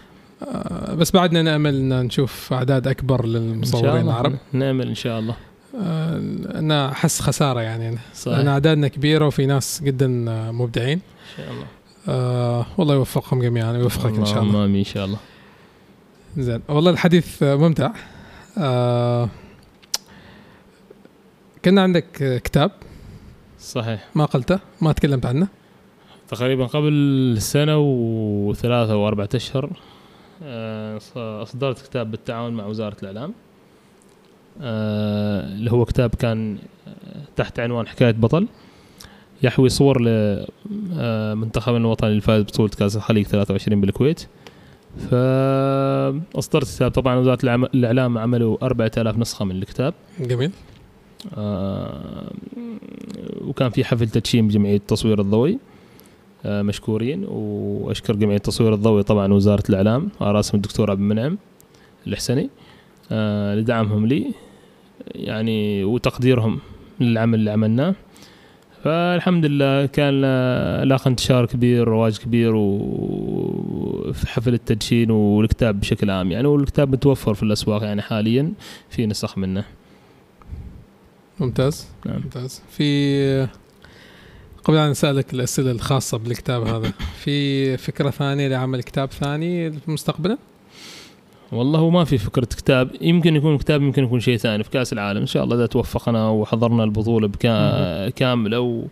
[0.43, 5.36] آه، بس بعدنا نأمل إن نشوف أعداد أكبر للمصورين العرب نأمل إن شاء الله
[6.55, 7.97] أنا أحس خسارة يعني.
[8.13, 8.38] صحيح.
[8.38, 10.97] لأن أعدادنا كبيرة وفي ناس جدا آه، مبدعين.
[10.99, 11.65] إن شاء الله.
[12.07, 14.65] آه والله يوفقهم جميعا ويوفقك إن شاء الله.
[14.65, 15.17] آمين إن شاء الله.
[16.38, 17.91] زين والله الحديث آه، ممتع.
[18.57, 19.30] آه
[21.63, 22.72] كان عندك آه، كتاب.
[23.59, 24.07] صحيح.
[24.15, 25.47] ما قلته؟ ما تكلمت عنه؟
[26.28, 29.70] تقريبا قبل سنة وثلاثة وأربعة أشهر
[30.43, 33.30] آه، اصدرت كتاب بالتعاون مع وزارة الإعلام.
[33.30, 33.49] آه،
[34.62, 36.57] اللي هو كتاب كان
[36.88, 36.91] آه،
[37.36, 38.47] تحت عنوان حكاية بطل
[39.43, 44.28] يحوي صور لمنتخبنا الوطني اللي فاز بطولة كأس الخليج 23 بالكويت.
[45.12, 49.93] فأصدرت كتاب طبعا وزارة العم- الإعلام عملوا 4000 نسخة من الكتاب.
[50.20, 50.51] جميل.
[51.38, 52.32] آه،
[53.41, 55.60] وكان في حفل تدشين بجمعيه التصوير الضوئي
[56.45, 57.26] آه، مشكورين.
[57.30, 61.38] وأشكر جمعية التصوير الضوئي طبعا وزارة الإعلام على رأسهم الدكتور عبد المنعم
[62.07, 62.49] الحسني
[63.12, 64.34] آه، لدعمهم لي.
[65.08, 66.60] يعني وتقديرهم
[67.00, 67.95] للعمل اللي عملناه.
[68.84, 70.22] فالحمد لله كان
[70.84, 76.32] لاقى انتشار كبير رواج كبير وفي حفل التدشين والكتاب بشكل عام.
[76.32, 78.52] يعني والكتاب متوفر في الأسواق يعني حاليا
[78.89, 79.66] في نسخ منه.
[81.39, 81.88] ممتاز.
[82.06, 82.16] نعم.
[82.16, 82.62] ممتاز.
[82.70, 83.47] في
[84.64, 86.93] قبل أن أسألك الأسئلة الخاصة بالكتاب هذا
[87.24, 90.38] في فكرة ثانية لعمل كتاب ثاني مستقبلا؟
[91.52, 92.89] والله هو ما في فكرة كتاب.
[93.02, 95.20] يمكن يكون كتاب يمكن يكون شيء ثاني في كأس العالم.
[95.20, 98.84] إن شاء الله إذا توفقنا وحضرنا البطولة بكا كاملة و...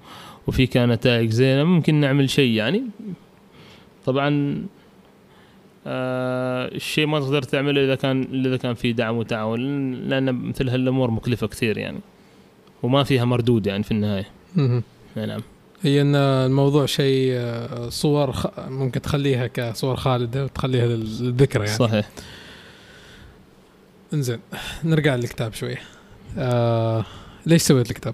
[0.48, 2.84] وفي كان نتائج زينة ممكن نعمل شيء يعني.
[4.06, 4.58] طبعا
[5.88, 11.12] آه الشيء ما تقدر تعمله إذا كان إذا كان في دعم وتعاون لأن مثل هالأمور
[11.12, 12.00] مكلفة كثير يعني.
[12.84, 14.28] وما فيها مردود يعني في النهاية.
[15.16, 15.42] نعم.
[15.82, 18.34] هي إن الموضوع شيء آه، صور.
[18.70, 21.78] ممكن تخليها كصور خالدة وتخليها للذكرى يعني.
[21.78, 22.10] صحيح.
[24.14, 24.40] انزين
[24.84, 25.76] نرجع للكتاب شوي
[26.38, 27.06] آه
[27.46, 28.14] ليش سويت الكتاب؟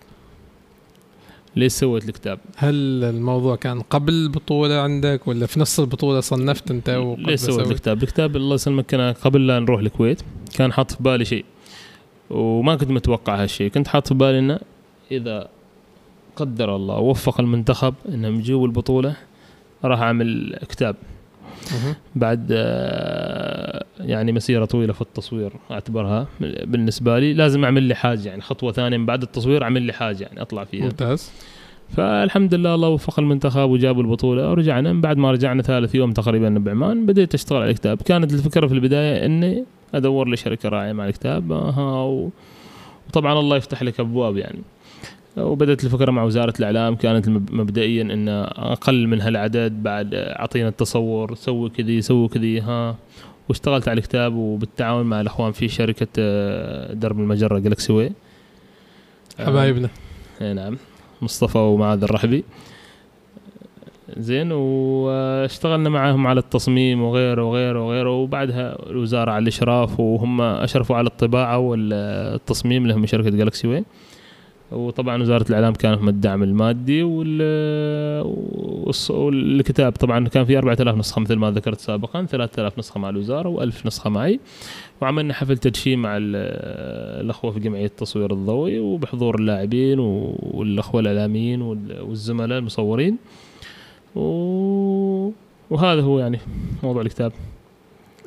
[1.56, 7.16] ليش سويت الكتاب؟ هل الموضوع كان قبل البطولة عندك ولا في نص البطولة صنفت انت
[7.18, 10.22] ليش سويت الكتاب؟ الكتاب الله يسلمك كان قبل لا نروح الكويت
[10.56, 11.46] كان حاط في بالي شيء
[12.30, 14.60] وما كنت متوقع هالشيء كنت حاط في بالي إنه
[15.12, 15.50] إذا
[16.36, 19.16] قدر الله وفق المنتخب إنهم يجوا البطولة
[19.84, 20.96] راح أعمل كتاب
[22.16, 26.28] بعد آه، يعني مسيرة طويلة في التصوير أعتبرها.
[26.66, 30.24] بالنسبة لي لازم أعمل لي حاجة يعني خطوة ثانية من بعد التصوير أعمل لي حاجة
[30.24, 30.84] يعني أطلع فيها.
[30.84, 31.32] ممتاز.
[31.89, 34.93] فالحمد لله الله وفق المنتخب وجابوا البطولة ورجعنا.
[34.93, 38.01] من بعد ما رجعنا ثالث يوم تقريبا بعمان بديت أشتغل على الكتاب.
[38.01, 41.51] كانت الفكرة في البداية إني أدور لي شركه راعيه مع الكتاب.
[41.51, 42.30] آه
[43.09, 44.59] وطبعا الله يفتح لك أبواب يعني.
[45.38, 48.28] وبدأت الفكرة مع وزارة الإعلام كانت مبدئيا أن
[48.58, 52.96] أقل من هالعدد بعد أعطينا التصور سوي كذي سوي كذي ها
[53.50, 58.12] واشتغلت على الكتاب وبالتعاون مع الأخوان في شركة آه، درب المجرة Galaxy Way
[59.40, 59.90] حبايبنا.
[60.42, 60.78] آه نعم.
[61.22, 62.44] مصطفى ومعاذ الرحبي.
[64.18, 71.08] زين واشتغلنا معهم على التصميم وغيره وغيره وغيره وبعدها الوزارة على الإشراف وهم أشرفوا على
[71.08, 73.84] الطباعة والتصميم لهم شركة Galaxy Way
[74.74, 77.04] وطبعا وزارة الإعلام كانت من الدعم المادي
[79.10, 83.86] والكتاب طبعا كان في 4000 نسخة مثل ما ذكرت سابقا 3000 نسخة مع الوزارة و1000
[83.86, 84.40] نسخة معي.
[85.02, 93.18] وعملنا حفل تدشين مع الأخوة في جمعية التصوير الضوئي وبحضور اللاعبين والأخوة الإعلاميين والزملاء المصورين.
[95.70, 96.40] وهذا هو يعني
[96.84, 97.32] موضوع الكتاب.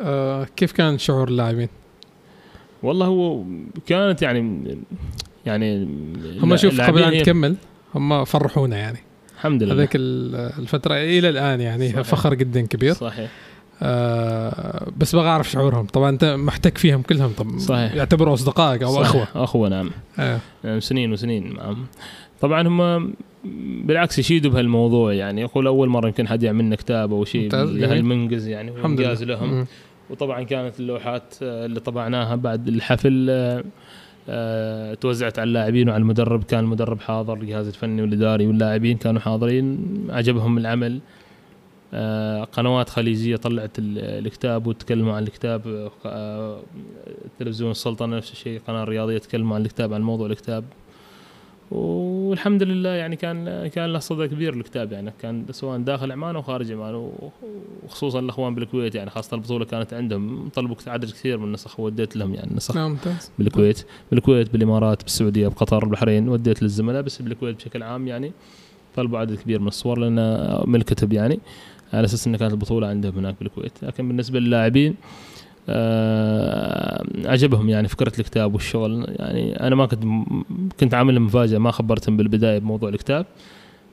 [0.01, 1.69] آه كيف كان شعور اللاعبين؟
[2.83, 3.43] والله هو
[3.87, 4.77] كانت يعني
[5.47, 5.89] يعني
[6.41, 7.57] هم شوف قبل أن تكمل
[7.95, 8.99] هم فرحونا يعني.
[9.35, 9.75] الحمد لله.
[9.75, 12.01] هذيك الفترة إلى الآن يعني صحيح.
[12.01, 12.93] فخر جدا كبير.
[12.93, 13.31] صحيح.
[13.83, 15.87] آه بس بغى أعرف شعورهم.
[15.87, 17.33] طبعا أنت محتك فيهم كلهم.
[17.33, 17.95] طب صحيح.
[17.95, 19.07] يعتبروا أصدقائك أو صحيح.
[19.07, 19.45] أخوة.
[19.45, 19.91] أخوة نعم.
[20.19, 20.39] آه.
[20.65, 21.87] يعني سنين وسنين معهم
[22.41, 23.15] طبعا هم
[23.85, 25.41] بالعكس يشيدوا بهالموضوع يعني.
[25.41, 29.15] يقول أول مرة يمكن حد يعمل كتاب أو شيء لهالمنجز يعني الحمد لله.
[29.15, 29.67] لهم.
[30.11, 33.65] وطبعا كانت اللوحات اللي طبعناها بعد الحفل آه آه،
[35.01, 36.45] توزعت على اللاعبين وعلى المدرب.
[36.45, 39.79] كان المدرب حاضر الجهاز الفني والإداري واللاعبين كانوا حاضرين.
[40.11, 41.01] عجبهم العمل.
[41.95, 45.91] آه، قنوات خليجية طلعت الكتاب وتكلموا عن الكتاب.
[46.07, 46.61] آه،
[47.39, 50.65] تلفزيون السلطنة نفس الشيء قناة رياضية تكلموا عن الكتاب عن موضوع الكتاب.
[51.71, 56.43] والحمد لله يعني كان كان له صدى كبير الكتاب يعني كان سواء داخل عمان أو
[56.43, 57.11] خارج عمان
[57.85, 62.35] وخصوصا الأخوان بالكويت يعني خاصة البطولة كانت عندهم طلبوا عدد كثير من النسخ وديت لهم
[62.35, 62.97] يعني النسخ نعم
[63.39, 63.85] بالكويت.
[64.11, 68.33] بالكويت بالإمارات بالسعودية بقطر البحرين وديت للزملاء بس بالكويت بشكل عام يعني
[68.97, 70.15] طلبوا عدد كبير من الصور لأن
[70.67, 71.41] من الكتب يعني
[71.93, 73.73] على أساس انها كانت البطولة عندهم هناك بالكويت.
[73.83, 74.95] لكن بالنسبة للاعبين
[77.31, 79.07] عجبهم يعني فكرة الكتاب والشغل.
[79.09, 80.05] يعني أنا ما كنت
[80.81, 83.27] كنت عامل مفاجاه ما خبرتهم بالبداية بموضوع الكتاب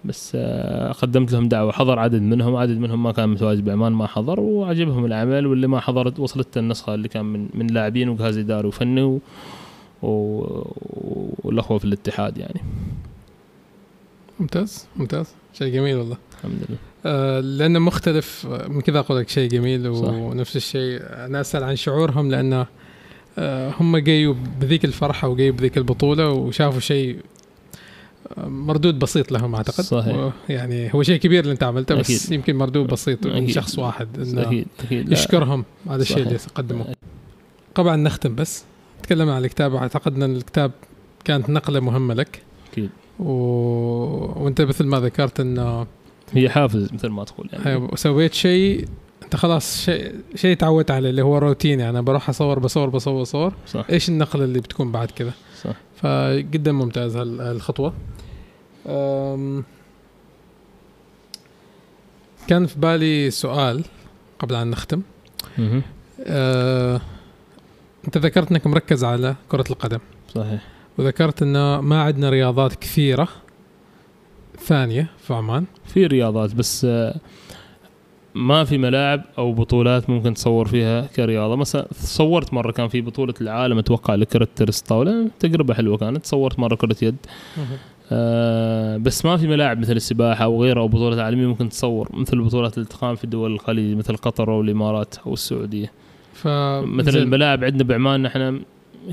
[0.06, 1.72] بس آه قدمت لهم دعوة.
[1.72, 5.48] حضر عدد منهم عدد منهم ما كان متواجد بعمان ما حضر وعجبهم العمل.
[5.48, 9.20] واللي ما حضرت وصلت النسخة اللي كان من من لاعبين وجهاز اداري وفني و
[11.44, 12.62] والأخوة في الاتحاد يعني.
[14.40, 15.34] ممتاز ممتاز.
[15.54, 16.18] شيء جميل والله.
[16.44, 16.78] الحمد لله.
[17.06, 18.48] آه لأنه مختلف.
[18.68, 19.88] من كذا أقول لك شيء جميل.
[19.88, 20.99] ونفس الشيء.
[21.02, 22.68] أنا أسأل عن شعورهم لأنه
[23.38, 27.20] آه هم جايوا بذيك الفرحة وجايوا بذيك البطولة وشافوا شيء
[28.38, 29.84] آه، مردود بسيط لهم أعتقد.
[29.84, 30.32] صحيح.
[30.49, 32.32] يعني هو شيء كبير اللي أنت عملته بس أكيد.
[32.32, 34.68] يمكن مردود بسيط من شخص واحد إنه أكيد.
[34.80, 35.11] أكيد.
[35.11, 35.65] يشكرهم.
[35.88, 36.88] على الشيء اللي قدموه
[37.76, 38.64] طبعا نختم بس.
[39.03, 39.76] تكلمنا عن الكتاب.
[39.76, 40.72] اعتقدنا إن الكتاب
[41.26, 42.41] كانت نقلة مهمة لك.
[42.72, 42.90] أكيد.
[43.20, 43.32] و...
[44.44, 45.88] وأنت مثل ما ذكرت إنه
[46.34, 47.76] هي حافز مثل ما تقول يعني.
[47.76, 48.88] وسويت شيء
[49.24, 53.54] أنت خلاص شيء شيء تعودت عليه اللي هو روتين يعني بروح أصور بصور بصور بصور.
[53.68, 53.86] صح.
[53.90, 55.32] إيش النقلة اللي بتكون بعد كذا
[55.64, 55.74] صح.
[55.96, 57.94] فجدا ممتاز هال- هالخطوة.
[58.88, 59.64] أم،
[62.48, 63.84] كان في بالي سؤال
[64.40, 65.02] قبل أن نختم.
[66.26, 67.02] أه،
[68.06, 70.00] أنت ذكرت إنك مركز على كرة القدم.
[70.36, 70.62] صحيح.
[70.98, 73.28] وذكرت إنه ما عندنا رياضات كثيرة
[74.64, 75.65] ثانية في عمان.
[75.85, 77.15] في رياضات بس آه،
[78.35, 81.56] ما في ملاعب أو بطولات ممكن تصور فيها كرياضة.
[81.56, 86.60] مثلا صورت مرة كان في بطولة العالم أتوقع لكرة تنس طاوله تجربة حلوة كانت صورت
[86.60, 87.15] مرة كرة يد.
[88.11, 92.38] آه بس ما في ملاعب مثل السباحة أو غيرها أو بطولات عالمية ممكن تصور مثل
[92.38, 95.91] البطولات اللي تقام في دول الخليج مثل قطر أو الإمارات أو السعودية.
[96.45, 97.22] مثلا.
[97.22, 98.61] الملاعب عندنا بعمان نحن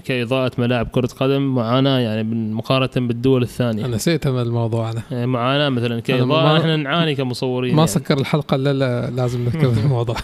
[0.05, 2.23] كإضاءة ملاعب كرة قدم معاناة يعني
[2.55, 7.73] مقارنة بالدول الثانية أنا نسيت الموضوع هذا يعني معاناة مثلا ما- كإضاءة نحن نعاني كمصورين
[7.75, 7.87] ما يعني.
[7.91, 10.17] سكر الحلقة إلا لا لازم نذكر الموضوع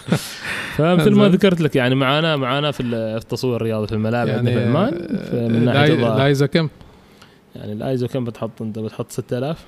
[0.77, 1.29] فمثل ما.
[1.29, 5.07] ذكرت لك يعني معاناة معاناة في ال- في التصوير الرياضي في الملاعب عندنا في عمان
[5.11, 6.19] آه، من ناحية لاي- إضاءة.
[6.19, 6.69] لايزو كم؟
[7.57, 9.65] يعني الايزو كم بتحط أنت بتحط 6000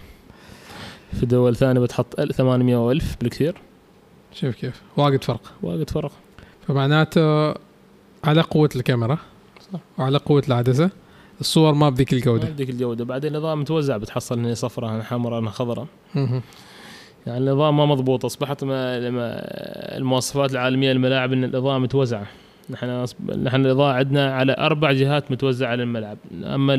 [1.21, 3.55] في دول ثانية بتحط 800 و1000 بالكثير
[4.35, 6.13] شوف كيف واجد فرق واجد فرق
[6.69, 7.49] فمعناته
[8.25, 9.19] على قوة الكاميرا
[9.73, 9.81] صح.
[9.99, 10.91] وعلى قوة العدسة.
[11.41, 13.05] الصور ما بذيك ما الجوده بدك الجودة.
[13.05, 15.87] بعدين النظام متوزع بتحصل هنا صفراء هنا حمراء هنا خضراء.
[17.27, 18.25] يعني النظام ما مضبوط.
[18.25, 19.41] أصبحت ما لما
[19.97, 22.27] المواصفات العالمية للملاعب إن الاضاءه متوزعه
[22.71, 23.07] نحن
[23.43, 26.75] نحن الاضاءه عندنا على أربع جهات متوزعه على الملعب أما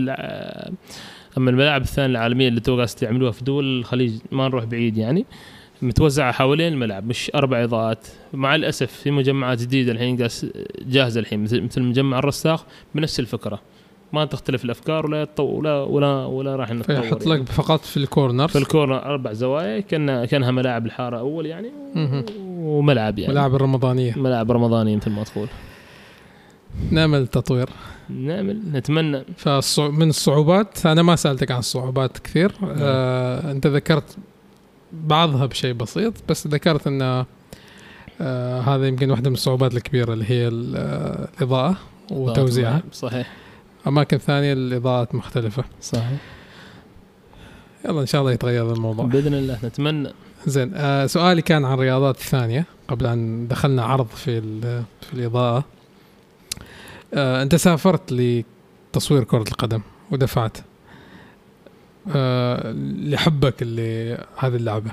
[1.37, 5.25] أما الملاعب الثانية العالمية اللي تو قاعد يعملوها في دول الخليج ما نروح بعيد يعني.
[5.81, 8.07] متوزعة حوالين الملعب مش أربع إضاءات.
[8.33, 10.15] مع الأسف في مجمعات جديدة الحين
[10.81, 12.63] جاهزة الحين مثل مثل مجمع الرساخ
[12.95, 13.59] بنفس الفكرة.
[14.13, 17.41] ما تختلف الأفكار ولا يتطو ولا ولا ولا راح نتطور فيحط يعني.
[17.41, 21.71] لك فقط في الكورنر في الكورنر أربع زوايا كان كأنها ملاعب الحارة أول يعني.
[22.47, 23.33] وملعب يعني.
[23.33, 24.13] ملاعب الرمضانية.
[24.17, 25.47] ملاعب رمضانية مثل ما تقول.
[26.91, 27.69] نعمل تطوير.
[28.09, 29.23] نعمل نتمنى.
[29.37, 32.51] فمن الصعوبات أنا ما سألتك عن الصعوبات كثير.
[32.63, 34.17] آه، أنت ذكرت
[34.93, 37.25] بعضها بشيء بسيط بس ذكرت إن
[38.21, 40.49] آه هذا يمكن واحدة من الصعوبات الكبيرة اللي هي آه،
[41.37, 41.77] الإضاءة
[42.11, 42.83] وتوزيعها.
[42.93, 43.33] صحيح.
[43.87, 45.63] أماكن ثانية الإضاءات مختلفة.
[45.81, 46.19] صحيح.
[47.85, 49.05] يلا إن شاء الله يتغير الموضوع.
[49.05, 50.09] بإذن الله نتمنى.
[50.47, 54.41] زين آه سؤالي كان عن الرياضات الثانية قبل أن دخلنا عرض في
[55.01, 55.63] في الإضاءة.
[57.13, 60.57] آه أنت سافرت لتصوير كرة القدم ودفعت.
[62.15, 62.71] آه
[63.03, 64.91] لحبك اللي هذه اللعبة.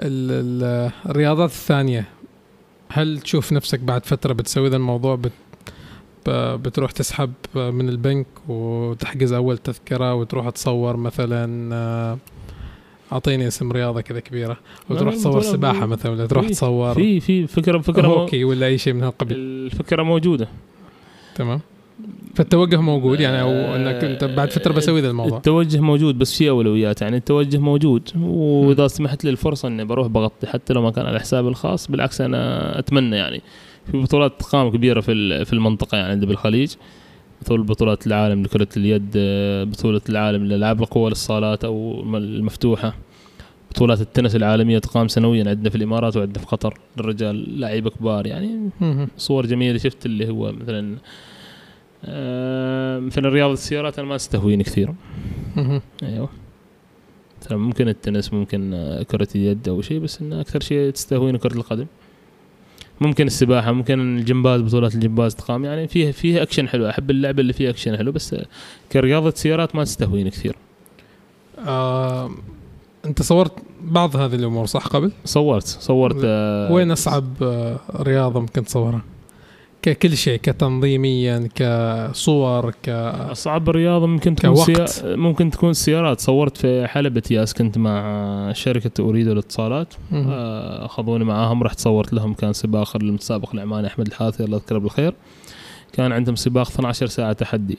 [0.00, 2.04] ال- ال- الرياضات الثانية
[2.88, 5.32] هل تشوف نفسك بعد فترة بتسوي ذا الموضوع بت
[6.28, 12.18] بتروح تسحب من البنك وتحجز أول تذكرة وتروح تصور مثلا آه،
[13.12, 14.56] أعطيني اسم رياضة كذا كبيرة
[14.90, 18.92] وتروح تصور سباحة مثلا ولا تروح تصور في في فكره فكرة هوكي ولا أي شيء
[18.92, 19.36] من هالقبيل.
[19.38, 20.48] الفكرة موجودة.
[21.34, 21.60] تمام.
[22.34, 25.36] فالتوجه موجود يعني أو إنك أنت بعد فترة بسوي ذا الموضوع.
[25.36, 27.02] التوجه موجود بس في أولويات.
[27.02, 31.20] يعني التوجه موجود وإذا سمحت لي الفرصة إني بروح بغطي حتى لو ما كان على
[31.20, 33.42] حسابي الخاص بالعكس أنا أتمنى يعني.
[33.90, 36.72] في بطولات تقام كبيرة في في المنطقة يعني عندنا بالخليج.
[37.42, 39.10] مثل بطولات العالم لكرة اليد
[39.70, 42.94] بطولة العالم لألعاب القوى للصالات أو الم- المفتوحة.
[43.70, 46.78] بطولات التنس العالمية تقام سنويا عندنا في الإمارات وعندنا في قطر.
[46.98, 48.70] للرجال لعيبة كبار يعني.
[49.16, 50.96] صور جميلة شفت اللي هو مثلا
[53.00, 54.94] مثلا رياضة السيارات أنا ما تستهويني كثير.
[56.02, 56.28] أيوه.
[57.42, 61.54] مثلا ممكن التنس ممكن آه، كرة اليد أو شيء بس إنه أكثر شيء تستهويني كرة
[61.54, 61.86] القدم.
[63.00, 65.64] ممكن السباحة ممكن الجمباز بطولات الجمباز تقام.
[65.64, 66.88] يعني فيه فيه اكشن حلو.
[66.88, 68.46] أحب اللعبة اللي فيها اكشن حلو بس آه،
[68.92, 70.56] كرياضة سيارات ما تستهويني كثير.
[71.66, 72.30] آه
[73.04, 73.52] أنت صورت
[73.82, 79.02] بعض هذه الأمور صح؟ قبل؟ صورت صورت آه، وين أصعب آه رياضة ممكن تصورها؟
[79.82, 84.88] ككل شيء كتنظيميا كصور ك اصعب رياضه ممكن تكون كوقت.
[84.88, 85.16] سيا...
[85.16, 90.30] ممكن تكون السيارات صورت في حلبة ياس كنت مع شركة أريد للاتصالات مهم.
[90.30, 92.34] آه، أخذوني معاهم رحت صورت لهم.
[92.34, 95.14] كان سباق المتسابق العماني أحمد الحاثي الله يذكره بالخير.
[95.92, 97.78] كان عندهم سباق 12 ساعة تحدي.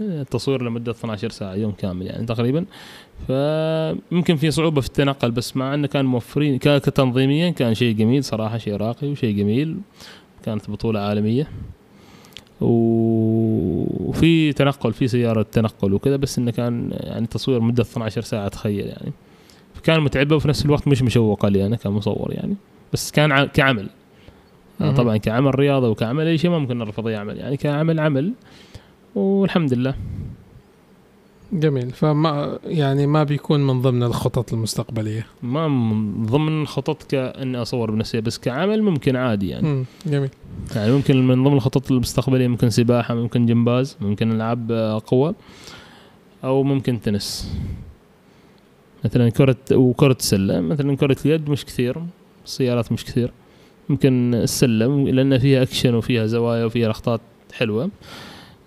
[0.00, 2.64] التصوير لمدة 12 ساعة يوم كامل يعني تقريبا.
[3.28, 8.58] فممكن في صعوبة في التنقل بس مع إنه كان موفرين كتنظيميا كان شيء جميل صراحة
[8.58, 9.76] شيء راقي وشيء جميل.
[10.44, 11.48] كانت بطولة عالمية.
[12.60, 18.48] و- وفي تنقل في سيارة تنقل وكذا بس إنه كان يعني تصوير مدة 12 ساعة
[18.48, 19.12] تخيل يعني.
[19.74, 22.54] فكان متعبة وفي نفس الوقت مش مشوقه لي أنا كمصور يعني.
[22.92, 23.88] بس كان كعمل.
[24.96, 28.32] طبعا كعمل رياضة وكعمل أي شيء ما ممكن نرفض يعمل يعني كعمل عمل.
[29.14, 29.94] والحمد لله.
[31.54, 31.90] جميل.
[31.90, 38.20] فما يعني ما بيكون من ضمن الخطط المستقبلية؟ ما من ضمن خطط كأني أصور بنفسي
[38.20, 39.68] بس كعمل ممكن عادي يعني.
[39.68, 39.84] مم.
[40.06, 40.30] جميل.
[40.76, 45.34] يعني ممكن من ضمن الخطط المستقبلية ممكن سباحة ممكن جمباز ممكن ألعاب آه، قوة
[46.44, 47.56] أو ممكن تنس.
[49.04, 51.96] مثلا كرة وكرة سلة مثلا كرة اليد مش كثير
[52.44, 53.32] السيارات مش كثير.
[53.88, 57.20] ممكن السلة لأن فيها أكشن وفيها زوايا وفيها لقطات
[57.52, 57.90] حلوة.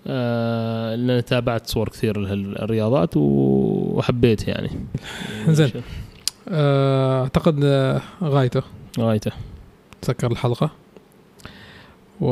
[0.07, 4.69] آه لأن تابعت صور كثير لهالرياضات وحبيت يعني.
[5.49, 5.71] زين.
[6.49, 8.61] آه، أعتقد آه، غايته.
[8.99, 9.31] غايته.
[10.01, 10.71] تسكر الحلقة؟
[12.21, 12.31] و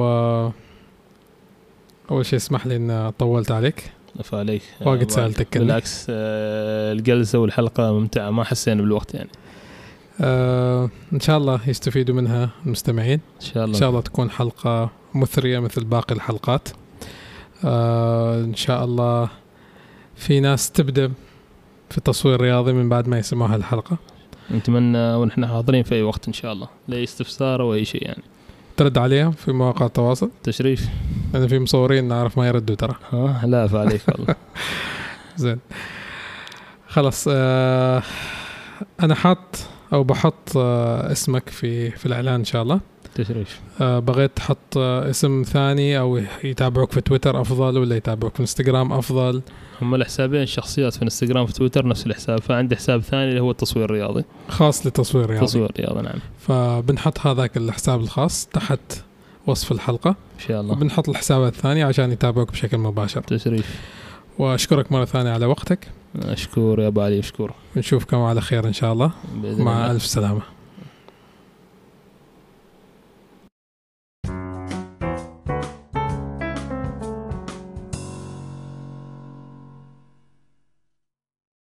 [2.11, 3.91] أول شيء اسمح لي إن طولت عليك.
[4.19, 4.61] عفا عليك.
[4.81, 5.11] واجد
[5.53, 5.64] كنا.
[5.64, 9.30] بالعكس آه الجلسة والحلقة ممتعة ما حسينا بالوقت يعني.
[10.22, 13.19] آه إن شاء الله يستفيدوا منها المستمعين.
[13.35, 16.69] إن شاء إن الله شاء الله تكون حلقة مثرية مثل باقي الحلقات.
[17.64, 19.30] آه إن شاء الله
[20.15, 21.11] في ناس تبدأ
[21.90, 23.98] في التصوير الرياضي من بعد ما يسمعوا هالحلقة.
[24.52, 28.23] نتمنى ونحن حاضرين في أي وقت إن شاء الله لا استفسار أو أي شيء يعني.
[28.77, 30.88] ترد عليهم في مواقع التواصل؟ تشريف.
[31.34, 32.95] لأن في مصورين نعرف ما يردوا ترى.
[33.11, 34.36] ها لا فعليك والله.
[35.38, 35.60] زين.
[36.88, 38.03] خلاص آه
[39.03, 39.60] أنا حاط
[39.94, 42.80] أو بحط آه اسمك في في الإعلان إن شاء الله.
[43.15, 48.39] تشريف آه بغيت تحط آه اسم ثاني أو يتابعوك في تويتر أفضل ولا يتابعوك في
[48.39, 49.41] إنستغرام أفضل؟
[49.81, 53.85] هم الحسابين شخصيات في إنستغرام في تويتر نفس الحساب فعندي حساب ثاني اللي هو التصوير
[53.85, 54.23] الرياضي.
[54.49, 56.19] خاص لتصوير رياضي تصوير رياضي نعم.
[56.39, 58.79] فبنحط هذاك الحساب الخاص تحت
[59.47, 60.09] وصف الحلقة.
[60.09, 60.73] إن شاء الله.
[60.73, 63.21] وبنحط الحساب الثاني عشان يتابعوك بشكل مباشر.
[63.21, 63.79] تشريف.
[64.39, 65.87] وأشكرك مرة ثانية على وقتك.
[66.15, 67.51] أشكر يا أبو علي أشكر.
[67.75, 69.11] ونشوفكم على خير إن شاء الله.
[69.35, 69.91] مع الله.
[69.91, 70.41] ألف سلامة.